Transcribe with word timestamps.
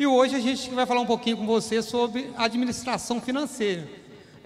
E 0.00 0.06
hoje 0.06 0.34
a 0.34 0.40
gente 0.40 0.70
vai 0.70 0.86
falar 0.86 1.02
um 1.02 1.06
pouquinho 1.06 1.36
com 1.36 1.44
você 1.44 1.82
sobre 1.82 2.32
administração 2.34 3.20
financeira. 3.20 3.86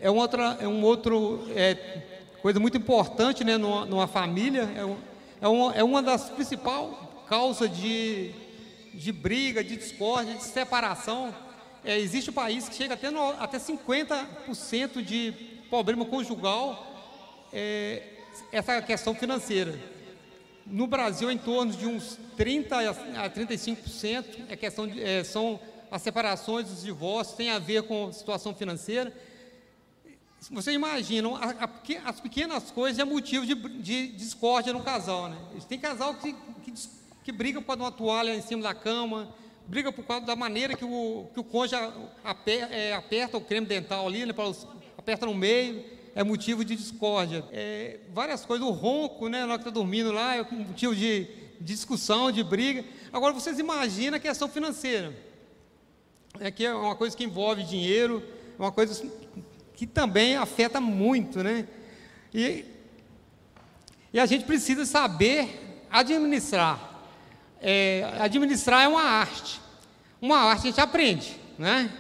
É, 0.00 0.10
um 0.10 0.16
outra, 0.16 0.58
é 0.60 0.66
um 0.66 0.82
outro 0.82 1.46
é, 1.54 2.02
coisa 2.42 2.58
muito 2.58 2.76
importante 2.76 3.44
né, 3.44 3.56
numa, 3.56 3.86
numa 3.86 4.08
família, 4.08 4.68
é, 4.76 4.84
um, 4.84 4.96
é, 5.40 5.46
uma, 5.46 5.74
é 5.74 5.84
uma 5.84 6.02
das 6.02 6.28
principais 6.28 6.90
causas 7.28 7.70
de, 7.72 8.32
de 8.94 9.12
briga, 9.12 9.62
de 9.62 9.76
discórdia, 9.76 10.34
de 10.34 10.42
separação. 10.42 11.32
É, 11.84 12.00
existe 12.00 12.30
um 12.30 12.34
país 12.34 12.68
que 12.68 12.74
chega 12.74 12.94
até, 12.94 13.12
no, 13.12 13.30
até 13.38 13.56
50% 13.56 15.04
de 15.04 15.32
problema 15.70 16.04
conjugal, 16.04 16.84
é, 17.52 18.02
essa 18.50 18.82
questão 18.82 19.14
financeira. 19.14 19.78
No 20.66 20.86
Brasil, 20.86 21.30
em 21.30 21.36
torno 21.36 21.72
de 21.72 21.86
uns 21.86 22.18
30 22.36 22.90
a 22.90 23.30
35% 23.30 24.24
é 24.48 24.56
questão 24.56 24.88
de, 24.88 25.02
é, 25.02 25.22
são 25.22 25.60
as 25.90 26.00
separações, 26.02 26.70
os 26.70 26.82
divórcios, 26.82 27.36
tem 27.36 27.50
a 27.50 27.58
ver 27.58 27.82
com 27.82 28.12
situação 28.12 28.54
financeira. 28.54 29.14
Você 30.50 30.72
imagina, 30.72 31.28
as 32.04 32.20
pequenas 32.20 32.70
coisas 32.70 32.98
é 32.98 33.04
motivo 33.04 33.46
de, 33.46 33.54
de 33.54 34.08
discórdia 34.08 34.72
no 34.72 34.82
casal. 34.82 35.28
Né? 35.28 35.38
Tem 35.68 35.78
casal 35.78 36.14
que, 36.14 36.34
que, 36.62 36.72
que 37.22 37.32
briga 37.32 37.62
por 37.62 37.76
uma 37.76 37.92
toalha 37.92 38.34
em 38.34 38.42
cima 38.42 38.62
da 38.62 38.74
cama, 38.74 39.34
briga 39.66 39.92
por 39.92 40.04
causa 40.04 40.26
da 40.26 40.36
maneira 40.36 40.76
que 40.76 40.84
o, 40.84 41.26
que 41.32 41.40
o 41.40 41.44
cônjuge 41.44 41.76
aperta, 42.22 42.74
é, 42.74 42.92
aperta 42.92 43.36
o 43.36 43.40
creme 43.40 43.66
dental 43.66 44.06
ali, 44.06 44.26
né, 44.26 44.34
aperta 44.98 45.26
no 45.26 45.34
meio 45.34 45.84
é 46.14 46.22
motivo 46.22 46.64
de 46.64 46.76
discórdia. 46.76 47.44
É, 47.50 47.98
várias 48.12 48.44
coisas, 48.44 48.66
o 48.66 48.70
ronco, 48.70 49.28
né, 49.28 49.40
na 49.40 49.54
hora 49.54 49.58
que 49.58 49.68
está 49.68 49.70
dormindo 49.70 50.12
lá, 50.12 50.36
é 50.36 50.42
motivo 50.42 50.94
de 50.94 51.26
discussão, 51.60 52.30
de 52.30 52.44
briga. 52.44 52.84
Agora 53.12 53.32
vocês 53.32 53.58
imaginam 53.58 54.16
a 54.16 54.20
questão 54.20 54.48
financeira. 54.48 55.12
É 56.38 56.50
que 56.50 56.64
é 56.64 56.74
uma 56.74 56.94
coisa 56.94 57.16
que 57.16 57.24
envolve 57.24 57.64
dinheiro, 57.64 58.22
uma 58.58 58.70
coisa 58.70 59.10
que 59.74 59.86
também 59.86 60.36
afeta 60.36 60.80
muito, 60.80 61.42
né? 61.42 61.66
E, 62.32 62.64
e 64.12 64.20
a 64.20 64.26
gente 64.26 64.44
precisa 64.44 64.84
saber 64.86 65.84
administrar. 65.90 66.92
É, 67.60 68.16
administrar 68.20 68.84
é 68.84 68.88
uma 68.88 69.02
arte. 69.02 69.60
Uma 70.20 70.38
arte 70.38 70.62
a 70.62 70.70
gente 70.70 70.80
aprende, 70.80 71.36
né? 71.58 71.92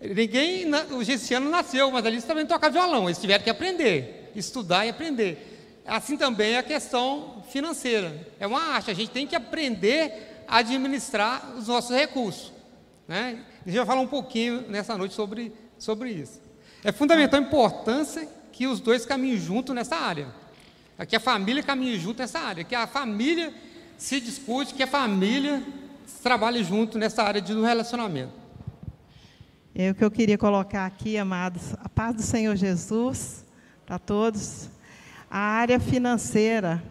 Ninguém, 0.00 0.66
o 0.92 1.04
Gessiano 1.04 1.50
nasceu, 1.50 1.90
mas 1.90 2.06
ali 2.06 2.22
também 2.22 2.46
toca 2.46 2.70
violão, 2.70 3.04
eles 3.04 3.18
tiveram 3.18 3.44
que 3.44 3.50
aprender, 3.50 4.32
estudar 4.34 4.86
e 4.86 4.88
aprender. 4.88 5.82
Assim 5.86 6.16
também 6.16 6.52
é 6.54 6.58
a 6.58 6.62
questão 6.62 7.44
financeira, 7.50 8.26
é 8.38 8.46
uma 8.46 8.60
arte, 8.60 8.90
a 8.90 8.94
gente 8.94 9.10
tem 9.10 9.26
que 9.26 9.36
aprender 9.36 10.44
a 10.48 10.58
administrar 10.58 11.54
os 11.56 11.68
nossos 11.68 11.94
recursos. 11.94 12.50
Né? 13.06 13.44
A 13.66 13.68
gente 13.68 13.76
vai 13.76 13.86
falar 13.86 14.00
um 14.00 14.06
pouquinho 14.06 14.62
nessa 14.68 14.96
noite 14.96 15.14
sobre, 15.14 15.52
sobre 15.78 16.10
isso. 16.10 16.40
É 16.82 16.92
fundamental 16.92 17.38
a 17.38 17.42
importância 17.42 18.26
que 18.52 18.66
os 18.66 18.80
dois 18.80 19.04
caminhem 19.04 19.36
junto 19.36 19.74
nessa 19.74 19.96
área, 19.96 20.28
que 21.06 21.16
a 21.16 21.20
família 21.20 21.62
caminhe 21.62 21.98
junto 21.98 22.20
nessa 22.20 22.38
área, 22.38 22.64
que 22.64 22.74
a 22.74 22.86
família 22.86 23.52
se 23.98 24.18
discute, 24.18 24.72
que 24.72 24.82
a 24.82 24.86
família 24.86 25.62
trabalhe 26.22 26.64
junto 26.64 26.98
nessa 26.98 27.22
área 27.22 27.40
de 27.40 27.52
relacionamento. 27.60 28.39
É 29.82 29.90
o 29.90 29.94
que 29.94 30.04
eu 30.04 30.10
queria 30.10 30.36
colocar 30.36 30.84
aqui, 30.84 31.16
amados, 31.16 31.72
a 31.82 31.88
paz 31.88 32.14
do 32.14 32.20
Senhor 32.20 32.54
Jesus 32.54 33.46
para 33.86 33.98
todos. 33.98 34.68
A 35.30 35.38
área 35.38 35.80
financeira, 35.80 36.82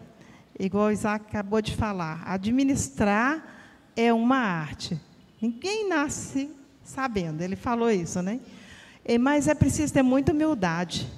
igual 0.58 0.88
o 0.88 0.90
Isaac 0.90 1.24
acabou 1.28 1.62
de 1.62 1.76
falar, 1.76 2.20
administrar 2.26 3.46
é 3.94 4.12
uma 4.12 4.38
arte. 4.38 5.00
Ninguém 5.40 5.88
nasce 5.88 6.50
sabendo, 6.82 7.42
ele 7.42 7.54
falou 7.54 7.92
isso, 7.92 8.20
né? 8.22 8.40
Mas 9.20 9.46
é 9.46 9.54
preciso 9.54 9.92
ter 9.92 10.02
muita 10.02 10.32
humildade. 10.32 11.08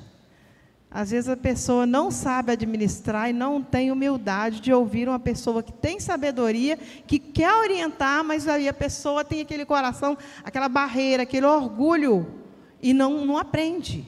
Às 0.95 1.11
vezes 1.11 1.31
a 1.31 1.37
pessoa 1.37 1.87
não 1.87 2.11
sabe 2.11 2.53
administrar 2.53 3.31
e 3.31 3.33
não 3.33 3.63
tem 3.63 3.91
humildade 3.91 4.61
de 4.61 4.73
ouvir 4.73 5.09
uma 5.09 5.19
pessoa 5.19 5.63
que 5.63 5.73
tem 5.73 5.99
sabedoria, 5.99 6.79
que 7.07 7.19
quer 7.19 7.55
orientar, 7.55 8.23
mas 8.23 8.47
aí 8.47 8.69
a 8.69 8.75
pessoa 8.75 9.25
tem 9.25 9.41
aquele 9.41 9.65
coração, 9.65 10.19
aquela 10.45 10.69
barreira, 10.69 11.23
aquele 11.23 11.47
orgulho 11.47 12.27
e 12.83 12.93
não, 12.93 13.25
não 13.25 13.39
aprende. 13.39 14.07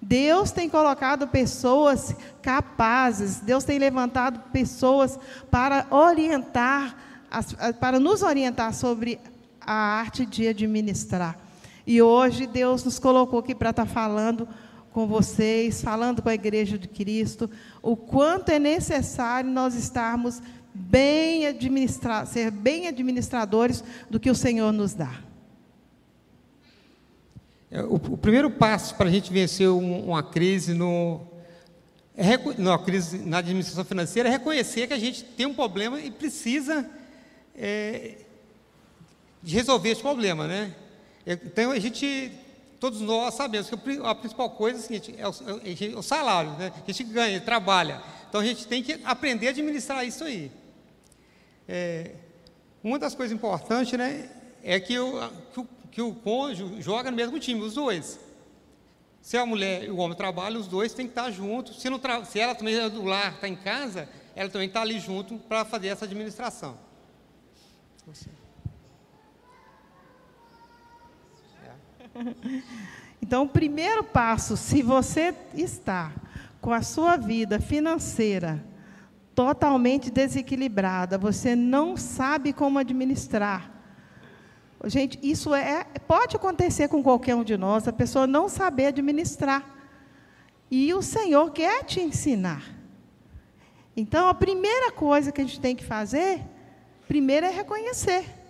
Deus 0.00 0.50
tem 0.50 0.68
colocado 0.68 1.28
pessoas 1.28 2.16
capazes, 2.40 3.40
Deus 3.40 3.64
tem 3.64 3.78
levantado 3.78 4.50
pessoas 4.50 5.18
para 5.50 5.86
orientar, 5.90 6.96
para 7.78 8.00
nos 8.00 8.22
orientar 8.22 8.72
sobre 8.72 9.20
a 9.60 9.72
arte 9.72 10.24
de 10.24 10.48
administrar. 10.48 11.36
E 11.86 12.00
hoje 12.00 12.46
Deus 12.46 12.82
nos 12.82 12.98
colocou 12.98 13.40
aqui 13.40 13.54
para 13.54 13.70
estar 13.70 13.86
falando 13.86 14.48
com 14.94 15.08
vocês, 15.08 15.82
falando 15.82 16.22
com 16.22 16.28
a 16.28 16.34
Igreja 16.34 16.78
de 16.78 16.86
Cristo, 16.86 17.50
o 17.82 17.96
quanto 17.96 18.50
é 18.50 18.60
necessário 18.60 19.50
nós 19.50 19.74
estarmos 19.74 20.40
bem 20.72 21.48
administrar, 21.48 22.24
ser 22.28 22.52
bem 22.52 22.86
administradores 22.86 23.82
do 24.08 24.20
que 24.20 24.30
o 24.30 24.36
Senhor 24.36 24.72
nos 24.72 24.94
dá. 24.94 25.20
É, 27.72 27.82
o, 27.82 27.96
o 27.96 28.16
primeiro 28.16 28.48
passo 28.48 28.94
para 28.94 29.08
a 29.08 29.10
gente 29.10 29.32
vencer 29.32 29.68
um, 29.68 30.10
uma 30.10 30.22
crise 30.22 30.72
no, 30.72 31.22
é, 32.16 32.36
uma 32.56 32.78
crise 32.78 33.18
na 33.18 33.38
administração 33.38 33.84
financeira 33.84 34.28
é 34.28 34.32
reconhecer 34.32 34.86
que 34.86 34.94
a 34.94 34.98
gente 34.98 35.24
tem 35.24 35.44
um 35.44 35.54
problema 35.54 36.00
e 36.00 36.08
precisa 36.08 36.88
é, 37.56 38.18
resolver 39.44 39.90
esse 39.90 40.02
problema, 40.02 40.46
né? 40.46 40.72
Então 41.26 41.72
a 41.72 41.80
gente 41.80 42.30
Todos 42.84 43.00
nós 43.00 43.32
sabemos 43.32 43.70
que 43.70 43.76
a 44.04 44.14
principal 44.14 44.50
coisa 44.50 44.76
é, 44.76 44.78
o, 44.78 44.82
seguinte, 44.82 45.14
é, 45.16 45.26
o, 45.26 45.96
é 45.96 45.98
o 45.98 46.02
salário, 46.02 46.50
né? 46.58 46.70
a 46.86 46.92
gente 46.92 47.02
ganha, 47.04 47.40
trabalha. 47.40 48.02
Então 48.28 48.42
a 48.42 48.44
gente 48.44 48.66
tem 48.66 48.82
que 48.82 49.00
aprender 49.06 49.46
a 49.46 49.50
administrar 49.52 50.06
isso 50.06 50.22
aí. 50.22 50.52
É, 51.66 52.10
uma 52.82 52.98
das 52.98 53.14
coisas 53.14 53.34
importantes 53.34 53.98
né, 53.98 54.28
é 54.62 54.78
que 54.78 54.98
o, 54.98 55.30
que 55.54 55.60
o, 55.60 55.68
que 55.90 56.02
o 56.02 56.14
cônjuge 56.14 56.82
joga 56.82 57.10
no 57.10 57.16
mesmo 57.16 57.40
time, 57.40 57.62
os 57.62 57.72
dois. 57.72 58.20
Se 59.22 59.38
a 59.38 59.46
mulher 59.46 59.84
e 59.84 59.90
o 59.90 59.96
homem 59.96 60.14
trabalham, 60.14 60.60
os 60.60 60.68
dois 60.68 60.92
têm 60.92 61.06
que 61.06 61.12
estar 61.12 61.30
juntos. 61.30 61.80
Se, 61.80 61.88
se 62.26 62.38
ela 62.38 62.54
também 62.54 62.74
é 62.74 62.90
do 62.90 63.02
lar, 63.02 63.36
está 63.36 63.48
em 63.48 63.56
casa, 63.56 64.06
ela 64.36 64.50
também 64.50 64.68
está 64.68 64.82
ali 64.82 65.00
junto 65.00 65.38
para 65.38 65.64
fazer 65.64 65.88
essa 65.88 66.04
administração. 66.04 66.76
Você. 68.06 68.43
Então, 73.26 73.44
o 73.44 73.48
primeiro 73.48 74.04
passo, 74.04 74.54
se 74.54 74.82
você 74.82 75.34
está 75.54 76.12
com 76.60 76.74
a 76.74 76.82
sua 76.82 77.16
vida 77.16 77.58
financeira 77.58 78.62
totalmente 79.34 80.10
desequilibrada, 80.10 81.16
você 81.16 81.56
não 81.56 81.96
sabe 81.96 82.52
como 82.52 82.78
administrar. 82.78 83.72
Gente, 84.84 85.18
isso 85.22 85.54
é 85.54 85.84
pode 86.06 86.36
acontecer 86.36 86.86
com 86.88 87.02
qualquer 87.02 87.34
um 87.34 87.42
de 87.42 87.56
nós, 87.56 87.88
a 87.88 87.92
pessoa 87.94 88.26
não 88.26 88.46
saber 88.46 88.88
administrar. 88.88 89.64
E 90.70 90.92
o 90.92 91.00
Senhor 91.00 91.50
quer 91.50 91.82
te 91.82 92.00
ensinar. 92.00 92.62
Então, 93.96 94.28
a 94.28 94.34
primeira 94.34 94.92
coisa 94.92 95.32
que 95.32 95.40
a 95.40 95.44
gente 95.44 95.60
tem 95.60 95.74
que 95.74 95.84
fazer, 95.84 96.42
primeiro 97.08 97.46
é 97.46 97.50
reconhecer 97.50 98.43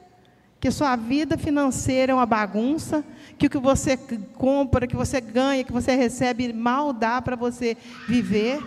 que 0.65 0.71
sua 0.71 0.97
vida 0.97 1.37
financeira 1.37 2.13
é 2.13 2.15
uma 2.15 2.25
bagunça, 2.25 3.05
que 3.37 3.49
o 3.49 3.51
que 3.51 3.59
você 3.59 3.99
compra, 4.33 4.87
que 4.87 4.97
você 4.97 5.21
ganha, 5.21 5.63
que 5.63 5.71
você 5.71 5.95
recebe, 5.95 6.55
mal 6.55 6.91
dá 6.91 7.21
para 7.21 7.37
você 7.37 7.77
viver. 8.09 8.63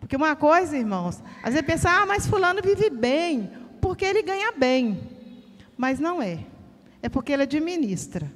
Porque 0.00 0.16
uma 0.16 0.34
coisa, 0.34 0.74
irmãos, 0.74 1.22
às 1.42 1.52
vezes 1.52 1.66
pensa, 1.66 1.90
ah, 1.90 2.06
mas 2.06 2.26
fulano 2.26 2.62
vive 2.62 2.88
bem, 2.88 3.50
porque 3.82 4.02
ele 4.02 4.22
ganha 4.22 4.52
bem. 4.52 4.98
Mas 5.76 6.00
não 6.00 6.22
é. 6.22 6.38
É 7.02 7.08
porque 7.10 7.34
ele 7.34 7.42
administra. 7.42 8.32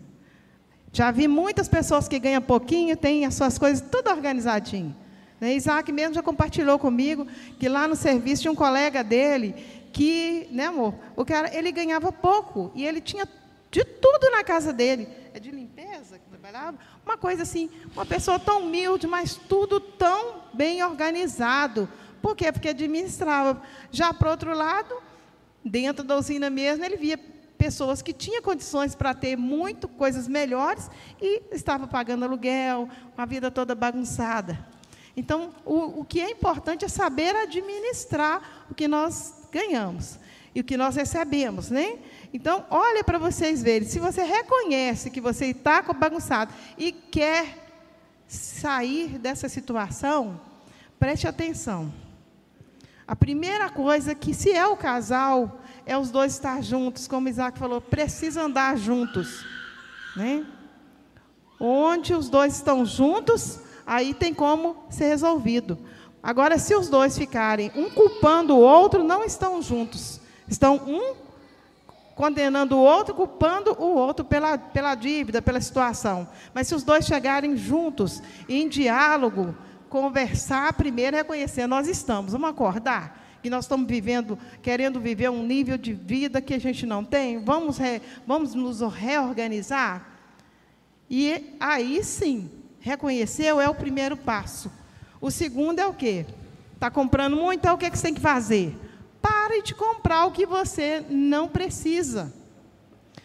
Já 0.93 1.11
vi 1.11 1.26
muitas 1.26 1.70
pessoas 1.70 2.06
que 2.06 2.19
ganham 2.19 2.43
pouquinho, 2.43 2.94
têm 2.99 3.25
as 3.25 3.32
suas 3.32 3.56
coisas 3.56 3.81
tudo 3.81 4.11
organizadinho. 4.11 4.94
Né? 5.41 5.55
Isaac 5.55 5.91
mesmo 5.91 6.17
já 6.17 6.23
compartilhou 6.23 6.79
comigo 6.79 7.26
que 7.59 7.67
lá 7.67 7.88
no 7.88 7.97
serviço 7.97 8.43
tinha 8.43 8.53
um 8.53 8.56
colega 8.56 9.03
dele 9.03 9.55
que, 9.99 10.47
né, 10.53 10.67
amor, 10.67 10.95
o 11.17 11.25
cara, 11.25 11.53
ele 11.53 11.73
ganhava 11.73 12.12
pouco 12.12 12.71
e 12.73 12.87
ele 12.87 13.00
tinha 13.00 13.29
de 13.69 13.83
tudo 13.83 14.31
na 14.31 14.45
casa 14.45 14.73
dele. 14.73 15.09
É 15.35 15.41
de 15.41 15.50
limpeza 15.50 16.21
que 16.21 16.31
trabalhava? 16.31 16.79
Uma 17.05 17.19
coisa 17.19 17.43
assim, 17.43 17.69
uma 17.97 18.06
pessoa 18.06 18.39
tão 18.39 18.62
humilde, 18.62 19.09
mas 19.09 19.35
tudo 19.35 19.81
tão 19.81 20.37
bem 20.55 20.85
organizado. 20.85 21.89
Por 22.23 22.37
quê? 22.37 22.53
Porque 22.53 22.69
administrava. 22.69 23.61
Já 23.91 24.15
para 24.15 24.31
outro 24.31 24.55
lado, 24.55 24.95
dentro 25.65 26.05
da 26.05 26.17
usina 26.17 26.49
mesmo, 26.49 26.85
ele 26.85 26.97
via 26.97 27.19
pessoas 27.59 28.01
que 28.01 28.12
tinham 28.12 28.41
condições 28.41 28.94
para 28.94 29.12
ter 29.12 29.37
muito 29.37 29.89
coisas 29.89 30.29
melhores 30.29 30.89
e 31.21 31.43
estava 31.51 31.89
pagando 31.89 32.25
aluguel, 32.25 32.89
com 33.17 33.21
a 33.21 33.27
vida 33.27 33.51
toda 33.51 33.75
bagunçada. 33.75 34.65
Então, 35.17 35.51
o, 35.65 36.03
o 36.03 36.05
que 36.05 36.21
é 36.21 36.31
importante 36.31 36.85
é 36.85 36.89
saber 36.89 37.35
administrar 37.35 38.67
o 38.71 38.75
que 38.77 38.87
nós 38.87 39.38
ganhamos 39.50 40.19
e 40.55 40.61
o 40.61 40.65
que 40.65 40.77
nós 40.77 40.97
recebemos, 40.97 41.71
né? 41.71 41.99
Então, 42.33 42.65
olha 42.71 43.05
para 43.05 43.19
vocês 43.19 43.62
verem. 43.62 43.87
Se 43.87 43.99
você 43.99 44.23
reconhece 44.23 45.11
que 45.11 45.21
você 45.21 45.47
está 45.47 45.83
bagunçado 45.83 46.53
e 46.77 46.91
quer 46.91 47.69
sair 48.27 49.19
dessa 49.19 49.49
situação, 49.49 50.41
preste 50.99 51.29
atenção. 51.29 51.93
A 53.06 53.17
primeira 53.17 53.71
coisa 53.71 54.15
que, 54.15 54.35
se 54.35 54.53
é 54.53 54.67
o 54.67 54.77
casal, 54.77 55.61
é 55.87 55.97
os 55.97 56.11
dois 56.11 56.33
estar 56.33 56.62
juntos, 56.62 57.09
como 57.09 57.29
Isaac 57.29 57.59
falou, 57.59 57.81
precisa 57.81 58.43
andar 58.43 58.77
juntos. 58.77 59.47
Né? 60.17 60.44
Onde 61.59 62.12
os 62.15 62.29
dois 62.29 62.56
estão 62.56 62.85
juntos, 62.85 63.61
aí 63.87 64.12
tem 64.12 64.35
como 64.35 64.85
ser 64.91 65.06
resolvido. 65.06 65.79
Agora, 66.23 66.59
se 66.59 66.75
os 66.75 66.88
dois 66.88 67.17
ficarem 67.17 67.70
um 67.75 67.91
culpando 67.91 68.56
o 68.56 68.61
outro, 68.61 69.05
não 69.05 69.25
estão 69.25 69.62
juntos. 69.62 70.20
Estão 70.49 70.76
um 70.76 71.29
condenando 72.19 72.76
o 72.76 72.81
outro, 72.81 73.15
culpando 73.15 73.76
o 73.79 73.94
outro 73.94 74.25
pela, 74.25 74.59
pela 74.59 74.97
dívida, 74.97 75.41
pela 75.41 75.61
situação. 75.61 76.29
Mas 76.53 76.67
se 76.67 76.75
os 76.75 76.82
dois 76.82 77.06
chegarem 77.06 77.56
juntos, 77.56 78.20
em 78.49 78.69
diálogo, 78.69 79.55
conversar 79.88 80.73
primeiro, 80.73 81.17
reconhecer, 81.17 81.69
nós 81.69 81.87
estamos, 81.87 82.32
vamos 82.32 82.50
acordar? 82.50 83.38
Que 83.41 83.49
nós 83.49 83.67
estamos 83.67 83.87
vivendo, 83.87 84.37
querendo 84.61 84.99
viver 84.99 85.31
um 85.31 85.44
nível 85.44 85.79
de 85.79 85.93
vida 85.93 86.41
que 86.41 86.55
a 86.55 86.59
gente 86.59 86.85
não 86.85 87.05
tem, 87.05 87.38
vamos, 87.38 87.79
re, 87.79 88.03
vamos 88.26 88.53
nos 88.53 88.81
reorganizar? 88.81 90.09
E 91.09 91.55
aí 91.61 92.03
sim, 92.03 92.50
reconheceu 92.81 93.61
é 93.61 93.69
o 93.69 93.75
primeiro 93.76 94.17
passo. 94.17 94.70
O 95.20 95.31
segundo 95.31 95.79
é 95.79 95.87
o 95.87 95.93
quê? 95.93 96.26
Está 96.75 96.91
comprando 96.91 97.37
muito, 97.37 97.61
então 97.61 97.75
o 97.75 97.79
que, 97.79 97.91
que 97.91 97.97
você 97.97 98.05
tem 98.05 98.15
que 98.15 98.20
fazer? 98.20 98.76
Pare 99.20 99.62
de 99.62 99.75
comprar 99.75 100.26
o 100.26 100.31
que 100.31 100.47
você 100.47 101.05
não 101.11 101.49
precisa. 101.49 102.32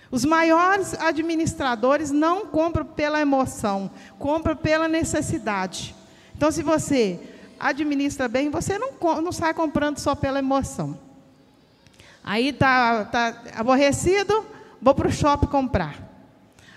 Os 0.10 0.26
maiores 0.26 0.94
administradores 0.96 2.12
não 2.12 2.46
compram 2.46 2.86
pela 2.86 3.20
emoção, 3.20 3.90
compram 4.20 4.56
pela 4.56 4.88
necessidade. 4.88 5.96
Então, 6.36 6.52
se 6.52 6.62
você 6.62 7.20
administra 7.60 8.28
bem, 8.28 8.50
você 8.50 8.78
não, 8.78 8.92
não 9.22 9.32
sai 9.32 9.54
comprando 9.54 9.98
só 9.98 10.14
pela 10.14 10.40
emoção. 10.40 11.00
Aí 12.24 12.50
está 12.50 13.06
tá 13.06 13.42
aborrecido, 13.56 14.46
vou 14.82 14.94
para 14.94 15.08
o 15.08 15.12
shopping 15.12 15.48
comprar. 15.48 15.98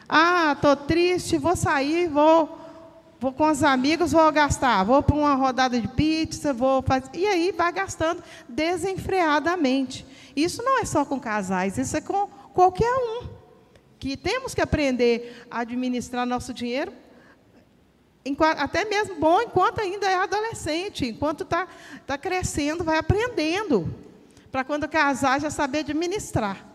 Ah, 0.09 0.53
estou 0.53 0.77
triste, 0.77 1.37
vou 1.37 1.57
sair, 1.57 2.09
vou, 2.09 2.59
vou 3.19 3.33
com 3.33 3.51
os 3.51 3.63
amigos, 3.63 4.13
vou 4.13 4.31
gastar. 4.33 4.85
Vou 4.85 5.03
para 5.03 5.17
uma 5.17 5.35
rodada 5.35 5.81
de 5.81 5.89
pizza, 5.89 6.53
vou 6.53 6.83
fazer. 6.83 7.11
E 7.15 7.27
aí 7.27 7.53
vai 7.53 7.73
gastando 7.73 8.23
desenfreadamente. 8.49 10.07
Isso 10.35 10.63
não 10.63 10.81
é 10.81 10.85
só 10.85 11.05
com 11.05 11.19
casais, 11.19 11.79
isso 11.79 11.97
é 11.97 12.01
com 12.01 12.27
qualquer 12.53 12.93
um. 12.95 13.29
Que 13.99 14.17
temos 14.17 14.55
que 14.55 14.61
aprender 14.61 15.47
a 15.51 15.61
administrar 15.61 16.27
nosso 16.27 16.53
dinheiro 16.53 16.93
até 18.59 18.85
mesmo 18.85 19.17
bom 19.17 19.41
enquanto 19.41 19.81
ainda 19.81 20.07
é 20.07 20.15
adolescente, 20.15 21.07
enquanto 21.07 21.45
está 21.45 21.69
tá 22.07 22.19
crescendo, 22.19 22.83
vai 22.83 22.99
aprendendo, 22.99 23.95
para 24.51 24.65
quando 24.65 24.89
casar 24.89 25.41
já 25.41 25.51
saber 25.51 25.81
administrar. 25.81 26.67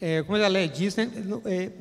É, 0.00 0.22
como 0.22 0.36
a 0.36 0.48
Lé 0.48 0.66
disse, 0.66 1.04
né, 1.04 1.10
é, 1.46 1.72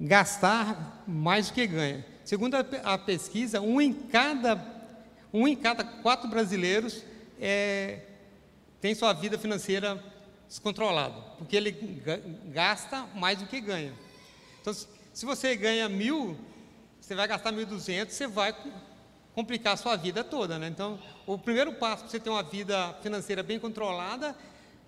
gastar 0.00 1.02
mais 1.06 1.48
do 1.48 1.54
que 1.54 1.66
ganha. 1.66 2.11
Segundo 2.32 2.54
a, 2.54 2.96
pesquisa, 2.96 3.60
um 3.60 3.78
em 3.78 3.92
cada, 3.92 4.58
um 5.34 5.46
em 5.46 5.54
cada 5.54 5.84
quatro 5.84 6.30
brasileiros 6.30 7.04
é, 7.38 7.98
tem 8.80 8.94
sua 8.94 9.12
vida 9.12 9.36
financeira 9.36 10.02
descontrolada, 10.48 11.14
porque 11.36 11.54
ele 11.54 11.72
gasta 12.46 13.06
mais 13.14 13.38
do 13.38 13.44
que 13.44 13.60
ganha. 13.60 13.92
Então, 14.62 14.72
se 14.72 15.26
você 15.26 15.54
ganha 15.54 15.90
mil, 15.90 16.34
você 16.98 17.14
vai 17.14 17.28
gastar 17.28 17.52
1.200, 17.52 18.08
você 18.08 18.26
vai 18.26 18.56
complicar 19.34 19.74
a 19.74 19.76
sua 19.76 19.94
vida 19.96 20.24
toda, 20.24 20.58
né? 20.58 20.68
Então, 20.68 20.98
o 21.26 21.36
primeiro 21.36 21.74
passo 21.74 22.04
para 22.04 22.12
você 22.12 22.18
ter 22.18 22.30
uma 22.30 22.42
vida 22.42 22.94
financeira 23.02 23.42
bem 23.42 23.58
controlada 23.58 24.34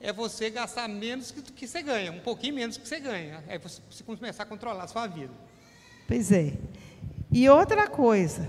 é 0.01 0.15
você 0.15 0.49
gastar 0.49 0.89
menos 0.89 1.31
do 1.31 1.53
que 1.53 1.69
você 1.69 1.83
ganha, 1.83 2.11
um 2.11 2.21
pouquinho 2.21 2.55
menos 2.55 2.79
do 2.79 2.83
que 2.83 2.89
você 2.89 3.01
ganha. 3.01 3.45
É 3.49 3.59
você 3.59 4.03
começar 4.03 4.45
a 4.45 4.47
controlar 4.47 4.85
a 4.85 4.89
sua 4.89 5.07
vida. 5.07 5.35
Pois 6.09 6.33
é. 6.33 6.55
E 7.37 7.49
outra 7.49 7.89
coisa, 7.89 8.49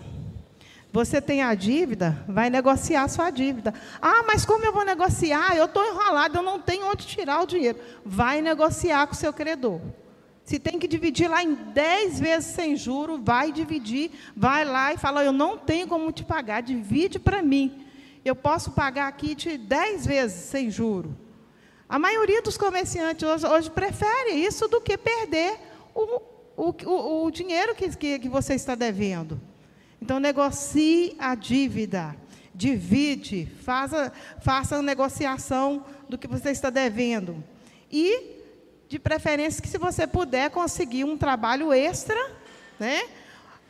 você 0.93 1.19
tem 1.19 1.41
a 1.41 1.55
dívida, 1.55 2.23
vai 2.27 2.51
negociar 2.51 3.01
a 3.01 3.07
sua 3.07 3.31
dívida. 3.31 3.73
Ah, 3.99 4.21
mas 4.27 4.45
como 4.45 4.63
eu 4.63 4.71
vou 4.71 4.85
negociar? 4.85 5.57
Eu 5.57 5.65
estou 5.65 5.83
enrolado, 5.83 6.37
eu 6.37 6.43
não 6.43 6.59
tenho 6.61 6.85
onde 6.85 7.07
tirar 7.07 7.41
o 7.41 7.47
dinheiro. 7.47 7.79
Vai 8.05 8.41
negociar 8.43 9.07
com 9.07 9.13
o 9.13 9.17
seu 9.17 9.33
credor. 9.33 9.81
Se 10.43 10.59
tem 10.59 10.77
que 10.77 10.87
dividir 10.87 11.27
lá 11.27 11.41
em 11.41 11.55
10 11.55 12.19
vezes 12.19 12.53
sem 12.53 12.75
juro, 12.75 13.19
vai 13.19 13.51
dividir, 13.51 14.11
vai 14.37 14.63
lá 14.63 14.93
e 14.93 14.97
fala: 14.99 15.23
Eu 15.23 15.33
não 15.33 15.57
tenho 15.57 15.87
como 15.87 16.11
te 16.11 16.23
pagar, 16.23 16.61
divide 16.61 17.17
para 17.17 17.41
mim. 17.41 17.87
Eu 18.23 18.35
posso 18.35 18.69
pagar 18.69 19.07
aqui 19.07 19.33
de 19.33 19.57
10 19.57 20.05
vezes 20.05 20.43
sem 20.51 20.69
juro. 20.69 21.17
A 21.89 21.97
maioria 21.97 22.39
dos 22.39 22.55
comerciantes 22.55 23.27
hoje, 23.27 23.47
hoje 23.47 23.71
prefere 23.71 24.33
isso 24.33 24.67
do 24.67 24.79
que 24.79 24.95
perder 24.95 25.57
o, 25.95 26.34
o, 26.55 26.73
o, 26.85 27.25
o 27.25 27.31
dinheiro 27.31 27.75
que, 27.75 27.89
que, 27.95 28.19
que 28.19 28.29
você 28.29 28.53
está 28.53 28.75
devendo. 28.75 29.39
Então, 30.01 30.19
negocie 30.19 31.15
a 31.19 31.35
dívida, 31.35 32.15
divide, 32.53 33.47
faça, 33.63 34.11
faça 34.41 34.77
a 34.77 34.81
negociação 34.81 35.85
do 36.07 36.17
que 36.17 36.27
você 36.27 36.51
está 36.51 36.69
devendo. 36.69 37.43
E 37.91 38.35
de 38.87 38.99
preferência 38.99 39.61
que 39.61 39.67
se 39.67 39.77
você 39.77 40.05
puder 40.05 40.49
conseguir 40.51 41.03
um 41.03 41.17
trabalho 41.17 41.73
extra, 41.73 42.19
né? 42.79 43.03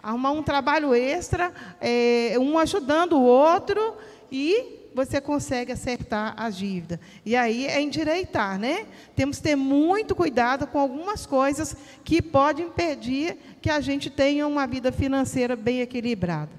Arrumar 0.01 0.31
um 0.31 0.43
trabalho 0.43 0.93
extra, 0.93 1.51
é, 1.81 2.35
um 2.37 2.59
ajudando 2.59 3.13
o 3.13 3.23
outro 3.23 3.95
e 4.31 4.84
você 4.95 5.19
consegue 5.19 5.71
acertar 5.71 6.33
a 6.37 6.49
dívida. 6.49 6.99
E 7.25 7.35
aí 7.35 7.67
é 7.67 7.81
endireitar, 7.81 8.57
né? 8.57 8.85
Temos 9.15 9.37
que 9.37 9.43
ter 9.43 9.55
muito 9.55 10.15
cuidado 10.15 10.65
com 10.65 10.79
algumas 10.79 11.25
coisas 11.25 11.75
que 12.03 12.21
podem 12.21 12.67
impedir 12.67 13.37
que 13.61 13.69
a 13.69 13.81
gente 13.81 14.09
tenha 14.09 14.47
uma 14.47 14.65
vida 14.65 14.91
financeira 14.91 15.55
bem 15.55 15.81
equilibrada. 15.81 16.51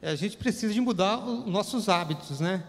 É, 0.00 0.10
a 0.10 0.16
gente 0.16 0.36
precisa 0.36 0.72
de 0.72 0.80
mudar 0.80 1.18
os 1.18 1.46
nossos 1.46 1.88
hábitos, 1.88 2.40
né? 2.40 2.62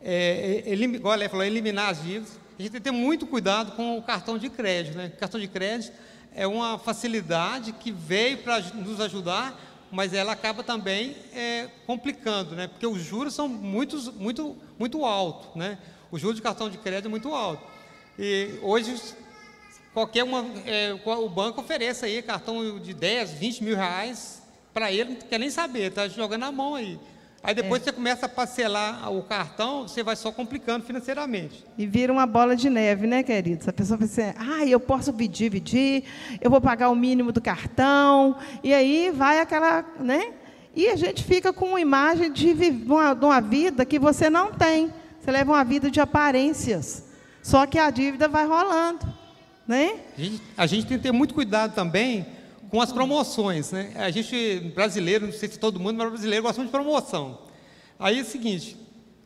É, 0.00 0.62
é 0.64 0.70
elim, 0.70 0.94
igual 0.94 1.18
falou, 1.28 1.44
eliminar 1.44 1.90
as 1.90 2.02
dívidas 2.02 2.44
a 2.58 2.62
gente 2.62 2.70
tem 2.70 2.80
que 2.80 2.84
ter 2.84 2.92
muito 2.92 3.26
cuidado 3.26 3.72
com 3.72 3.98
o 3.98 4.02
cartão 4.02 4.38
de 4.38 4.48
crédito. 4.48 4.96
Né? 4.96 5.10
O 5.14 5.18
cartão 5.18 5.40
de 5.40 5.48
crédito 5.48 5.92
é 6.32 6.46
uma 6.46 6.78
facilidade 6.78 7.72
que 7.72 7.90
veio 7.90 8.38
para 8.38 8.60
nos 8.60 9.00
ajudar, 9.00 9.60
mas 9.94 10.12
ela 10.12 10.32
acaba 10.32 10.62
também 10.64 11.16
é, 11.32 11.68
complicando, 11.86 12.56
né? 12.56 12.66
porque 12.66 12.86
os 12.86 13.00
juros 13.00 13.32
são 13.32 13.48
muito, 13.48 14.12
muito, 14.14 14.56
muito 14.78 15.04
altos. 15.04 15.54
Né? 15.54 15.78
O 16.10 16.18
juros 16.18 16.36
de 16.36 16.42
cartão 16.42 16.68
de 16.68 16.76
crédito 16.78 17.06
é 17.06 17.08
muito 17.08 17.32
alto. 17.32 17.64
E 18.18 18.58
hoje, 18.60 19.00
qualquer 19.92 20.24
uma, 20.24 20.44
é, 20.66 20.92
o 21.04 21.28
banco 21.28 21.60
oferece 21.60 22.04
aí 22.04 22.20
cartão 22.22 22.78
de 22.80 22.92
10, 22.92 23.32
20 23.34 23.64
mil 23.64 23.76
reais 23.76 24.42
para 24.72 24.90
ele, 24.90 25.10
não 25.10 25.16
quer 25.16 25.38
nem 25.38 25.50
saber, 25.50 25.90
está 25.90 26.08
jogando 26.08 26.40
na 26.40 26.50
mão 26.50 26.74
aí. 26.74 26.98
Aí 27.44 27.54
depois 27.54 27.82
é. 27.82 27.84
você 27.84 27.92
começa 27.92 28.24
a 28.24 28.28
parcelar 28.28 29.12
o 29.12 29.22
cartão, 29.22 29.86
você 29.86 30.02
vai 30.02 30.16
só 30.16 30.32
complicando 30.32 30.86
financeiramente. 30.86 31.62
E 31.76 31.86
vira 31.86 32.10
uma 32.10 32.24
bola 32.24 32.56
de 32.56 32.70
neve, 32.70 33.06
né, 33.06 33.22
queridos? 33.22 33.68
A 33.68 33.72
pessoa 33.72 33.98
pensa 33.98 34.22
assim, 34.22 34.38
ah, 34.38 34.64
eu 34.64 34.80
posso 34.80 35.12
dividir, 35.12 36.04
eu 36.40 36.50
vou 36.50 36.58
pagar 36.58 36.88
o 36.88 36.96
mínimo 36.96 37.32
do 37.32 37.42
cartão, 37.42 38.34
e 38.62 38.72
aí 38.72 39.12
vai 39.14 39.40
aquela, 39.40 39.84
né? 40.00 40.32
E 40.74 40.88
a 40.88 40.96
gente 40.96 41.22
fica 41.22 41.52
com 41.52 41.66
uma 41.66 41.80
imagem 41.80 42.32
de 42.32 42.54
uma, 42.86 43.12
de 43.12 43.24
uma 43.26 43.40
vida 43.42 43.84
que 43.84 43.98
você 43.98 44.30
não 44.30 44.50
tem. 44.50 44.90
Você 45.20 45.30
leva 45.30 45.52
uma 45.52 45.64
vida 45.64 45.90
de 45.90 46.00
aparências. 46.00 47.04
Só 47.42 47.66
que 47.66 47.78
a 47.78 47.90
dívida 47.90 48.26
vai 48.26 48.46
rolando, 48.46 49.06
né? 49.68 49.96
A 50.16 50.20
gente, 50.20 50.42
a 50.56 50.66
gente 50.66 50.86
tem 50.86 50.96
que 50.96 51.02
ter 51.02 51.12
muito 51.12 51.34
cuidado 51.34 51.74
também 51.74 52.26
com 52.74 52.80
as 52.80 52.90
promoções, 52.90 53.70
né? 53.70 53.92
A 53.94 54.10
gente, 54.10 54.72
brasileiro, 54.74 55.26
não 55.26 55.32
sei 55.32 55.48
se 55.48 55.56
todo 55.60 55.78
mundo, 55.78 55.96
mas 55.96 56.08
brasileiro 56.08 56.42
gosta 56.42 56.60
de 56.60 56.68
promoção. 56.68 57.38
Aí 57.96 58.18
é 58.18 58.22
o 58.22 58.24
seguinte, 58.24 58.76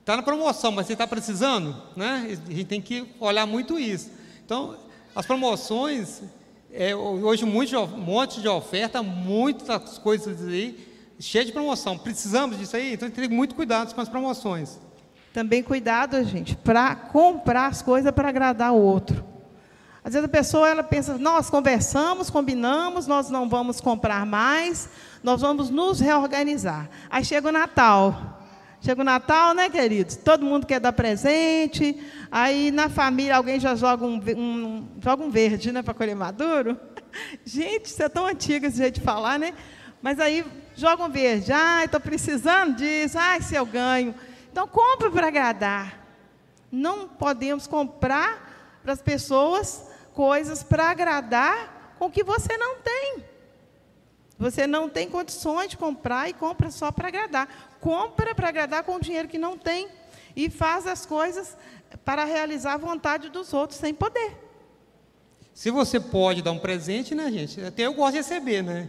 está 0.00 0.18
na 0.18 0.22
promoção, 0.22 0.70
mas 0.70 0.86
você 0.86 0.92
está 0.92 1.06
precisando, 1.06 1.74
né? 1.96 2.26
A 2.46 2.52
gente 2.52 2.66
tem 2.66 2.78
que 2.78 3.06
olhar 3.18 3.46
muito 3.46 3.78
isso. 3.78 4.10
Então, 4.44 4.76
as 5.16 5.24
promoções, 5.24 6.20
é, 6.70 6.94
hoje 6.94 7.46
um 7.46 7.96
monte 7.96 8.42
de 8.42 8.48
oferta, 8.48 9.02
muitas 9.02 9.96
coisas 9.96 10.46
aí, 10.46 10.86
cheia 11.18 11.46
de 11.46 11.50
promoção. 11.50 11.96
Precisamos 11.96 12.58
disso 12.58 12.76
aí, 12.76 12.92
então 12.92 13.08
tem 13.08 13.22
que 13.22 13.28
ter 13.30 13.34
muito 13.34 13.54
cuidado 13.54 13.94
com 13.94 14.00
as 14.02 14.10
promoções. 14.10 14.78
Também 15.32 15.62
cuidado, 15.62 16.22
gente, 16.22 16.54
para 16.54 16.94
comprar 16.94 17.68
as 17.68 17.80
coisas 17.80 18.12
para 18.12 18.28
agradar 18.28 18.74
o 18.74 18.78
outro. 18.78 19.24
Às 20.04 20.14
vezes 20.14 20.24
a 20.24 20.30
pessoa 20.30 20.68
ela 20.68 20.82
pensa, 20.82 21.18
nós 21.18 21.50
conversamos, 21.50 22.30
combinamos, 22.30 23.06
nós 23.06 23.28
não 23.28 23.48
vamos 23.48 23.80
comprar 23.80 24.24
mais, 24.24 24.88
nós 25.22 25.40
vamos 25.40 25.70
nos 25.70 26.00
reorganizar. 26.00 26.88
Aí 27.10 27.24
chega 27.24 27.48
o 27.48 27.52
Natal, 27.52 28.38
Chega 28.80 29.00
o 29.00 29.04
Natal, 29.04 29.54
né, 29.54 29.68
queridos? 29.68 30.14
Todo 30.14 30.44
mundo 30.44 30.64
quer 30.64 30.78
dar 30.78 30.92
presente. 30.92 32.00
Aí 32.30 32.70
na 32.70 32.88
família 32.88 33.36
alguém 33.36 33.58
já 33.58 33.74
joga 33.74 34.06
um, 34.06 34.20
um 34.36 34.88
joga 35.00 35.24
um 35.24 35.30
verde, 35.30 35.72
né, 35.72 35.82
para 35.82 35.94
colher 35.94 36.14
maduro. 36.14 36.78
Gente, 37.44 37.86
isso 37.86 38.02
é 38.02 38.08
tão 38.08 38.26
antigo 38.26 38.66
esse 38.66 38.76
jeito 38.76 39.00
de 39.00 39.00
falar, 39.00 39.38
né? 39.38 39.52
Mas 40.00 40.20
aí 40.20 40.44
joga 40.76 41.04
um 41.04 41.10
verde. 41.10 41.52
Ah, 41.52 41.84
estou 41.84 41.98
precisando 41.98 42.76
disso. 42.76 43.18
Ah, 43.18 43.40
se 43.40 43.56
eu 43.56 43.66
ganho. 43.66 44.14
Então 44.50 44.68
compra 44.68 45.10
para 45.10 45.26
agradar. 45.26 45.98
Não 46.70 47.08
podemos 47.08 47.66
comprar 47.66 48.47
para 48.88 48.94
as 48.94 49.02
pessoas 49.02 49.82
coisas 50.14 50.62
para 50.62 50.88
agradar 50.88 51.94
com 51.98 52.06
o 52.06 52.10
que 52.10 52.24
você 52.24 52.56
não 52.56 52.78
tem. 52.78 53.22
Você 54.38 54.66
não 54.66 54.88
tem 54.88 55.10
condições 55.10 55.68
de 55.68 55.76
comprar 55.76 56.30
e 56.30 56.32
compra 56.32 56.70
só 56.70 56.90
para 56.90 57.08
agradar. 57.08 57.76
Compra 57.82 58.34
para 58.34 58.48
agradar 58.48 58.84
com 58.84 58.96
o 58.96 59.00
dinheiro 59.00 59.28
que 59.28 59.36
não 59.36 59.58
tem 59.58 59.88
e 60.34 60.48
faz 60.48 60.86
as 60.86 61.04
coisas 61.04 61.54
para 62.02 62.24
realizar 62.24 62.74
a 62.74 62.76
vontade 62.78 63.28
dos 63.28 63.52
outros 63.52 63.78
sem 63.78 63.92
poder. 63.92 64.32
Se 65.52 65.70
você 65.70 66.00
pode 66.00 66.40
dar 66.40 66.52
um 66.52 66.58
presente, 66.58 67.14
né, 67.14 67.30
gente? 67.30 67.60
Até 67.62 67.82
eu 67.82 67.92
gosto 67.92 68.12
de 68.12 68.18
receber, 68.18 68.62
né? 68.62 68.88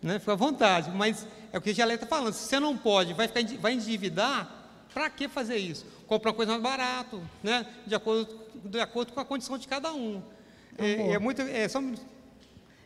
né? 0.00 0.20
Fica 0.20 0.34
à 0.34 0.36
vontade. 0.36 0.92
Mas 0.92 1.26
é 1.52 1.58
o 1.58 1.60
que 1.60 1.70
a 1.70 1.74
Jaleta 1.74 2.04
está 2.04 2.16
falando. 2.16 2.34
Se 2.34 2.46
você 2.46 2.60
não 2.60 2.76
pode, 2.76 3.14
vai, 3.14 3.26
ficar, 3.26 3.42
vai 3.58 3.72
endividar, 3.72 4.60
para 4.94 5.10
que 5.10 5.28
fazer 5.28 5.56
isso? 5.56 5.84
Comprar 6.06 6.32
coisa 6.32 6.52
mais 6.52 6.62
barato, 6.62 7.20
né? 7.42 7.66
De 7.86 7.96
acordo, 7.96 8.39
de 8.64 8.80
acordo 8.80 9.12
com 9.12 9.20
a 9.20 9.24
condição 9.24 9.58
de 9.58 9.68
cada 9.68 9.92
um. 9.92 10.22
É, 10.78 11.12
é, 11.12 11.18
muito. 11.18 11.42
É, 11.42 11.68
só... 11.68 11.82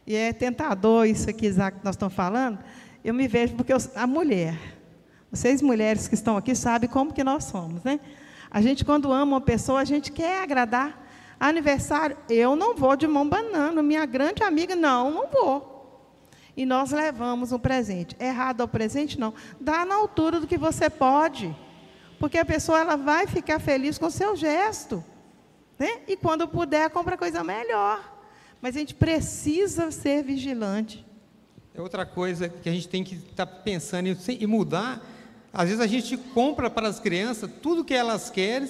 E 0.06 0.14
é 0.14 0.32
tentador 0.32 1.06
isso 1.06 1.28
aqui, 1.30 1.46
Isaac, 1.46 1.78
que 1.78 1.84
nós 1.84 1.94
estamos 1.94 2.14
falando. 2.14 2.58
Eu 3.04 3.14
me 3.14 3.28
vejo, 3.28 3.54
porque 3.54 3.72
eu, 3.72 3.78
a 3.94 4.06
mulher, 4.06 4.58
vocês 5.30 5.60
mulheres 5.62 6.08
que 6.08 6.14
estão 6.14 6.36
aqui 6.36 6.54
sabem 6.54 6.88
como 6.88 7.12
que 7.12 7.24
nós 7.24 7.44
somos, 7.44 7.82
né? 7.82 8.00
A 8.50 8.60
gente, 8.62 8.84
quando 8.84 9.12
ama 9.12 9.34
uma 9.36 9.40
pessoa, 9.40 9.80
a 9.80 9.84
gente 9.84 10.12
quer 10.12 10.42
agradar. 10.42 11.02
Aniversário, 11.40 12.16
eu 12.28 12.54
não 12.54 12.76
vou 12.76 12.94
de 12.96 13.06
mão 13.06 13.28
banana. 13.28 13.82
Minha 13.82 14.06
grande 14.06 14.42
amiga, 14.42 14.76
não, 14.76 15.10
não 15.10 15.26
vou. 15.26 15.74
E 16.56 16.64
nós 16.64 16.92
levamos 16.92 17.50
um 17.50 17.58
presente. 17.58 18.16
Errado 18.20 18.60
ao 18.60 18.68
presente, 18.68 19.18
não. 19.18 19.34
Dá 19.60 19.84
na 19.84 19.96
altura 19.96 20.38
do 20.38 20.46
que 20.46 20.56
você 20.56 20.88
pode. 20.88 21.54
Porque 22.18 22.38
a 22.38 22.44
pessoa 22.44 22.78
ela 22.78 22.96
vai 22.96 23.26
ficar 23.26 23.58
feliz 23.58 23.98
com 23.98 24.06
o 24.06 24.10
seu 24.10 24.36
gesto. 24.36 25.04
Né? 25.78 26.00
E 26.06 26.16
quando 26.16 26.46
puder, 26.46 26.90
compra 26.90 27.16
coisa 27.16 27.42
melhor. 27.42 28.12
Mas 28.60 28.76
a 28.76 28.78
gente 28.78 28.94
precisa 28.94 29.90
ser 29.90 30.22
vigilante. 30.22 31.04
É 31.74 31.80
outra 31.80 32.06
coisa 32.06 32.48
que 32.48 32.68
a 32.68 32.72
gente 32.72 32.88
tem 32.88 33.02
que 33.02 33.16
estar 33.16 33.46
tá 33.46 33.46
pensando 33.46 34.08
em 34.08 34.46
mudar. 34.46 35.02
Às 35.52 35.68
vezes 35.68 35.80
a 35.80 35.86
gente 35.86 36.16
compra 36.16 36.70
para 36.70 36.88
as 36.88 37.00
crianças 37.00 37.50
tudo 37.60 37.84
que 37.84 37.94
elas 37.94 38.30
querem, 38.30 38.68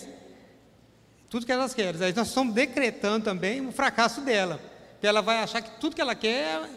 tudo 1.29 1.47
que 1.47 1.53
elas 1.53 1.75
querem. 1.75 2.03
Aí 2.03 2.15
nós 2.15 2.29
estamos 2.29 2.55
decretando 2.55 3.25
também 3.25 3.67
o 3.67 3.73
fracasso 3.73 4.23
dela. 4.23 4.61
Porque 4.93 5.07
ela 5.07 5.21
vai 5.21 5.39
achar 5.43 5.61
que 5.61 5.79
tudo 5.79 5.95
que 5.95 6.01
ela 6.01 6.15
quer, 6.15 6.69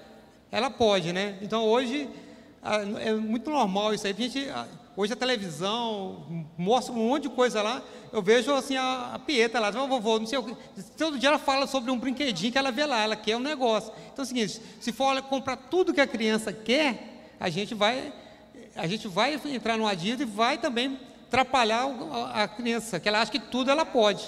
ela 0.51 0.69
pode, 0.69 1.13
né? 1.13 1.37
Então 1.41 1.63
hoje 1.63 2.09
é 2.99 3.13
muito 3.13 3.49
normal 3.49 3.93
isso 3.93 4.05
aí. 4.05 4.13
A 4.13 4.15
gente, 4.15 4.47
Hoje 4.97 5.13
a 5.13 5.15
televisão 5.15 6.25
mostra 6.57 6.91
um 6.91 6.97
monte 6.97 7.23
de 7.23 7.29
coisa 7.29 7.61
lá. 7.61 7.83
Eu 8.11 8.19
vejo 8.19 8.51
assim 8.51 8.75
a, 8.77 9.11
a 9.13 9.19
Pieta 9.19 9.59
lá, 9.59 9.69
vovô, 9.69 10.17
não 10.17 10.25
sei 10.25 10.39
o 10.39 10.43
que. 10.43 10.55
Todo 10.97 11.19
dia 11.19 11.29
ela 11.29 11.37
fala 11.37 11.67
sobre 11.67 11.91
um 11.91 11.99
brinquedinho 11.99 12.51
que 12.51 12.57
ela 12.57 12.71
vê 12.71 12.83
lá, 12.83 13.03
ela 13.03 13.15
quer 13.15 13.37
um 13.37 13.39
negócio. 13.39 13.93
Então 14.11 14.23
é 14.23 14.25
o 14.25 14.25
seguinte, 14.25 14.59
se 14.79 14.91
for 14.91 15.21
comprar 15.21 15.55
tudo 15.55 15.93
que 15.93 16.01
a 16.01 16.07
criança 16.07 16.51
quer, 16.51 17.35
a 17.39 17.47
gente 17.47 17.75
vai, 17.75 18.11
a 18.75 18.87
gente 18.87 19.07
vai 19.07 19.39
entrar 19.45 19.77
numa 19.77 19.95
dívida 19.95 20.23
e 20.23 20.25
vai 20.25 20.57
também 20.57 20.99
atrapalhar 21.27 21.85
a 22.33 22.47
criança, 22.47 22.99
que 22.99 23.07
ela 23.07 23.21
acha 23.21 23.31
que 23.31 23.39
tudo 23.39 23.69
ela 23.69 23.85
pode, 23.85 24.27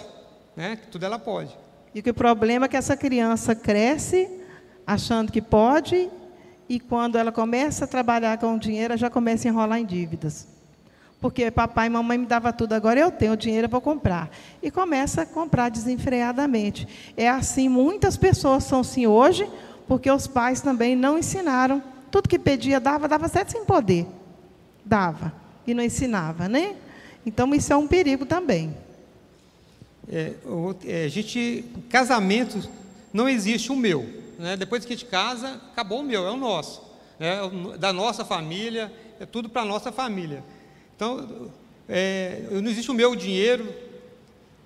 né? 0.56 0.76
Que 0.76 0.86
tudo 0.86 1.04
ela 1.04 1.18
pode. 1.18 1.58
E 1.96 2.02
que 2.04 2.12
o 2.12 2.14
problema 2.14 2.68
é 2.68 2.70
que 2.70 2.78
essa 2.78 2.96
criança 2.96 3.56
cresce 3.56 4.30
achando 4.86 5.32
que 5.32 5.42
pode 5.42 6.12
e 6.70 6.80
quando 6.80 7.18
ela 7.18 7.32
começa 7.32 7.86
a 7.86 7.88
trabalhar 7.88 8.38
com 8.38 8.56
dinheiro, 8.56 8.94
ela 8.94 8.98
já 8.98 9.10
começa 9.10 9.48
a 9.48 9.50
enrolar 9.50 9.80
em 9.80 9.86
dívidas. 9.86 10.59
Porque 11.22 11.52
papai 11.52 11.88
e 11.88 11.90
mamãe 11.90 12.18
me 12.18 12.26
dava 12.26 12.54
tudo, 12.54 12.74
agora 12.74 13.00
eu 13.00 13.12
tenho 13.12 13.36
dinheiro, 13.36 13.66
eu 13.66 13.70
vou 13.70 13.82
comprar. 13.82 14.30
E 14.64 14.72
começa 14.72 15.24
a 15.24 15.26
comprar 15.26 15.70
desenfreadamente. 15.70 16.88
É 17.18 17.30
assim, 17.30 17.68
muitas 17.68 18.16
pessoas 18.16 18.64
são 18.64 18.80
assim 18.80 19.06
hoje, 19.06 19.50
porque 19.88 20.10
os 20.10 20.28
pais 20.28 20.62
também 20.62 20.96
não 20.96 21.18
ensinaram. 21.18 21.84
Tudo 22.10 22.30
que 22.30 22.40
pedia 22.40 22.80
dava, 22.80 23.08
dava 23.08 23.28
certo 23.28 23.52
sem 23.52 23.66
poder. 23.66 24.08
Dava. 24.86 25.34
E 25.68 25.74
não 25.74 25.84
ensinava, 25.84 26.48
né? 26.48 26.76
Então 27.26 27.54
isso 27.54 27.74
é 27.74 27.76
um 27.76 27.88
perigo 27.88 28.26
também. 28.26 28.74
É, 30.08 30.34
é, 30.86 31.04
a 31.04 31.10
gente, 31.10 31.66
casamento, 31.90 32.68
não 33.12 33.28
existe 33.28 33.72
o 33.72 33.76
meu. 33.76 34.08
Né? 34.40 34.56
Depois 34.56 34.86
que 34.86 34.94
a 34.94 34.96
gente 34.96 35.06
casa, 35.06 35.62
acabou 35.72 36.00
o 36.00 36.04
meu, 36.04 36.26
é 36.26 36.32
o 36.32 36.38
nosso. 36.38 36.82
É 37.20 37.42
da 37.78 37.92
nossa 37.92 38.24
família, 38.24 38.92
é 39.20 39.26
tudo 39.26 39.50
para 39.50 39.64
a 39.64 39.66
nossa 39.66 39.92
família. 39.92 40.42
Então, 41.00 41.50
é, 41.88 42.42
não 42.52 42.70
existe 42.70 42.92
o 42.92 42.94
meu 42.94 43.16
dinheiro, 43.16 43.74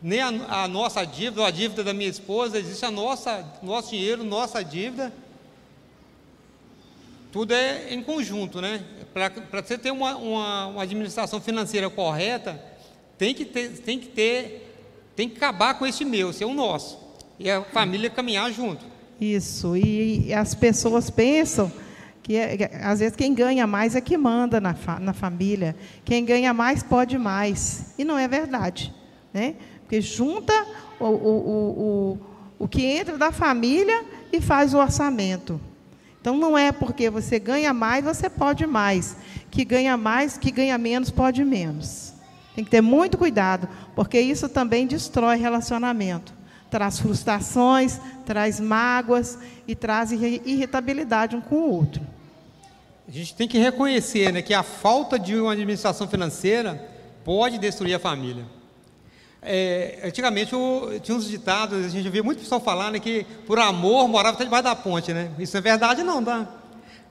nem 0.02 0.20
a, 0.20 0.63
a, 0.63 0.68
nossa 0.68 1.06
dívida, 1.06 1.42
ou 1.42 1.46
a 1.46 1.52
dívida 1.52 1.84
da 1.84 1.94
minha 1.94 2.10
esposa, 2.10 2.58
existe 2.58 2.84
a 2.84 2.90
nossa, 2.90 3.46
nosso 3.62 3.92
dinheiro, 3.92 4.24
nossa 4.24 4.63
dívida. 4.63 5.13
Tudo 7.32 7.54
é 7.54 7.94
em 7.94 8.02
conjunto, 8.02 8.60
né? 8.60 8.84
Para 9.13 9.62
você 9.62 9.78
ter 9.78 9.92
uma, 9.92 10.16
uma, 10.16 10.68
uma, 10.70 10.82
administração 10.82 11.40
financeira 11.40 11.88
correta, 11.88 12.60
tem 13.16 13.36
que 13.36 13.46
ter, 13.46 13.70
tem 13.82 14.00
que 14.00 14.08
ter, 14.08 14.75
tem 15.16 15.30
que 15.30 15.38
acabar 15.38 15.78
com 15.78 15.86
esse 15.86 16.04
meu, 16.04 16.34
ser 16.34 16.46
o 16.46 16.54
nosso. 16.56 16.98
E 17.38 17.48
a 17.48 17.62
família 17.62 18.10
caminhar 18.10 18.52
junto. 18.52 18.84
Isso, 19.22 19.78
e 19.78 20.34
as 20.34 20.56
pessoas 20.56 21.12
pensam 21.12 21.72
que 22.24 22.38
é, 22.38 22.82
às 22.82 23.01
vezes 23.01 23.18
quem 23.18 23.34
ganha 23.34 23.68
mais 23.68 23.98
é 23.98 24.01
que 24.01 24.18
manda 24.18 24.62
na, 24.62 24.74
fa 24.74 24.98
na 24.98 25.12
família. 25.12 25.75
Quem 26.06 26.24
ganha 26.24 26.53
mais 26.53 26.82
pode 26.82 27.18
mais. 27.18 27.94
E 27.98 28.06
não 28.06 28.18
é 28.18 28.30
verdade. 28.30 28.96
Né? 29.34 29.56
Porque 29.82 30.00
junta 30.00 30.53
o, 30.98 31.06
o, 31.06 31.10
o, 31.10 32.20
o, 32.60 32.68
que 32.68 32.86
entra 32.86 33.18
da 33.18 33.32
família 33.32 34.06
e 34.32 34.39
faz 34.39 34.74
o 34.74 34.77
orçamento. 34.77 35.60
Então 36.22 36.38
não 36.38 36.58
é 36.58 36.72
porque 36.72 37.10
você 37.10 37.38
ganha 37.38 37.74
mais, 37.74 38.06
você 38.06 38.30
pode 38.30 38.65
mais. 38.65 39.18
Que 39.51 39.65
ganha 39.65 39.98
mais, 39.98 40.38
que 40.38 40.50
ganha 40.50 40.77
menos, 40.77 41.12
pode 41.12 41.44
menos. 41.44 42.13
Tem 42.56 42.63
que 42.63 42.72
ter 42.72 42.82
muito 42.82 43.18
cuidado, 43.18 43.68
porque 43.96 44.20
isso 44.20 44.48
também 44.48 44.88
destrói 44.88 45.36
relacionamento. 45.38 46.34
Traz 46.70 47.00
frustrações, 47.00 48.00
traz 48.25 48.60
mágoas 48.60 49.38
e 49.68 49.75
traz 49.75 50.12
irritabilidade 50.12 51.36
um 51.36 51.42
com 51.42 51.56
o 51.56 51.70
outro. 51.70 52.12
A 53.07 53.12
gente 53.12 53.36
tem 53.36 53.48
que 53.48 53.57
reconhecer 53.57 54.31
né, 54.31 54.41
que 54.41 54.53
a 54.53 54.63
falta 54.63 55.19
de 55.19 55.36
uma 55.36 55.51
administração 55.51 56.07
financeira 56.07 56.89
pode 57.25 57.57
destruir 57.57 57.93
a 57.93 58.00
família. 58.00 58.45
É, 59.41 60.00
antigamente 60.05 60.55
o, 60.55 61.00
tinha 61.01 61.17
uns 61.17 61.27
ditados, 61.27 61.86
a 61.86 61.89
gente 61.89 62.10
via 62.10 62.24
muito 62.24 62.39
pessoal 62.39 62.62
falar 62.62 62.91
né, 62.91 63.00
que 63.00 63.25
por 63.45 63.60
amor 63.60 64.07
morava 64.07 64.36
até 64.36 64.45
debaixo 64.45 64.63
da 64.63 64.75
ponte, 64.75 65.12
né? 65.12 65.31
Isso 65.38 65.57
é 65.57 65.62
verdade 65.62 66.01
não, 66.01 66.24
tá? 66.24 66.48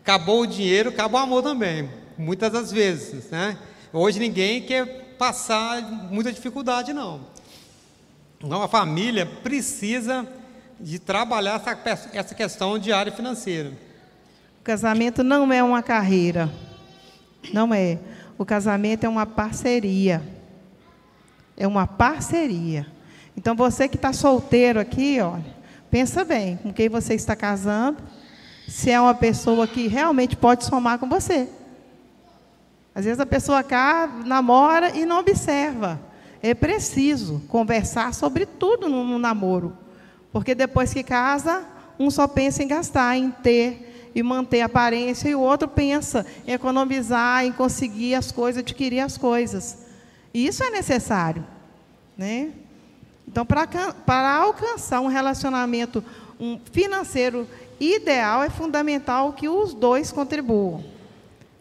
Acabou 0.00 0.40
o 0.40 0.46
dinheiro, 0.46 0.88
acabou 0.88 1.20
o 1.20 1.22
amor 1.22 1.42
também, 1.42 1.90
muitas 2.16 2.50
das 2.50 2.72
vezes, 2.72 3.28
né? 3.30 3.58
Hoje 3.92 4.18
ninguém 4.18 4.62
quer 4.62 5.14
passar 5.18 5.82
muita 6.10 6.32
dificuldade 6.32 6.94
não. 6.94 7.20
Então 8.38 8.62
a 8.62 8.66
família 8.66 9.26
precisa 9.26 10.26
de 10.80 10.98
trabalhar 10.98 11.62
essa, 11.84 12.08
essa 12.14 12.34
questão 12.34 12.78
de 12.78 12.92
área 12.92 13.12
financeira. 13.12 13.72
O 14.62 14.64
casamento 14.64 15.24
não 15.24 15.52
é 15.52 15.60
uma 15.60 15.82
carreira. 15.82 16.48
Não 17.52 17.74
é. 17.74 17.98
O 18.38 18.44
casamento 18.44 19.02
é 19.02 19.08
uma 19.08 19.26
parceria. 19.26 20.22
É 21.56 21.66
uma 21.66 21.84
parceria. 21.84 22.86
Então 23.36 23.56
você 23.56 23.88
que 23.88 23.96
está 23.96 24.12
solteiro 24.12 24.78
aqui, 24.78 25.18
olha, 25.20 25.44
pensa 25.90 26.24
bem 26.24 26.58
com 26.58 26.72
quem 26.72 26.88
você 26.88 27.14
está 27.14 27.34
casando, 27.34 27.98
se 28.68 28.88
é 28.88 29.00
uma 29.00 29.16
pessoa 29.16 29.66
que 29.66 29.88
realmente 29.88 30.36
pode 30.36 30.64
somar 30.64 30.96
com 30.96 31.08
você. 31.08 31.48
Às 32.94 33.04
vezes 33.04 33.18
a 33.18 33.26
pessoa 33.26 33.64
cá 33.64 34.06
namora 34.24 34.96
e 34.96 35.04
não 35.04 35.18
observa. 35.18 36.00
É 36.40 36.54
preciso 36.54 37.42
conversar 37.48 38.14
sobre 38.14 38.46
tudo 38.46 38.88
no, 38.88 39.02
no 39.02 39.18
namoro. 39.18 39.76
Porque 40.30 40.54
depois 40.54 40.94
que 40.94 41.02
casa, 41.02 41.64
um 41.98 42.12
só 42.12 42.28
pensa 42.28 42.62
em 42.62 42.68
gastar, 42.68 43.16
em 43.16 43.28
ter, 43.28 43.88
e 44.14 44.22
manter 44.22 44.60
a 44.60 44.66
aparência, 44.66 45.28
e 45.28 45.34
o 45.34 45.40
outro 45.40 45.68
pensa 45.68 46.26
em 46.46 46.52
economizar, 46.52 47.44
em 47.44 47.52
conseguir 47.52 48.14
as 48.14 48.30
coisas, 48.30 48.60
adquirir 48.60 49.00
as 49.00 49.16
coisas. 49.16 49.78
E 50.32 50.46
isso 50.46 50.62
é 50.62 50.70
necessário. 50.70 51.44
Né? 52.16 52.50
Então, 53.26 53.44
para, 53.46 53.66
para 53.66 54.36
alcançar 54.36 55.00
um 55.00 55.06
relacionamento 55.06 56.04
um 56.38 56.58
financeiro 56.72 57.46
ideal, 57.78 58.42
é 58.42 58.50
fundamental 58.50 59.32
que 59.32 59.48
os 59.48 59.72
dois 59.72 60.10
contribuam. 60.10 60.84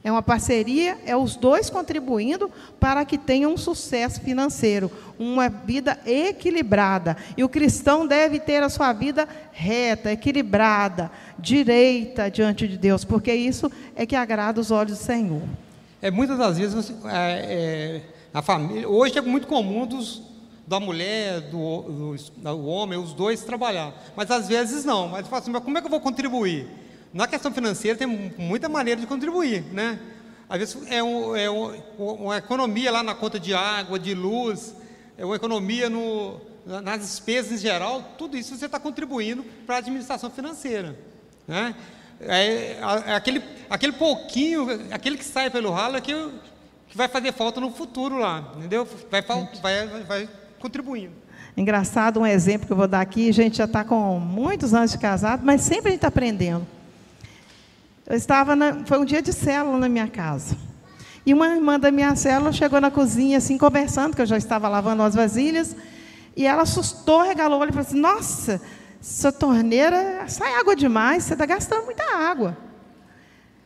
É 0.03 0.11
uma 0.11 0.23
parceria, 0.23 0.97
é 1.05 1.15
os 1.15 1.35
dois 1.35 1.69
contribuindo 1.69 2.49
para 2.79 3.05
que 3.05 3.19
tenha 3.19 3.47
um 3.47 3.55
sucesso 3.55 4.19
financeiro, 4.21 4.91
uma 5.19 5.47
vida 5.47 5.99
equilibrada. 6.05 7.15
E 7.37 7.43
o 7.43 7.49
cristão 7.49 8.07
deve 8.07 8.39
ter 8.39 8.63
a 8.63 8.69
sua 8.69 8.93
vida 8.93 9.27
reta, 9.51 10.11
equilibrada, 10.11 11.11
direita 11.37 12.31
diante 12.31 12.67
de 12.67 12.79
Deus, 12.79 13.05
porque 13.05 13.31
isso 13.31 13.71
é 13.95 14.05
que 14.05 14.15
agrada 14.15 14.59
os 14.59 14.71
olhos 14.71 14.97
do 14.97 15.03
Senhor. 15.03 15.43
É 16.01 16.09
muitas 16.09 16.39
das 16.39 16.57
vezes 16.57 16.73
você, 16.73 16.93
é, 17.05 17.11
é, 17.13 18.01
a 18.33 18.41
família. 18.41 18.89
Hoje 18.89 19.19
é 19.19 19.21
muito 19.21 19.45
comum 19.45 19.85
dos, 19.85 20.23
da 20.65 20.79
mulher, 20.79 21.41
do, 21.41 21.81
do, 21.83 22.15
do, 22.15 22.65
homem, 22.65 22.97
os 22.97 23.13
dois 23.13 23.43
trabalhar. 23.43 23.93
Mas 24.15 24.31
às 24.31 24.47
vezes 24.47 24.83
não. 24.83 25.09
Mas, 25.09 25.31
assim, 25.31 25.51
mas 25.51 25.63
como 25.63 25.77
é 25.77 25.81
que 25.81 25.85
eu 25.85 25.91
vou 25.91 26.01
contribuir? 26.01 26.80
Na 27.13 27.27
questão 27.27 27.51
financeira 27.51 27.97
tem 27.97 28.07
muita 28.07 28.69
maneira 28.69 28.99
de 28.99 29.07
contribuir, 29.07 29.63
né? 29.73 29.99
Às 30.49 30.59
vezes 30.59 30.77
é, 30.87 31.01
um, 31.01 31.35
é 31.35 31.49
um, 31.49 31.73
uma 31.97 32.37
economia 32.37 32.91
lá 32.91 33.03
na 33.03 33.15
conta 33.15 33.39
de 33.39 33.53
água, 33.53 33.97
de 33.97 34.13
luz, 34.13 34.75
é 35.17 35.25
uma 35.25 35.35
economia 35.35 35.89
no, 35.89 36.41
nas 36.65 36.99
despesas 36.99 37.53
em 37.53 37.57
geral, 37.57 38.03
tudo 38.17 38.37
isso 38.37 38.55
você 38.55 38.65
está 38.65 38.79
contribuindo 38.79 39.43
para 39.65 39.75
a 39.75 39.77
administração 39.79 40.29
financeira. 40.29 40.97
Né? 41.47 41.75
É, 42.19 42.77
é, 43.07 43.15
aquele, 43.15 43.41
aquele 43.69 43.93
pouquinho, 43.93 44.67
aquele 44.91 45.17
que 45.17 45.25
sai 45.25 45.49
pelo 45.49 45.71
ralo 45.71 45.97
é 45.97 46.01
que, 46.01 46.13
que 46.87 46.97
vai 46.97 47.07
fazer 47.07 47.33
falta 47.33 47.59
no 47.59 47.71
futuro 47.71 48.17
lá, 48.17 48.53
entendeu? 48.57 48.87
Vai, 49.09 49.21
vai, 49.61 49.87
vai 50.03 50.29
contribuindo. 50.59 51.13
Engraçado, 51.57 52.19
um 52.19 52.25
exemplo 52.25 52.67
que 52.67 52.73
eu 52.73 52.77
vou 52.77 52.87
dar 52.87 53.01
aqui, 53.01 53.27
a 53.27 53.33
gente 53.33 53.57
já 53.57 53.65
está 53.65 53.83
com 53.83 54.19
muitos 54.19 54.73
anos 54.73 54.91
de 54.91 54.97
casado, 54.97 55.43
mas 55.43 55.61
sempre 55.61 55.87
a 55.87 55.91
gente 55.91 55.97
está 55.97 56.07
aprendendo. 56.07 56.65
Eu 58.05 58.15
estava, 58.15 58.55
na, 58.55 58.83
foi 58.85 58.99
um 58.99 59.05
dia 59.05 59.21
de 59.21 59.31
célula 59.31 59.77
na 59.77 59.87
minha 59.87 60.07
casa. 60.07 60.57
E 61.25 61.33
uma 61.33 61.47
irmã 61.47 61.79
da 61.79 61.91
minha 61.91 62.15
célula 62.15 62.51
chegou 62.51 62.81
na 62.81 62.89
cozinha, 62.89 63.37
assim, 63.37 63.57
conversando, 63.57 64.15
que 64.15 64.21
eu 64.21 64.25
já 64.25 64.37
estava 64.37 64.67
lavando 64.67 65.03
as 65.03 65.13
vasilhas, 65.13 65.75
e 66.35 66.47
ela 66.47 66.63
assustou, 66.63 67.21
regalou 67.21 67.59
o 67.59 67.61
olho 67.61 67.69
e 67.69 67.73
falou 67.73 67.87
assim, 67.87 67.99
nossa, 67.99 68.61
essa 68.99 69.31
torneira 69.31 70.23
sai 70.27 70.55
água 70.55 70.75
demais, 70.75 71.23
você 71.23 71.33
está 71.33 71.45
gastando 71.45 71.85
muita 71.85 72.03
água. 72.15 72.57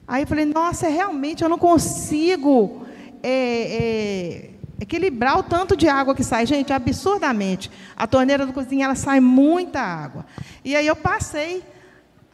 Aí 0.08 0.24
eu 0.24 0.28
falei, 0.28 0.46
nossa, 0.46 0.88
realmente 0.88 1.44
eu 1.44 1.50
não 1.50 1.58
consigo 1.58 2.86
é, 3.24 3.32
é, 3.32 4.50
equilibrar 4.80 5.40
o 5.40 5.44
tanto 5.44 5.76
de 5.76 5.88
água 5.88 6.14
que 6.14 6.24
sai. 6.24 6.46
Gente, 6.46 6.72
absurdamente. 6.72 7.72
A 7.96 8.06
torneira 8.06 8.46
do 8.46 8.54
cozinha, 8.54 8.86
ela 8.86 8.96
sai 8.96 9.20
muita 9.20 9.80
água. 9.80 10.26
E 10.64 10.76
aí 10.76 10.86
eu 10.86 10.96
passei 10.96 11.64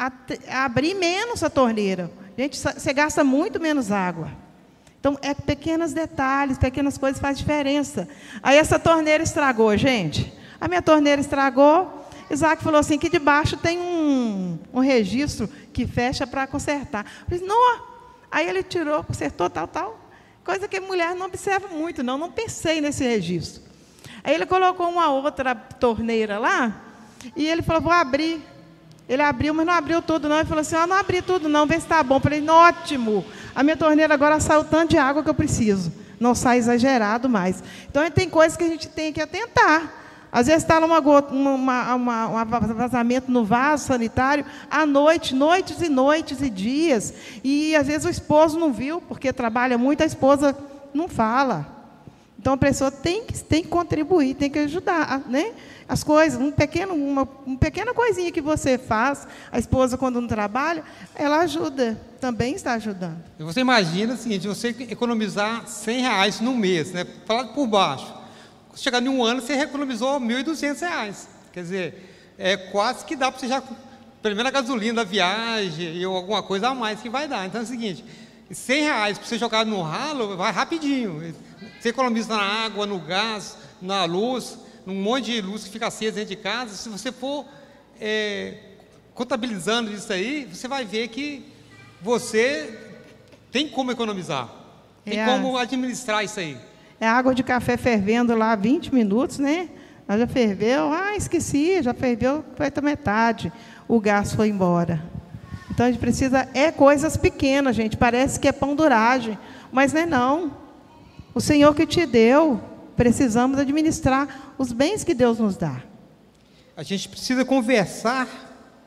a, 0.07 0.11
a 0.49 0.65
abrir 0.65 0.95
menos 0.95 1.43
a 1.43 1.49
torneira. 1.49 2.11
Gente, 2.37 2.57
você 2.57 2.93
gasta 2.93 3.23
muito 3.23 3.59
menos 3.59 3.91
água. 3.91 4.31
Então, 4.99 5.17
é 5.21 5.33
pequenos 5.33 5.93
detalhes, 5.93 6.57
pequenas 6.57 6.97
coisas 6.97 7.21
faz 7.21 7.37
diferença. 7.37 8.07
Aí 8.41 8.57
essa 8.57 8.79
torneira 8.79 9.23
estragou, 9.23 9.75
gente. 9.77 10.31
A 10.59 10.67
minha 10.67 10.81
torneira 10.81 11.21
estragou. 11.21 12.05
Isaac 12.29 12.63
falou 12.63 12.79
assim, 12.79 12.97
que 12.97 13.09
debaixo 13.09 13.57
tem 13.57 13.79
um, 13.79 14.57
um 14.73 14.79
registro 14.79 15.49
que 15.73 15.85
fecha 15.85 16.25
para 16.25 16.47
consertar. 16.47 17.05
Eu 17.21 17.37
falei, 17.37 17.47
não. 17.47 17.81
Aí 18.31 18.47
ele 18.47 18.63
tirou, 18.63 19.03
consertou, 19.03 19.49
tal, 19.49 19.67
tal. 19.67 19.99
Coisa 20.43 20.67
que 20.67 20.77
a 20.77 20.81
mulher 20.81 21.13
não 21.15 21.25
observa 21.25 21.67
muito, 21.67 22.01
não. 22.01 22.17
Não 22.17 22.31
pensei 22.31 22.79
nesse 22.79 23.03
registro. 23.03 23.61
Aí 24.23 24.33
ele 24.33 24.45
colocou 24.45 24.87
uma 24.87 25.09
outra 25.09 25.53
torneira 25.53 26.37
lá, 26.39 26.79
e 27.35 27.47
ele 27.47 27.61
falou, 27.61 27.81
vou 27.81 27.91
abrir. 27.91 28.41
Ele 29.11 29.21
abriu, 29.21 29.53
mas 29.53 29.65
não 29.65 29.73
abriu 29.73 30.01
tudo, 30.01 30.29
não. 30.29 30.37
Ele 30.37 30.47
falou 30.47 30.61
assim: 30.61 30.73
ah, 30.77 30.87
não 30.87 30.95
abri 30.95 31.21
tudo, 31.21 31.49
não, 31.49 31.67
vê 31.67 31.73
se 31.73 31.81
está 31.81 32.01
bom. 32.01 32.15
Eu 32.15 32.21
falei, 32.21 32.49
ótimo. 32.49 33.25
A 33.53 33.61
minha 33.61 33.75
torneira 33.75 34.13
agora 34.13 34.39
saiu 34.39 34.63
tanto 34.63 34.91
de 34.91 34.97
água 34.97 35.21
que 35.21 35.29
eu 35.29 35.33
preciso. 35.33 35.91
Não 36.17 36.33
sai 36.33 36.59
exagerado 36.59 37.27
mais. 37.27 37.61
Então 37.89 38.09
tem 38.09 38.29
coisas 38.29 38.55
que 38.55 38.63
a 38.63 38.69
gente 38.69 38.87
tem 38.87 39.11
que 39.11 39.21
atentar. 39.21 39.95
Às 40.31 40.47
vezes 40.47 40.63
está 40.63 40.79
uma, 40.79 40.99
uma, 40.99 41.95
uma, 41.95 42.27
um 42.29 42.73
vazamento 42.73 43.29
no 43.29 43.43
vaso 43.43 43.87
sanitário 43.87 44.45
à 44.69 44.85
noite, 44.85 45.35
noites 45.35 45.81
e 45.81 45.89
noites 45.89 46.41
e 46.41 46.49
dias. 46.49 47.13
E 47.43 47.75
às 47.75 47.87
vezes 47.87 48.05
o 48.05 48.09
esposo 48.09 48.57
não 48.57 48.71
viu, 48.71 49.01
porque 49.01 49.33
trabalha 49.33 49.77
muito, 49.77 50.03
a 50.03 50.05
esposa 50.05 50.57
não 50.93 51.09
fala. 51.09 51.67
Então 52.39 52.53
a 52.53 52.57
pessoa 52.57 52.89
tem 52.89 53.25
que, 53.25 53.37
tem 53.43 53.61
que 53.61 53.67
contribuir, 53.67 54.35
tem 54.35 54.49
que 54.49 54.59
ajudar. 54.59 55.21
Né? 55.27 55.51
As 55.87 56.03
coisas, 56.03 56.39
um 56.39 56.51
pequeno, 56.51 56.93
uma, 56.93 57.27
uma 57.45 57.57
pequena 57.57 57.93
coisinha 57.93 58.31
que 58.31 58.41
você 58.41 58.77
faz, 58.77 59.27
a 59.51 59.59
esposa 59.59 59.97
quando 59.97 60.21
não 60.21 60.27
trabalha, 60.27 60.83
ela 61.15 61.39
ajuda, 61.39 61.99
também 62.19 62.55
está 62.55 62.73
ajudando. 62.73 63.23
Você 63.39 63.59
imagina 63.61 64.13
o 64.13 64.17
seguinte, 64.17 64.47
você 64.47 64.69
economizar 64.89 65.67
100 65.67 66.01
reais 66.01 66.39
no 66.39 66.55
mês, 66.55 66.91
né? 66.91 67.05
falado 67.25 67.53
por 67.53 67.67
baixo. 67.67 68.13
Chegar 68.75 69.01
em 69.01 69.09
um 69.09 69.23
ano, 69.23 69.41
você 69.41 69.53
economizou 69.53 70.19
1.200 70.19 70.79
reais. 70.79 71.27
Quer 71.51 71.61
dizer, 71.63 72.33
é 72.37 72.55
quase 72.55 73.03
que 73.05 73.15
dá 73.15 73.31
para 73.31 73.39
você 73.39 73.47
já, 73.47 73.61
menos 74.23 74.45
a 74.45 74.51
gasolina 74.51 74.95
da 74.95 75.03
viagem 75.03 76.05
ou 76.05 76.15
alguma 76.15 76.41
coisa 76.41 76.69
a 76.69 76.75
mais 76.75 77.01
que 77.01 77.09
vai 77.09 77.27
dar. 77.27 77.45
Então 77.45 77.61
é 77.61 77.63
o 77.63 77.67
seguinte, 77.67 78.05
100 78.49 78.83
reais 78.83 79.17
para 79.17 79.27
você 79.27 79.37
jogar 79.37 79.65
no 79.65 79.81
ralo, 79.81 80.37
vai 80.37 80.51
rapidinho. 80.51 81.33
Você 81.79 81.89
economiza 81.89 82.35
na 82.35 82.41
água, 82.41 82.85
no 82.85 82.99
gás, 82.99 83.57
na 83.81 84.05
luz, 84.05 84.57
num 84.85 84.95
monte 84.95 85.25
de 85.25 85.41
luz 85.41 85.63
que 85.63 85.69
fica 85.69 85.87
acesa 85.87 86.17
dentro 86.17 86.35
de 86.35 86.41
casa, 86.41 86.75
se 86.75 86.89
você 86.89 87.11
for 87.11 87.45
é, 87.99 88.55
contabilizando 89.13 89.91
isso 89.91 90.11
aí, 90.11 90.45
você 90.45 90.67
vai 90.67 90.85
ver 90.85 91.07
que 91.09 91.45
você 92.01 92.77
tem 93.51 93.67
como 93.67 93.91
economizar, 93.91 94.49
tem 95.05 95.19
é 95.19 95.25
como 95.25 95.57
administrar 95.57 96.23
isso 96.23 96.39
aí. 96.39 96.57
É 96.99 97.07
água 97.07 97.33
de 97.33 97.43
café 97.43 97.77
fervendo 97.77 98.35
lá 98.35 98.55
20 98.55 98.93
minutos, 98.93 99.39
né? 99.39 99.69
Ela 100.07 100.19
já 100.19 100.27
ferveu, 100.27 100.91
ah, 100.91 101.15
esqueci, 101.15 101.81
já 101.81 101.93
ferveu, 101.93 102.43
foi 102.55 102.67
até 102.67 102.81
metade, 102.81 103.51
o 103.87 103.99
gás 103.99 104.33
foi 104.33 104.49
embora. 104.49 105.01
Então 105.69 105.85
a 105.85 105.91
gente 105.91 105.99
precisa, 105.99 106.47
é 106.53 106.71
coisas 106.71 107.15
pequenas, 107.15 107.75
gente, 107.75 107.95
parece 107.95 108.39
que 108.39 108.47
é 108.47 108.51
pão 108.51 108.75
duragem, 108.75 109.37
mas 109.71 109.93
não 109.93 110.01
é 110.01 110.05
não. 110.05 110.51
O 111.33 111.39
Senhor 111.39 111.73
que 111.73 111.85
te 111.85 112.05
deu, 112.05 112.59
precisamos 113.01 113.57
administrar 113.57 114.53
os 114.59 114.71
bens 114.71 115.03
que 115.03 115.15
Deus 115.15 115.39
nos 115.39 115.57
dá. 115.57 115.81
A 116.77 116.83
gente 116.83 117.09
precisa 117.09 117.43
conversar, 117.43 118.27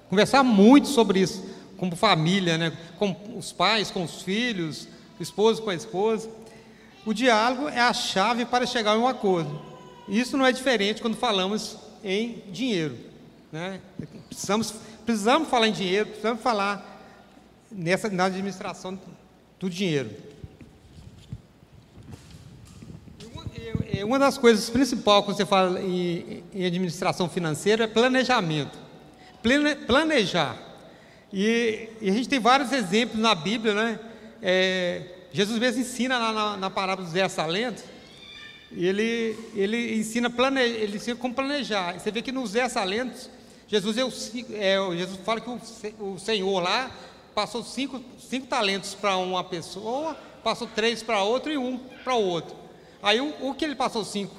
conversar 0.09 0.45
muito 0.45 0.87
sobre 0.87 1.19
isso, 1.19 1.45
como 1.77 1.97
família, 1.97 2.57
né? 2.57 2.73
com 2.97 3.17
os 3.37 3.51
pais, 3.51 3.91
com 3.91 4.05
os 4.05 4.23
filhos, 4.23 4.87
o 5.19 5.23
esposo 5.23 5.63
com 5.63 5.71
a 5.71 5.75
esposa. 5.75 6.31
O 7.05 7.13
diálogo 7.13 7.69
é 7.69 7.81
a 7.81 7.93
chave 7.93 8.45
para 8.45 8.65
chegar 8.67 8.93
a 8.93 8.99
um 8.99 9.09
acordo. 9.09 9.61
Isso 10.09 10.37
não 10.37 10.47
é 10.47 10.53
diferente 10.53 11.03
quando 11.03 11.17
falamos 11.17 11.77
em 12.05 12.41
dinheiro. 12.53 12.97
Né? 13.51 13.81
Precisamos, 14.29 14.75
precisamos 15.05 15.49
falar 15.49 15.67
em 15.67 15.73
dinheiro, 15.73 16.07
precisamos 16.07 16.41
falar 16.41 17.03
nessa, 17.69 18.09
na 18.11 18.27
administração 18.27 18.97
do 19.59 19.69
dinheiro. 19.69 20.11
É, 23.57 23.84
uma 24.03 24.19
das 24.19 24.39
coisas 24.39 24.71
principais 24.71 25.25
quando 25.25 25.37
você 25.37 25.45
fala 25.45 25.81
em, 25.81 26.43
em 26.55 26.65
administração 26.65 27.29
financeira 27.29 27.85
é 27.85 27.87
planejamento. 27.87 28.79
Plane, 29.43 29.77
planejar. 29.77 30.57
E, 31.33 31.91
e, 32.01 32.09
a 32.09 32.13
gente 32.13 32.29
tem 32.29 32.41
vários 32.41 32.73
exemplos 32.73 33.21
na 33.21 33.35
Bíblia, 33.35 33.75
né? 33.75 34.01
É, 34.41 35.03
Jesus 35.33 35.59
mesmo 35.59 35.83
ensina 35.83 36.19
na, 36.19 36.33
na, 36.33 36.57
na 36.57 36.71
parábola 36.71 37.05
dos 37.05 37.13
dez 37.13 37.35
talentos, 37.35 37.85
ele, 38.73 39.37
ele, 39.55 39.97
ensina 39.97 40.31
plane, 40.31 40.61
ele 40.61 40.97
ensina 40.97 41.17
como 41.17 41.35
planejar. 41.35 41.99
Você 41.99 42.11
vê 42.11 42.23
que 42.23 42.33
nos 42.33 42.53
dez 42.53 42.73
talentos, 42.73 43.29
Jesus, 43.69 43.99
é, 43.99 44.75
é, 44.75 44.97
Jesus 44.97 45.19
fala 45.25 45.41
que 45.41 45.51
o, 45.51 46.13
o 46.13 46.19
Senhor 46.19 46.61
lá 46.61 46.91
passou 47.35 47.63
cinco, 47.63 48.01
cinco 48.19 48.47
talentos 48.47 48.95
para 48.95 49.17
uma 49.17 49.45
pessoa, 49.45 50.15
passou 50.43 50.69
três 50.69 51.03
para 51.03 51.23
outra 51.23 51.53
e 51.53 51.59
um 51.59 51.79
para 52.03 52.15
o 52.15 52.23
outro. 52.23 52.64
Aí 53.05 53.21
o, 53.21 53.51
o 53.51 53.55
que 53.55 53.67
ele 53.67 53.75
passou 53.75 54.03
cinco 54.03 54.35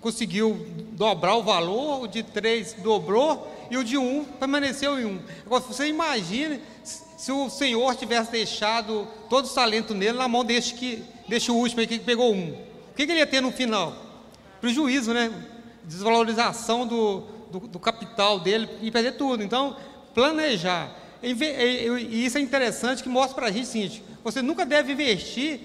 conseguiu 0.00 0.66
dobrar 0.92 1.34
o 1.34 1.42
valor, 1.42 2.02
o 2.02 2.06
de 2.06 2.22
três 2.22 2.74
dobrou 2.74 3.50
e 3.70 3.76
o 3.76 3.82
de 3.82 3.98
um 3.98 4.24
permaneceu 4.24 5.00
em 5.00 5.04
um. 5.04 5.20
Agora 5.44 5.62
você 5.62 5.88
imagine 5.88 6.60
se 6.84 7.32
o 7.32 7.50
Senhor 7.50 7.92
tivesse 7.96 8.30
deixado 8.30 9.08
todo 9.28 9.46
o 9.46 9.48
talento 9.48 9.94
nele 9.94 10.16
na 10.16 10.28
mão 10.28 10.44
deste, 10.44 10.74
que, 10.74 11.02
deste 11.26 11.50
último 11.50 11.82
aqui 11.82 11.98
que 11.98 12.04
pegou 12.04 12.32
um. 12.32 12.50
O 12.50 12.94
que, 12.94 13.04
que 13.04 13.12
ele 13.12 13.18
ia 13.18 13.26
ter 13.26 13.40
no 13.40 13.50
final? 13.50 13.96
Prejuízo, 14.60 15.12
né? 15.12 15.32
Desvalorização 15.82 16.86
do, 16.86 17.20
do, 17.50 17.60
do 17.66 17.80
capital 17.80 18.38
dele 18.38 18.68
e 18.80 18.92
perder 18.92 19.12
tudo. 19.12 19.42
Então, 19.42 19.76
planejar. 20.14 20.94
E 21.22 22.24
isso 22.24 22.38
é 22.38 22.40
interessante 22.40 23.02
que 23.02 23.08
mostra 23.08 23.34
para 23.34 23.46
a 23.46 23.50
gente 23.50 23.64
o 23.64 23.66
seguinte: 23.66 24.04
você 24.22 24.40
nunca 24.40 24.64
deve 24.64 24.92
investir 24.92 25.60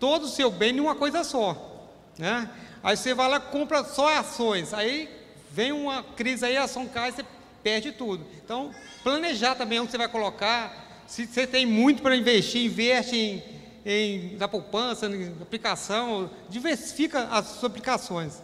todo 0.00 0.24
o 0.24 0.28
seu 0.28 0.50
bem 0.50 0.74
em 0.74 0.80
uma 0.80 0.94
coisa 0.94 1.22
só. 1.22 1.71
Né? 2.18 2.48
Aí 2.82 2.96
você 2.96 3.14
vai 3.14 3.28
lá 3.28 3.40
compra 3.40 3.84
só 3.84 4.16
ações, 4.18 4.74
aí 4.74 5.08
vem 5.50 5.72
uma 5.72 6.02
crise 6.02 6.44
aí, 6.44 6.56
a 6.56 6.64
ação 6.64 6.86
cai, 6.86 7.12
você 7.12 7.24
perde 7.62 7.92
tudo. 7.92 8.24
Então, 8.44 8.70
planejar 9.02 9.54
também 9.54 9.80
onde 9.80 9.90
você 9.90 9.98
vai 9.98 10.08
colocar. 10.08 11.04
Se 11.06 11.26
você 11.26 11.46
tem 11.46 11.66
muito 11.66 12.02
para 12.02 12.16
investir, 12.16 12.64
investe 12.64 13.16
em, 13.16 13.42
em, 13.84 14.36
na 14.36 14.48
poupança, 14.48 15.06
em 15.06 15.32
aplicação, 15.40 16.30
diversifica 16.48 17.28
as 17.30 17.46
suas 17.46 17.64
aplicações. 17.64 18.42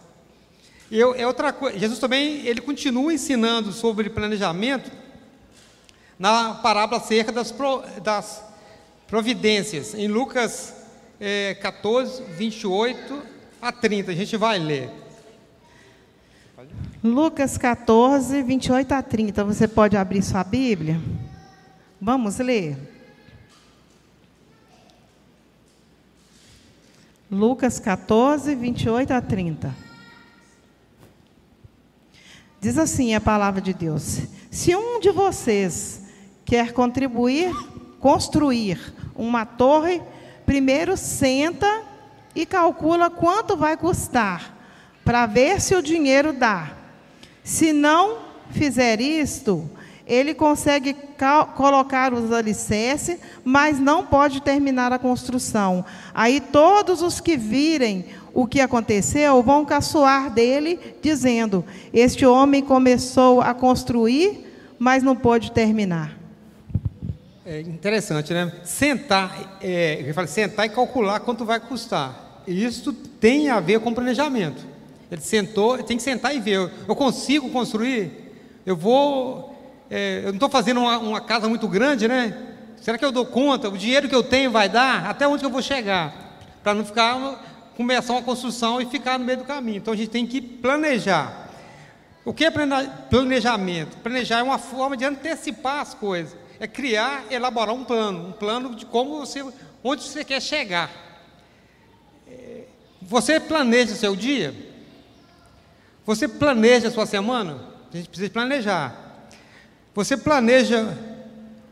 E 0.91 1.01
é 1.01 1.27
outra 1.27 1.53
coisa, 1.53 1.77
Jesus 1.77 1.99
também, 1.99 2.45
ele 2.47 2.61
continua 2.61 3.13
ensinando 3.13 3.71
sobre 3.71 4.09
planejamento 4.09 4.91
na 6.17 6.55
parábola 6.55 6.99
acerca 6.99 7.31
das, 7.31 7.51
pro, 7.51 7.83
das 8.01 8.43
providências, 9.07 9.93
em 9.93 10.07
Lucas 10.07 10.73
é, 11.19 11.55
14, 11.55 12.23
28 12.23 13.38
a 13.61 13.71
30, 13.71 14.11
a 14.11 14.15
gente 14.15 14.37
vai 14.37 14.57
ler. 14.57 14.89
Lucas 17.03 17.57
14, 17.57 18.41
28 18.41 18.91
a 18.93 19.01
30, 19.01 19.43
você 19.43 19.67
pode 19.67 19.95
abrir 19.95 20.21
sua 20.21 20.43
Bíblia? 20.43 20.99
Vamos 22.01 22.39
ler? 22.39 22.77
Lucas 27.31 27.79
14, 27.79 28.55
28 28.55 29.13
a 29.13 29.21
30. 29.21 29.75
Diz 32.59 32.77
assim 32.77 33.13
a 33.13 33.21
palavra 33.21 33.61
de 33.61 33.73
Deus: 33.73 34.21
Se 34.51 34.75
um 34.75 34.99
de 34.99 35.11
vocês 35.11 36.01
quer 36.43 36.73
contribuir, 36.73 37.53
construir 37.99 38.93
uma 39.15 39.45
torre, 39.45 40.01
primeiro 40.45 40.97
senta 40.97 41.88
e 42.39 42.45
calcula 42.45 43.09
quanto 43.09 43.57
vai 43.57 43.75
custar, 43.75 44.55
para 45.03 45.25
ver 45.25 45.59
se 45.59 45.75
o 45.75 45.81
dinheiro 45.81 46.31
dá. 46.31 46.71
Se 47.43 47.73
não 47.73 48.19
fizer 48.49 49.01
isto, 49.01 49.69
ele 50.07 50.33
consegue 50.33 50.95
colocar 51.57 52.13
os 52.13 52.31
alicerces, 52.31 53.19
mas 53.43 53.77
não 53.77 54.05
pode 54.05 54.41
terminar 54.41 54.93
a 54.93 54.97
construção. 54.97 55.83
Aí 56.13 56.39
todos 56.39 57.01
os 57.01 57.19
que 57.19 57.35
virem 57.35 58.05
o 58.33 58.47
que 58.47 58.61
aconteceu, 58.61 59.43
vão 59.43 59.65
caçoar 59.65 60.31
dele, 60.31 60.79
dizendo: 61.01 61.65
Este 61.91 62.25
homem 62.25 62.63
começou 62.63 63.41
a 63.41 63.53
construir, 63.53 64.47
mas 64.79 65.03
não 65.03 65.13
pôde 65.13 65.51
terminar. 65.51 66.17
É 67.45 67.59
interessante, 67.59 68.31
né? 68.31 68.49
Sentar, 68.63 69.57
é, 69.61 70.05
eu 70.07 70.13
falo, 70.13 70.27
sentar 70.27 70.67
e 70.67 70.69
calcular 70.69 71.19
quanto 71.19 71.43
vai 71.43 71.59
custar. 71.59 72.28
Isso 72.49 72.91
tem 72.93 73.49
a 73.49 73.59
ver 73.59 73.79
com 73.79 73.93
planejamento. 73.93 74.65
Ele 75.11 75.21
sentou, 75.21 75.77
tem 75.83 75.97
que 75.97 76.03
sentar 76.03 76.35
e 76.35 76.39
ver. 76.39 76.71
Eu 76.87 76.95
consigo 76.95 77.49
construir? 77.49 78.11
Eu 78.65 78.75
vou. 78.75 79.55
É, 79.89 80.19
eu 80.19 80.27
não 80.27 80.33
estou 80.33 80.49
fazendo 80.49 80.81
uma, 80.81 80.97
uma 80.97 81.21
casa 81.21 81.47
muito 81.47 81.67
grande, 81.67 82.07
né? 82.07 82.35
Será 82.81 82.97
que 82.97 83.05
eu 83.05 83.11
dou 83.11 83.25
conta? 83.25 83.69
O 83.69 83.77
dinheiro 83.77 84.07
que 84.07 84.15
eu 84.15 84.23
tenho 84.23 84.51
vai 84.51 84.69
dar? 84.69 85.05
Até 85.05 85.27
onde 85.27 85.43
eu 85.43 85.49
vou 85.49 85.61
chegar? 85.61 86.39
Para 86.63 86.73
não 86.73 86.85
ficar 86.85 87.43
começar 87.75 88.13
uma 88.13 88.21
construção 88.21 88.81
e 88.81 88.85
ficar 88.85 89.17
no 89.17 89.25
meio 89.25 89.37
do 89.37 89.45
caminho. 89.45 89.77
Então 89.77 89.93
a 89.93 89.97
gente 89.97 90.09
tem 90.09 90.25
que 90.25 90.41
planejar. 90.41 91.49
O 92.25 92.33
que 92.33 92.45
é 92.45 92.51
planejamento? 92.51 93.97
Planejar 93.97 94.39
é 94.39 94.43
uma 94.43 94.57
forma 94.57 94.97
de 94.97 95.05
antecipar 95.05 95.81
as 95.81 95.93
coisas. 95.93 96.35
É 96.59 96.67
criar, 96.67 97.23
elaborar 97.31 97.73
um 97.73 97.85
plano, 97.85 98.29
um 98.29 98.31
plano 98.31 98.75
de 98.75 98.85
como 98.85 99.19
você, 99.19 99.45
onde 99.83 100.03
você 100.03 100.23
quer 100.25 100.41
chegar. 100.41 101.08
Você 103.09 103.39
planeja 103.39 103.95
seu 103.95 104.15
dia? 104.15 104.53
Você 106.05 106.27
planeja 106.27 106.91
sua 106.91 107.07
semana? 107.07 107.59
A 107.91 107.97
gente 107.97 108.07
precisa 108.07 108.29
planejar. 108.29 109.25
Você 109.95 110.15
planeja 110.15 110.95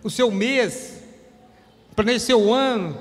o 0.04 0.10
seu 0.10 0.32
mês? 0.32 1.04
Planeja 1.96 2.26
seu 2.26 2.52
ano? 2.52 2.98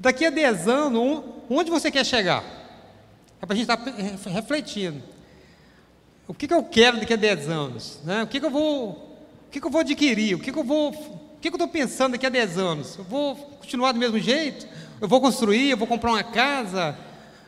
Daqui 0.00 0.24
a 0.24 0.30
10 0.30 0.66
anos, 0.66 1.24
onde 1.50 1.70
você 1.70 1.90
quer 1.90 2.06
chegar? 2.06 2.42
É 3.42 3.44
para 3.44 3.52
a 3.52 3.56
gente 3.58 3.70
estar 3.70 3.76
tá 3.76 4.30
refletindo. 4.30 5.02
O 6.26 6.32
que, 6.32 6.48
que 6.48 6.54
eu 6.54 6.62
quero 6.62 7.00
daqui 7.00 7.12
a 7.12 7.16
10 7.16 7.50
anos? 7.50 8.00
Né? 8.02 8.22
O 8.22 8.26
que, 8.26 8.40
que 8.40 8.46
eu 8.46 8.50
vou. 8.50 8.92
O 9.46 9.50
que, 9.50 9.60
que 9.60 9.66
eu 9.66 9.70
vou 9.70 9.82
adquirir? 9.82 10.34
O 10.36 10.38
que, 10.38 10.50
que 10.50 10.58
eu 10.58 10.64
vou. 10.64 10.88
O 10.88 11.38
que, 11.38 11.50
que 11.50 11.54
eu 11.54 11.56
estou 11.56 11.68
pensando 11.68 12.12
daqui 12.12 12.24
a 12.24 12.30
10 12.30 12.56
anos? 12.56 12.96
Eu 12.96 13.04
vou 13.04 13.36
continuar 13.36 13.92
do 13.92 13.98
mesmo 13.98 14.18
jeito? 14.18 14.66
Eu 15.02 15.06
vou 15.06 15.20
construir, 15.20 15.68
eu 15.68 15.76
vou 15.76 15.86
comprar 15.86 16.12
uma 16.12 16.24
casa, 16.24 16.98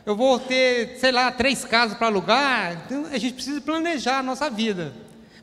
eu 0.09 0.15
vou 0.15 0.39
ter, 0.39 0.97
sei 0.97 1.11
lá, 1.11 1.31
três 1.31 1.63
casas 1.63 1.95
para 1.95 2.07
alugar. 2.07 2.81
Então, 2.85 3.05
a 3.11 3.17
gente 3.19 3.35
precisa 3.35 3.61
planejar 3.61 4.17
a 4.17 4.23
nossa 4.23 4.49
vida, 4.49 4.91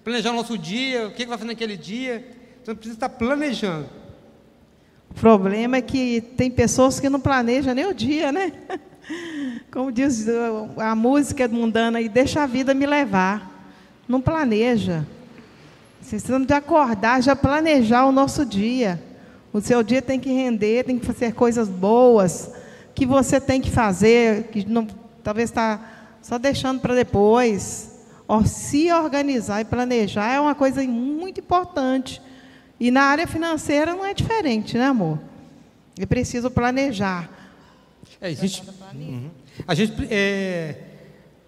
planejar 0.02 0.33
o 0.33 0.35
nosso 0.35 0.59
dia, 0.59 1.07
o 1.07 1.11
que, 1.11 1.18
que 1.18 1.26
vai 1.26 1.38
fazer 1.38 1.48
naquele 1.48 1.76
dia. 1.76 2.26
Então, 2.61 2.74
precisa 2.74 2.96
estar 2.96 3.09
planejando. 3.09 3.88
O 5.09 5.14
problema 5.14 5.76
é 5.76 5.81
que 5.81 6.20
tem 6.20 6.50
pessoas 6.50 6.98
que 6.98 7.09
não 7.09 7.20
planejam 7.20 7.74
nem 7.74 7.87
o 7.87 7.94
dia, 7.94 8.33
né? 8.33 8.52
Como 9.70 9.92
diz 9.92 10.26
a 10.79 10.96
música 10.96 11.46
mundana 11.46 11.98
aí, 11.98 12.09
deixa 12.09 12.42
a 12.42 12.46
vida 12.46 12.74
me 12.74 12.87
levar. 12.87 13.70
Não 14.09 14.20
planeja. 14.20 15.07
Precisamos 16.00 16.46
de 16.46 16.55
acordar, 16.55 17.22
já 17.22 17.37
planejar 17.37 18.05
o 18.07 18.11
nosso 18.11 18.44
dia. 18.44 19.00
O 19.52 19.61
seu 19.61 19.85
dia 19.85 20.02
tem 20.02 20.18
que 20.18 20.33
render, 20.33 20.85
tem 20.85 20.98
que 20.98 21.07
fazer 21.07 21.35
coisas 21.35 21.68
boas 21.68 22.50
que 22.97 23.07
você 23.07 23.39
tem 23.39 23.61
que 23.61 23.71
fazer, 23.71 24.45
que 24.45 24.67
não, 24.67 24.87
talvez 25.23 25.51
está 25.51 25.79
só 26.23 26.39
deixando 26.39 26.81
para 26.81 26.95
depois. 26.95 27.93
se 28.47 28.91
organizar 28.91 29.61
e 29.61 29.65
planejar 29.65 30.33
é 30.33 30.41
uma 30.41 30.55
coisa 30.55 30.83
muito 30.83 31.39
importante 31.39 32.21
e 32.81 32.91
na 32.91 33.03
área 33.03 33.27
financeira 33.27 33.95
não 33.95 34.05
é 34.05 34.13
diferente, 34.13 34.77
né, 34.77 34.87
amor? 34.87 35.19
É 35.99 36.05
preciso 36.05 36.51
planejar. 36.51 37.31
É, 38.21 38.29
a 38.29 38.33
gente, 38.33 38.63
uhum. 38.95 39.31
a 39.67 39.75
gente 39.75 39.93
é, 40.11 40.77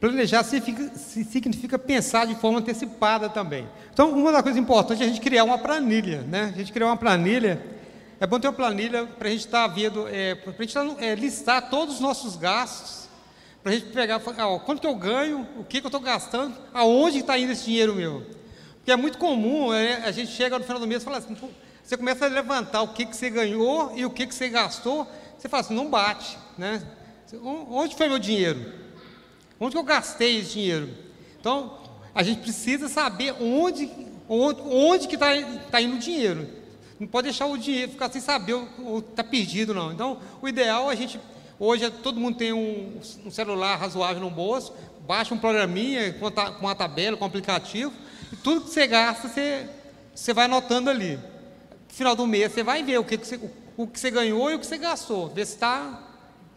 planejar 0.00 0.42
significa, 0.42 0.90
significa, 0.96 1.78
pensar 1.78 2.26
de 2.26 2.34
forma 2.34 2.58
antecipada 2.58 3.28
também. 3.28 3.66
Então, 3.92 4.10
uma 4.12 4.32
das 4.32 4.42
coisas 4.42 4.60
importantes 4.60 5.02
é 5.02 5.04
a 5.04 5.08
gente 5.08 5.20
criar 5.20 5.44
uma 5.44 5.58
planilha, 5.58 6.22
né? 6.22 6.52
A 6.54 6.58
gente 6.58 6.72
criar 6.72 6.86
uma 6.86 6.96
planilha. 6.96 7.77
É 8.20 8.26
bom 8.26 8.40
ter 8.40 8.48
uma 8.48 8.52
planilha 8.52 9.06
para 9.06 9.28
a 9.28 9.30
gente 9.30 9.46
estar 9.46 9.68
tá 9.68 9.72
vendo, 9.72 10.08
é, 10.08 10.34
para 10.34 10.52
a 10.52 10.62
gente 10.62 10.74
tá, 10.74 10.84
é, 10.98 11.14
listar 11.14 11.70
todos 11.70 11.96
os 11.96 12.00
nossos 12.00 12.34
gastos, 12.34 13.08
para 13.62 13.70
a 13.70 13.74
gente 13.76 13.92
pegar, 13.92 14.20
ó, 14.40 14.58
quanto 14.58 14.80
que 14.80 14.86
eu 14.88 14.94
ganho, 14.96 15.46
o 15.56 15.62
que, 15.62 15.80
que 15.80 15.86
eu 15.86 15.88
estou 15.88 16.00
gastando, 16.00 16.56
aonde 16.74 17.18
está 17.18 17.38
indo 17.38 17.52
esse 17.52 17.66
dinheiro 17.66 17.94
meu. 17.94 18.26
Porque 18.74 18.90
é 18.90 18.96
muito 18.96 19.18
comum, 19.18 19.72
é, 19.72 20.02
a 20.04 20.10
gente 20.10 20.32
chega 20.32 20.58
no 20.58 20.64
final 20.64 20.80
do 20.80 20.86
mês 20.86 21.02
e 21.02 21.04
fala 21.04 21.18
assim, 21.18 21.36
você 21.80 21.96
começa 21.96 22.24
a 22.24 22.28
levantar 22.28 22.82
o 22.82 22.88
que, 22.88 23.06
que 23.06 23.16
você 23.16 23.30
ganhou 23.30 23.92
e 23.94 24.04
o 24.04 24.10
que, 24.10 24.26
que 24.26 24.34
você 24.34 24.48
gastou, 24.48 25.06
você 25.38 25.48
fala 25.48 25.60
assim, 25.60 25.74
não 25.74 25.88
bate. 25.88 26.36
Né? 26.56 26.82
Onde 27.40 27.94
foi 27.94 28.08
meu 28.08 28.18
dinheiro? 28.18 28.72
Onde 29.60 29.76
eu 29.76 29.84
gastei 29.84 30.40
esse 30.40 30.54
dinheiro? 30.54 30.88
Então, 31.38 31.78
a 32.12 32.24
gente 32.24 32.40
precisa 32.40 32.88
saber 32.88 33.36
onde, 33.40 33.88
onde, 34.28 34.60
onde 34.62 35.06
que 35.06 35.14
está 35.14 35.28
tá 35.70 35.80
indo 35.80 35.94
o 35.94 36.00
dinheiro. 36.00 36.57
Não 36.98 37.06
pode 37.06 37.26
deixar 37.26 37.46
o 37.46 37.56
dinheiro 37.56 37.92
ficar 37.92 38.10
sem 38.10 38.20
saber 38.20 38.54
o 38.54 38.98
está 38.98 39.22
perdido, 39.22 39.72
não. 39.72 39.92
Então, 39.92 40.18
o 40.42 40.48
ideal 40.48 40.90
é 40.90 40.94
a 40.94 40.96
gente. 40.96 41.20
Hoje 41.58 41.90
todo 41.90 42.20
mundo 42.20 42.36
tem 42.36 42.52
um, 42.52 43.00
um 43.24 43.30
celular 43.30 43.76
razoável 43.76 44.22
no 44.22 44.30
bolso, 44.30 44.72
baixa 45.06 45.34
um 45.34 45.38
programinha 45.38 46.12
com, 46.14 46.30
com 46.30 46.66
uma 46.66 46.74
tabela, 46.74 47.16
com 47.16 47.24
um 47.24 47.28
aplicativo, 47.28 47.92
e 48.32 48.36
tudo 48.36 48.62
que 48.62 48.70
você 48.70 48.86
gasta, 48.86 49.28
você, 49.28 49.68
você 50.14 50.32
vai 50.32 50.44
anotando 50.44 50.90
ali. 50.90 51.16
No 51.16 51.94
final 51.94 52.14
do 52.14 52.26
mês, 52.26 52.52
você 52.52 52.62
vai 52.62 52.82
ver 52.82 52.98
o 52.98 53.04
que, 53.04 53.18
que, 53.18 53.26
você, 53.26 53.40
o 53.76 53.86
que 53.86 53.98
você 53.98 54.10
ganhou 54.10 54.50
e 54.50 54.54
o 54.54 54.58
que 54.58 54.66
você 54.66 54.78
gastou, 54.78 55.28
ver 55.28 55.46
se 55.46 55.54
está 55.54 56.00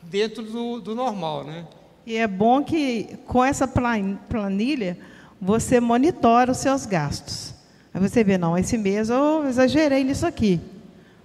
dentro 0.03 0.43
do, 0.43 0.79
do 0.81 0.95
normal, 0.95 1.43
né? 1.43 1.65
E 2.05 2.15
é 2.15 2.27
bom 2.27 2.63
que 2.63 3.17
com 3.25 3.43
essa 3.43 3.67
planilha 3.67 4.97
você 5.39 5.79
monitora 5.79 6.51
os 6.51 6.57
seus 6.57 6.85
gastos. 6.85 7.50
Aí 7.93 8.01
você 8.01 8.23
vê, 8.23 8.37
não, 8.37 8.57
esse 8.57 8.77
mês 8.77 9.09
eu 9.09 9.47
exagerei 9.47 10.03
nisso 10.03 10.25
aqui. 10.25 10.59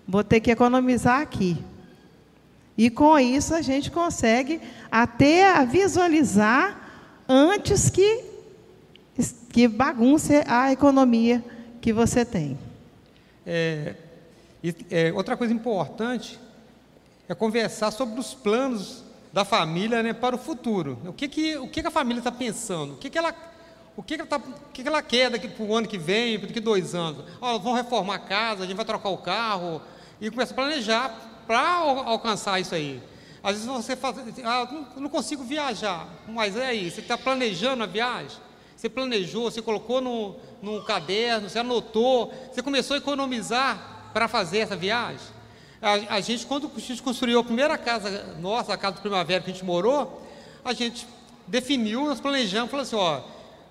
Vou 0.07 0.25
ter 0.25 0.41
que 0.41 0.51
economizar 0.51 1.21
aqui. 1.21 1.57
E 2.77 2.91
com 2.91 3.19
isso 3.19 3.55
a 3.55 3.63
gente 3.63 3.91
consegue 3.91 4.61
até 4.91 5.65
visualizar 5.65 6.79
antes 7.29 7.91
que 7.91 8.37
que 9.57 9.67
bagunce 9.67 10.45
a 10.47 10.71
economia 10.71 11.43
que 11.81 11.91
você 11.91 12.27
tem. 12.27 12.59
É, 13.47 13.95
é, 14.91 15.11
outra 15.15 15.35
coisa 15.35 15.55
importante 15.55 16.39
é 17.27 17.35
conversar 17.35 17.91
sobre 17.91 18.21
os 18.21 18.35
planos 18.35 19.03
da 19.33 19.47
família 19.47 20.03
né, 20.03 20.13
para 20.13 20.37
o 20.37 20.39
futuro. 20.39 20.99
O 21.07 21.13
que, 21.15 21.27
que, 21.27 21.57
o 21.57 21.69
que, 21.69 21.81
que 21.81 21.89
a 21.89 21.91
família 21.91 22.21
está 22.21 22.31
pensando? 22.31 22.93
O 22.93 22.97
que, 22.99 23.09
que 23.09 23.17
ela 23.17 23.35
o 23.97 24.03
que, 24.03 24.15
que, 24.15 24.21
ela, 24.21 24.29
tá, 24.29 24.37
o 24.37 24.73
que, 24.73 24.83
que 24.83 24.89
ela 24.89 25.01
quer 25.01 25.31
daqui 25.31 25.49
para 25.49 25.65
o 25.65 25.75
ano 25.75 25.89
que 25.89 25.97
vem, 25.97 26.39
daqui 26.39 26.61
dois 26.61 26.95
anos? 26.95 27.25
Oh, 27.41 27.59
vamos 27.59 27.79
reformar 27.79 28.17
a 28.17 28.19
casa, 28.19 28.65
a 28.65 28.67
gente 28.67 28.77
vai 28.77 28.85
trocar 28.85 29.09
o 29.09 29.19
carro 29.19 29.81
e 30.21 30.31
começar 30.31 30.53
a 30.53 30.55
planejar 30.55 31.43
para 31.47 31.61
alcançar 31.61 32.61
isso 32.61 32.75
aí. 32.75 33.03
Às 33.43 33.55
vezes 33.55 33.67
você 33.67 33.97
faz, 33.97 34.17
ah, 34.45 34.69
não 34.97 35.09
consigo 35.09 35.43
viajar, 35.45 36.07
mas 36.29 36.57
é 36.57 36.67
aí, 36.67 36.91
você 36.91 37.01
está 37.01 37.17
planejando 37.17 37.85
a 37.85 37.87
viagem? 37.87 38.37
Você 38.77 38.91
planejou, 38.91 39.51
você 39.51 39.63
colocou 39.63 40.03
no, 40.03 40.37
no 40.61 40.83
caderno, 40.83 41.49
você 41.49 41.61
anotou, 41.61 42.33
você 42.53 42.63
começou 42.63 42.95
a 42.95 42.99
economizar 42.99 44.11
para 44.13 44.29
fazer 44.29 44.59
essa 44.59 44.77
viagem. 44.77 45.27
A, 45.81 46.17
a, 46.17 46.21
gente, 46.21 46.45
quando 46.45 46.71
a 46.75 46.81
gente 46.81 47.03
construiu 47.03 47.39
a 47.39 47.45
primeira 47.45 47.79
casa 47.79 48.37
nossa, 48.39 48.75
a 48.75 48.77
casa 48.77 48.97
do 48.97 49.01
Primavera 49.01 49.43
que 49.43 49.51
a 49.51 49.53
gente 49.55 49.65
morou, 49.65 50.23
a 50.63 50.75
gente 50.75 51.07
definiu, 51.47 52.07
nós 52.07 52.21
planejamos, 52.21 52.71
falou 52.71 52.83
assim, 52.83 52.97
ó, 52.97 53.21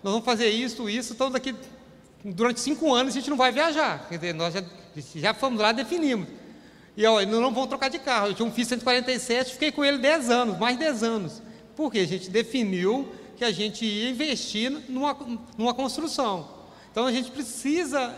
nós 0.05 0.13
vamos 0.13 0.25
fazer 0.25 0.49
isso, 0.49 0.87
isso, 0.87 1.13
então 1.13 1.31
daqui, 1.31 1.55
durante 2.23 2.59
cinco 2.59 2.93
anos 2.93 3.11
a 3.11 3.19
gente 3.19 3.27
não 3.27 3.35
vai 3.35 3.51
viajar. 3.51 4.07
Quer 4.07 4.19
dizer, 4.19 4.35
nós 4.35 4.53
já, 4.53 4.63
já 5.15 5.33
fomos 5.33 5.59
lá 5.59 5.71
definimos. 5.71 6.27
E 6.95 7.03
ó, 7.07 7.25
não 7.25 7.51
vamos 7.51 7.69
trocar 7.69 7.89
de 7.89 7.97
carro. 7.97 8.27
Eu 8.27 8.35
tinha 8.35 8.47
um 8.47 8.51
Fiat 8.51 8.69
147, 8.69 9.53
fiquei 9.53 9.71
com 9.71 9.83
ele 9.83 9.97
10 9.97 10.29
anos, 10.29 10.59
mais 10.59 10.77
10 10.77 11.01
anos. 11.01 11.41
Porque 11.75 11.97
a 11.97 12.05
gente 12.05 12.29
definiu 12.29 13.11
que 13.35 13.43
a 13.43 13.51
gente 13.51 13.83
ia 13.83 14.11
investir 14.11 14.69
numa, 14.87 15.17
numa 15.57 15.73
construção. 15.73 16.49
Então 16.91 17.07
a 17.07 17.11
gente 17.11 17.31
precisa 17.31 18.15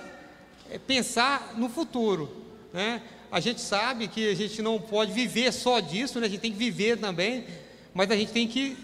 é, 0.69 0.77
pensar 0.77 1.53
no 1.55 1.69
futuro. 1.69 2.29
Né? 2.73 3.01
A 3.31 3.39
gente 3.39 3.61
sabe 3.61 4.09
que 4.09 4.29
a 4.29 4.35
gente 4.35 4.61
não 4.61 4.77
pode 4.77 5.13
viver 5.13 5.53
só 5.53 5.79
disso, 5.79 6.19
né? 6.19 6.27
a 6.27 6.29
gente 6.29 6.41
tem 6.41 6.51
que 6.51 6.57
viver 6.57 6.97
também, 6.97 7.45
mas 7.93 8.11
a 8.11 8.15
gente 8.17 8.33
tem 8.33 8.45
que 8.45 8.75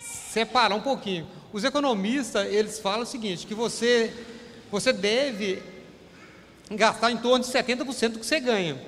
separar 0.00 0.76
um 0.76 0.80
pouquinho. 0.80 1.26
Os 1.52 1.64
economistas, 1.64 2.50
eles 2.50 2.78
falam 2.78 3.02
o 3.02 3.06
seguinte, 3.06 3.46
que 3.46 3.54
você, 3.54 4.10
você 4.70 4.92
deve 4.92 5.62
gastar 6.70 7.10
em 7.10 7.18
torno 7.18 7.44
de 7.44 7.50
70% 7.50 8.08
do 8.08 8.18
que 8.18 8.26
você 8.26 8.40
ganha. 8.40 8.80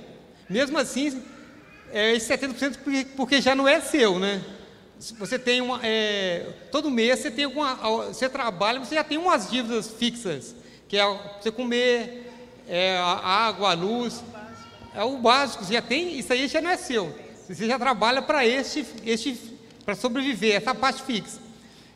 Mesmo 0.48 0.78
assim, 0.78 1.22
é, 1.92 2.14
esse 2.14 2.32
70% 2.32 3.08
porque, 3.16 3.42
já 3.42 3.54
não 3.54 3.68
é 3.68 3.80
seu, 3.80 4.18
né? 4.18 4.42
Você 5.18 5.38
tem 5.38 5.60
uma. 5.60 5.80
É, 5.82 6.46
todo 6.72 6.90
mês 6.90 7.18
você 7.18 7.30
tem 7.30 7.44
alguma. 7.44 7.74
Você 8.06 8.28
trabalha, 8.28 8.80
você 8.80 8.94
já 8.94 9.04
tem 9.04 9.18
umas 9.18 9.50
dívidas 9.50 9.90
fixas, 9.90 10.54
que 10.88 10.96
é 10.96 11.04
você 11.40 11.50
comer, 11.50 12.32
é, 12.66 12.96
a 12.96 13.46
água, 13.46 13.72
a 13.72 13.74
luz. 13.74 14.22
É 14.94 15.02
o 15.02 15.18
básico, 15.18 15.64
você 15.64 15.74
já 15.74 15.82
tem, 15.82 16.18
isso 16.18 16.32
aí 16.32 16.46
já 16.46 16.62
não 16.62 16.70
é 16.70 16.76
seu. 16.76 17.12
Você 17.46 17.66
já 17.66 17.78
trabalha 17.78 18.22
para 18.22 18.46
este, 18.46 18.86
este, 19.04 19.38
para 19.84 19.94
sobreviver, 19.94 20.54
essa 20.54 20.74
parte 20.74 21.02
fixa. 21.02 21.43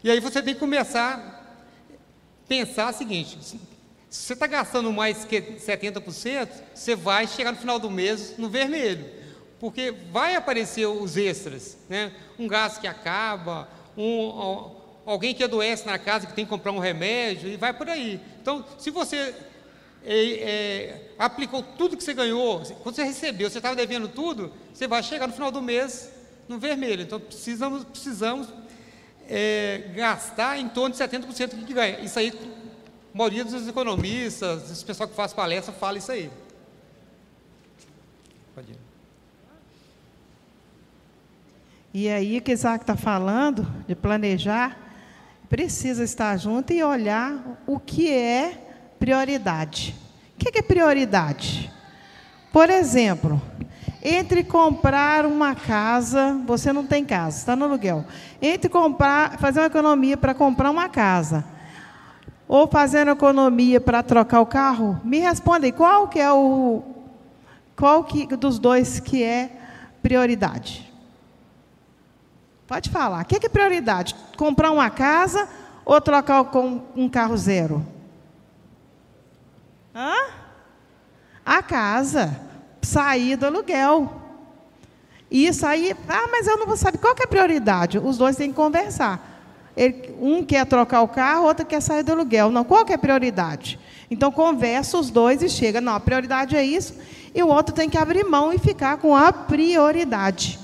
E 0.03 0.11
aí 0.11 0.21
você 0.21 0.43
tem 0.43 0.55
que 0.55 0.61
começar 0.61 1.15
a 1.15 2.47
pensar 2.49 2.93
o 2.93 2.97
seguinte: 2.97 3.39
se 3.43 3.59
você 4.09 4.33
está 4.33 4.47
gastando 4.47 4.93
mais 4.93 5.25
que 5.25 5.41
70%, 5.41 6.49
você 6.75 6.95
vai 6.97 7.27
chegar 7.27 7.53
no 7.53 7.59
final 7.59 7.79
do 7.79 7.91
mês 7.91 8.37
no 8.39 8.49
vermelho 8.49 9.19
porque 9.61 9.93
vai 10.13 10.37
aparecer 10.37 10.87
os 10.87 11.17
extras, 11.17 11.77
né? 11.89 12.13
Um 12.39 12.47
gasto 12.47 12.81
que 12.81 12.87
acaba, 12.87 13.69
um, 13.97 14.71
alguém 15.05 15.35
que 15.35 15.43
adoece 15.43 15.87
na 15.87 15.99
casa 15.99 16.27
que 16.27 16.33
tem 16.33 16.45
que 16.45 16.51
comprar 16.51 16.73
um 16.73 16.79
remédio 16.79 17.49
e 17.49 17.57
vai 17.57 17.73
por 17.73 17.89
aí. 17.89 18.21
Então, 18.41 18.65
se 18.79 18.91
você 18.91 19.35
é, 20.05 20.25
é, 20.25 21.11
aplicou 21.19 21.63
tudo 21.63 21.97
que 21.97 22.05
você 22.05 22.15
ganhou, 22.15 22.63
quando 22.83 22.95
você 22.95 23.03
recebeu, 23.03 23.51
você 23.51 23.59
estava 23.59 23.75
devendo 23.75 24.09
tudo, 24.09 24.53
você 24.73 24.87
vai 24.87 25.03
chegar 25.03 25.27
no 25.27 25.33
final 25.33 25.51
do 25.51 25.61
mês 25.61 26.11
no 26.49 26.59
vermelho. 26.59 27.03
Então, 27.03 27.19
precisamos, 27.19 27.85
precisamos 27.85 28.49
é, 29.29 29.91
gastar 29.95 30.59
em 30.59 30.69
torno 30.69 30.95
de 30.95 31.03
70% 31.03 31.55
do 31.55 31.67
que 31.67 31.75
ganha. 31.75 32.01
Isso 32.01 32.19
aí, 32.19 32.33
a 33.14 33.17
maioria 33.17 33.45
dos 33.45 33.69
economistas, 33.69 34.83
o 34.83 34.87
pessoal 34.87 35.09
que 35.09 35.14
faz 35.14 35.33
palestra, 35.33 35.73
fala 35.73 35.99
isso 35.99 36.11
aí. 36.11 36.31
Pode 38.55 38.73
ir. 38.73 38.79
E 41.93 42.09
aí, 42.09 42.38
o 42.38 42.43
que 42.43 42.53
Isaac 42.53 42.83
está 42.83 42.97
falando, 42.97 43.67
de 43.87 43.95
planejar, 43.95 44.79
precisa 45.49 46.05
estar 46.05 46.37
junto 46.37 46.73
e 46.73 46.83
olhar 46.83 47.62
o 47.67 47.79
que 47.79 48.11
é 48.12 48.69
prioridade. 48.99 49.95
O 50.35 50.38
que 50.38 50.59
é 50.59 50.62
prioridade? 50.62 51.73
Por 52.53 52.71
exemplo, 52.71 53.41
entre 54.03 54.45
comprar 54.45 55.27
uma 55.27 55.55
casa, 55.55 56.41
você 56.47 56.73
não 56.73 56.87
tem 56.87 57.05
casa, 57.05 57.39
está 57.39 57.57
no 57.57 57.65
aluguel. 57.65 58.05
Entre 58.41 58.69
comprar, 58.69 59.39
fazer 59.39 59.61
uma 59.61 59.67
economia 59.67 60.17
para 60.17 60.35
comprar 60.35 60.71
uma 60.71 60.89
casa, 60.89 61.45
ou 62.47 62.67
fazer 62.69 63.07
uma 63.07 63.13
economia 63.13 63.81
para 63.81 64.03
trocar 64.03 64.41
o 64.41 64.47
carro, 64.47 65.01
me 65.05 65.19
respondem 65.19 65.73
qual 65.73 66.09
que 66.09 66.19
é 66.19 66.33
o 66.33 66.83
qual 67.77 68.03
que 68.03 68.27
dos 68.37 68.59
dois 68.59 68.99
que 68.99 69.23
é 69.23 69.57
prioridade? 70.03 70.93
Pode 72.67 72.91
falar. 72.91 73.23
O 73.23 73.25
que 73.25 73.47
é 73.47 73.49
prioridade? 73.49 74.17
Comprar 74.37 74.73
uma 74.73 74.91
casa 74.91 75.49
ou 75.85 76.01
trocar 76.01 76.45
com 76.45 76.83
um 76.97 77.09
carro 77.09 77.37
zero? 77.37 77.87
Hã? 79.95 80.13
A 81.47 81.63
casa. 81.63 82.48
Sair 82.83 83.37
do 83.37 83.47
aluguel. 83.47 84.12
Isso 85.31 85.67
aí, 85.67 85.95
ah, 86.09 86.29
mas 86.31 86.47
eu 86.47 86.57
não 86.57 86.67
vou 86.67 86.77
saber. 86.77 86.99
Qual 86.99 87.14
é 87.19 87.25
a 87.25 87.27
prioridade? 87.27 87.99
Os 87.99 88.17
dois 88.17 88.37
têm 88.37 88.51
que 88.51 88.57
conversar. 88.57 89.37
Ele, 89.77 90.14
um 90.21 90.43
quer 90.43 90.67
trocar 90.67 91.03
o 91.03 91.09
carro, 91.09 91.47
outro 91.47 91.64
quer 91.67 91.81
sair 91.81 92.03
do 92.03 92.12
aluguel. 92.12 92.51
Não, 92.51 92.64
qual 92.64 92.85
é 92.88 92.95
a 92.95 92.99
prioridade? 92.99 93.79
Então 94.11 94.33
conversa 94.33 94.99
os 94.99 95.11
dois 95.11 95.43
e 95.43 95.49
chega. 95.49 95.81
Não, 95.81 95.95
a 95.95 96.01
prioridade 96.01 96.57
é 96.57 96.64
isso. 96.64 96.95
E 97.35 97.43
o 97.43 97.49
outro 97.49 97.75
tem 97.75 97.88
que 97.91 97.99
abrir 97.99 98.25
mão 98.25 98.53
e 98.53 98.59
ficar 98.59 98.97
com 98.97 99.14
a 99.14 99.33
prioridade. 99.33 100.59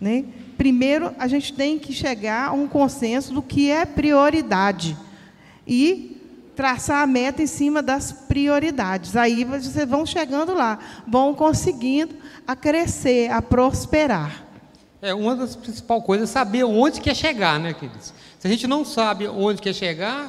Né? 0.00 0.24
primeiro 0.58 1.14
a 1.18 1.28
gente 1.28 1.52
tem 1.52 1.78
que 1.78 1.92
chegar 1.92 2.48
a 2.48 2.52
um 2.52 2.66
consenso 2.66 3.32
do 3.32 3.40
que 3.40 3.70
é 3.70 3.86
prioridade 3.86 4.96
e 5.66 6.17
traçar 6.58 7.04
a 7.04 7.06
meta 7.06 7.40
em 7.40 7.46
cima 7.46 7.80
das 7.80 8.10
prioridades. 8.10 9.14
Aí 9.14 9.44
vocês 9.44 9.88
vão 9.88 10.04
chegando 10.04 10.52
lá, 10.52 11.04
vão 11.06 11.32
conseguindo 11.32 12.16
a 12.44 12.56
crescer, 12.56 13.30
a 13.30 13.40
prosperar. 13.40 14.44
É 15.00 15.14
uma 15.14 15.36
das 15.36 15.54
principais 15.54 16.02
coisas 16.02 16.28
é 16.28 16.32
saber 16.32 16.64
onde 16.64 17.00
quer 17.00 17.14
chegar, 17.14 17.60
né, 17.60 17.72
queridos? 17.72 18.12
Se 18.40 18.48
a 18.48 18.50
gente 18.50 18.66
não 18.66 18.84
sabe 18.84 19.28
onde 19.28 19.62
quer 19.62 19.72
chegar, 19.72 20.28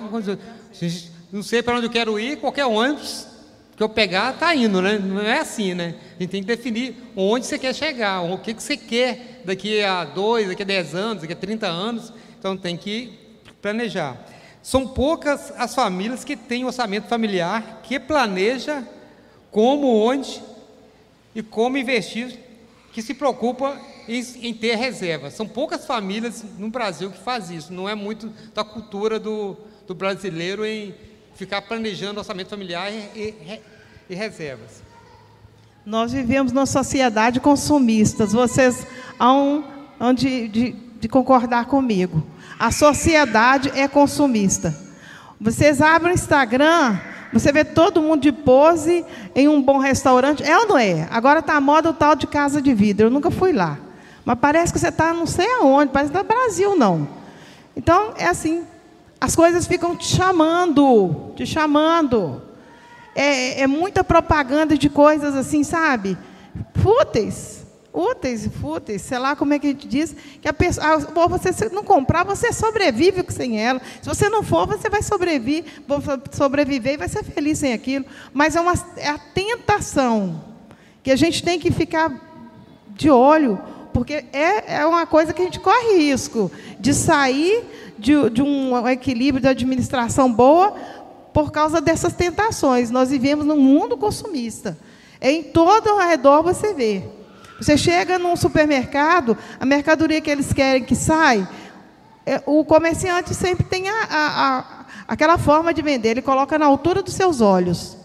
não 1.33 1.41
sei 1.41 1.63
para 1.63 1.77
onde 1.77 1.87
eu 1.87 1.91
quero 1.91 2.19
ir, 2.19 2.37
qualquer 2.37 2.67
ônibus 2.67 3.25
que 3.75 3.81
eu 3.81 3.89
pegar 3.89 4.35
está 4.35 4.53
indo, 4.53 4.83
né? 4.83 4.99
Não 4.99 5.21
é 5.21 5.39
assim, 5.39 5.73
né? 5.73 5.95
A 6.15 6.21
gente 6.21 6.29
tem 6.29 6.41
que 6.41 6.47
definir 6.47 6.95
onde 7.15 7.47
você 7.47 7.57
quer 7.57 7.73
chegar, 7.73 8.21
o 8.21 8.37
que, 8.37 8.53
que 8.53 8.61
você 8.61 8.77
quer 8.77 9.41
daqui 9.45 9.81
a 9.81 10.05
dois, 10.05 10.47
daqui 10.47 10.61
a 10.61 10.65
dez 10.65 10.93
anos, 10.93 11.21
daqui 11.21 11.33
a 11.33 11.35
30 11.35 11.65
anos. 11.65 12.13
Então 12.37 12.55
tem 12.55 12.77
que 12.77 13.17
planejar. 13.59 14.15
São 14.61 14.87
poucas 14.87 15.53
as 15.57 15.73
famílias 15.73 16.23
que 16.23 16.35
têm 16.35 16.65
orçamento 16.65 17.07
familiar 17.07 17.81
que 17.83 17.99
planeja 17.99 18.83
como, 19.51 19.87
onde 19.87 20.41
e 21.33 21.41
como 21.41 21.77
investir, 21.77 22.37
que 22.91 23.01
se 23.01 23.13
preocupa 23.13 23.79
em, 24.07 24.21
em 24.47 24.53
ter 24.53 24.75
reserva. 24.75 25.31
São 25.31 25.47
poucas 25.47 25.85
famílias 25.85 26.43
no 26.57 26.69
Brasil 26.69 27.11
que 27.11 27.19
faz 27.19 27.49
isso. 27.49 27.71
Não 27.71 27.87
é 27.87 27.95
muito 27.95 28.31
da 28.53 28.63
cultura 28.63 29.19
do, 29.19 29.55
do 29.87 29.95
brasileiro 29.95 30.65
em 30.65 30.93
ficar 31.35 31.61
planejando 31.61 32.19
orçamento 32.19 32.49
familiar 32.49 32.91
e, 32.91 32.97
e, 33.15 33.61
e 34.09 34.15
reservas. 34.15 34.83
Nós 35.85 36.11
vivemos 36.11 36.51
numa 36.51 36.65
sociedade 36.65 37.39
consumista. 37.39 38.25
Vocês 38.25 38.85
hão, 39.19 39.63
de, 40.13 40.47
de, 40.47 40.71
de 40.99 41.07
concordar 41.07 41.65
comigo. 41.65 42.23
A 42.59 42.71
sociedade 42.71 43.71
é 43.73 43.87
consumista. 43.87 44.75
Vocês 45.39 45.81
abrem 45.81 46.11
o 46.11 46.15
Instagram, 46.15 46.99
você 47.31 47.51
vê 47.51 47.63
todo 47.63 48.01
mundo 48.01 48.21
de 48.21 48.33
pose 48.33 49.05
em 49.33 49.47
um 49.47 49.61
bom 49.61 49.77
restaurante. 49.77 50.43
É 50.43 50.57
ou 50.57 50.67
não 50.67 50.77
é? 50.77 51.07
Agora 51.09 51.39
está 51.39 51.55
a 51.55 51.61
moda 51.61 51.89
o 51.89 51.93
tal 51.93 52.15
de 52.15 52.27
casa 52.27 52.61
de 52.61 52.73
vidro. 52.73 53.07
Eu 53.07 53.09
nunca 53.09 53.31
fui 53.31 53.53
lá. 53.53 53.77
Mas 54.25 54.37
parece 54.39 54.73
que 54.73 54.79
você 54.79 54.89
está 54.89 55.13
não 55.13 55.25
sei 55.25 55.49
aonde, 55.53 55.91
parece 55.93 56.11
que 56.11 56.17
está 56.17 56.35
no 56.35 56.41
Brasil, 56.41 56.75
não. 56.75 57.07
Então, 57.75 58.13
é 58.17 58.25
assim. 58.25 58.63
As 59.21 59.35
coisas 59.35 59.65
ficam 59.65 59.95
te 59.95 60.05
chamando, 60.05 61.31
te 61.35 61.45
chamando 61.45 62.41
é, 63.15 63.61
é 63.61 63.67
muita 63.67 64.03
propaganda 64.03 64.77
de 64.77 64.89
coisas 64.89 65.35
assim, 65.35 65.63
sabe? 65.63 66.17
Fúteis. 66.75 67.65
Úteis 67.99 68.45
e 68.45 68.49
fúteis, 68.49 69.01
sei 69.01 69.19
lá 69.19 69.35
como 69.35 69.53
é 69.53 69.59
que 69.59 69.67
a 69.67 69.69
gente 69.71 69.85
diz, 69.85 70.15
que 70.41 70.47
a 70.47 70.53
pessoa, 70.53 70.87
ah, 70.87 71.27
você 71.27 71.67
não 71.69 71.83
comprar, 71.83 72.23
você 72.23 72.53
sobrevive 72.53 73.25
sem 73.27 73.61
ela. 73.61 73.81
Se 74.01 74.07
você 74.07 74.29
não 74.29 74.41
for, 74.41 74.65
você 74.65 74.89
vai 74.89 75.01
sobreviver, 75.01 75.65
sobreviver 76.31 76.93
e 76.93 76.97
vai 76.97 77.09
ser 77.09 77.25
feliz 77.25 77.57
sem 77.59 77.73
aquilo. 77.73 78.05
Mas 78.33 78.55
é, 78.55 78.61
uma, 78.61 78.73
é 78.95 79.09
a 79.09 79.17
tentação 79.17 80.45
que 81.03 81.11
a 81.11 81.15
gente 81.17 81.43
tem 81.43 81.59
que 81.59 81.71
ficar 81.71 82.09
de 82.87 83.09
olho, 83.09 83.59
porque 83.91 84.23
é, 84.31 84.79
é 84.79 84.85
uma 84.85 85.05
coisa 85.05 85.33
que 85.33 85.41
a 85.41 85.45
gente 85.45 85.59
corre 85.59 85.97
risco 85.97 86.49
de 86.79 86.93
sair 86.93 87.65
de, 87.97 88.29
de 88.29 88.41
um 88.41 88.87
equilíbrio 88.87 89.41
de 89.41 89.49
administração 89.49 90.31
boa 90.31 90.73
por 91.33 91.51
causa 91.51 91.81
dessas 91.81 92.13
tentações. 92.13 92.91
Nós 92.91 93.09
vivemos 93.09 93.45
num 93.45 93.59
mundo 93.59 93.97
consumista. 93.97 94.77
Em 95.21 95.43
todo 95.43 95.89
ao 95.89 95.97
redor 95.97 96.41
você 96.41 96.73
vê. 96.73 97.18
Você 97.59 97.77
chega 97.77 98.17
num 98.17 98.35
supermercado, 98.35 99.37
a 99.59 99.65
mercadoria 99.65 100.21
que 100.21 100.29
eles 100.29 100.53
querem 100.53 100.83
que 100.83 100.95
sai, 100.95 101.47
é, 102.25 102.41
o 102.45 102.63
comerciante 102.63 103.33
sempre 103.33 103.65
tem 103.65 103.89
a, 103.89 104.03
a, 104.03 104.59
a, 104.59 104.85
aquela 105.07 105.37
forma 105.37 105.73
de 105.73 105.81
vender, 105.81 106.09
ele 106.09 106.21
coloca 106.21 106.57
na 106.57 106.65
altura 106.65 107.01
dos 107.01 107.13
seus 107.13 107.41
olhos. 107.41 107.97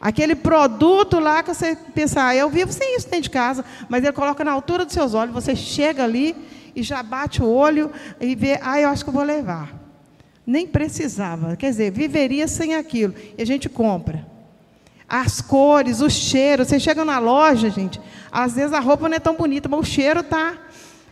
Aquele 0.00 0.34
produto 0.34 1.20
lá 1.20 1.42
que 1.42 1.54
você 1.54 1.76
pensa, 1.94 2.26
ah, 2.26 2.34
eu 2.34 2.48
vivo 2.48 2.72
sem 2.72 2.96
isso 2.96 3.06
dentro 3.06 3.22
de 3.22 3.30
casa, 3.30 3.64
mas 3.88 4.02
ele 4.02 4.12
coloca 4.12 4.42
na 4.42 4.50
altura 4.50 4.84
dos 4.84 4.94
seus 4.94 5.14
olhos, 5.14 5.34
você 5.34 5.54
chega 5.54 6.02
ali 6.02 6.34
e 6.74 6.82
já 6.82 7.02
bate 7.02 7.42
o 7.42 7.46
olho 7.46 7.90
e 8.20 8.34
vê, 8.34 8.58
ah, 8.62 8.80
eu 8.80 8.88
acho 8.88 9.04
que 9.04 9.10
vou 9.10 9.22
levar. 9.22 9.72
Nem 10.46 10.66
precisava, 10.66 11.54
quer 11.56 11.70
dizer, 11.70 11.92
viveria 11.92 12.48
sem 12.48 12.74
aquilo. 12.74 13.14
E 13.38 13.42
a 13.42 13.46
gente 13.46 13.68
compra. 13.68 14.31
As 15.14 15.42
cores, 15.42 16.00
o 16.00 16.08
cheiro, 16.08 16.64
você 16.64 16.80
chega 16.80 17.04
na 17.04 17.18
loja, 17.18 17.68
gente, 17.68 18.00
às 18.30 18.54
vezes 18.54 18.72
a 18.72 18.80
roupa 18.80 19.10
não 19.10 19.16
é 19.16 19.20
tão 19.20 19.34
bonita, 19.34 19.68
mas 19.68 19.80
o 19.80 19.84
cheiro 19.84 20.22
tá 20.22 20.54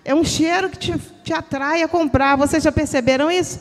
é 0.02 0.14
um 0.14 0.24
cheiro 0.24 0.70
que 0.70 0.78
te, 0.78 0.98
te 1.22 1.34
atrai 1.34 1.82
a 1.82 1.88
comprar. 1.88 2.34
Vocês 2.34 2.62
já 2.62 2.72
perceberam 2.72 3.30
isso? 3.30 3.60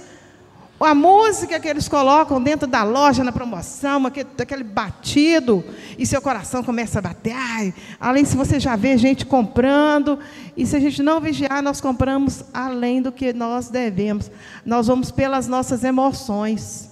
A 0.80 0.96
música 0.96 1.60
que 1.60 1.68
eles 1.68 1.90
colocam 1.90 2.42
dentro 2.42 2.66
da 2.66 2.84
loja 2.84 3.22
na 3.22 3.34
promoção, 3.34 4.06
aquele, 4.06 4.30
aquele 4.40 4.64
batido, 4.64 5.62
e 5.98 6.06
seu 6.06 6.22
coração 6.22 6.64
começa 6.64 7.00
a 7.00 7.02
bater. 7.02 7.34
Ai, 7.36 7.74
além 8.00 8.24
se 8.24 8.38
você 8.38 8.62
já 8.62 8.78
vê 8.78 8.98
gente 8.98 9.26
comprando, 9.26 10.18
e 10.56 10.66
se 10.66 10.78
a 10.78 10.80
gente 10.80 11.04
não 11.04 11.20
vigiar, 11.20 11.62
nós 11.62 11.82
compramos 11.82 12.46
além 12.54 13.02
do 13.02 13.12
que 13.12 13.34
nós 13.34 13.68
devemos. 13.68 14.32
Nós 14.66 14.88
vamos 14.88 15.12
pelas 15.12 15.50
nossas 15.50 15.84
emoções. 15.84 16.89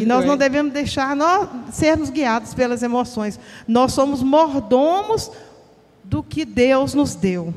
E 0.00 0.06
nós 0.06 0.24
não 0.24 0.36
devemos 0.36 0.72
deixar 0.72 1.14
nós 1.14 1.48
sermos 1.72 2.08
guiados 2.08 2.54
pelas 2.54 2.82
emoções. 2.82 3.38
Nós 3.66 3.92
somos 3.92 4.22
mordomos 4.22 5.30
do 6.02 6.22
que 6.22 6.44
Deus 6.44 6.94
nos 6.94 7.14
deu. 7.14 7.52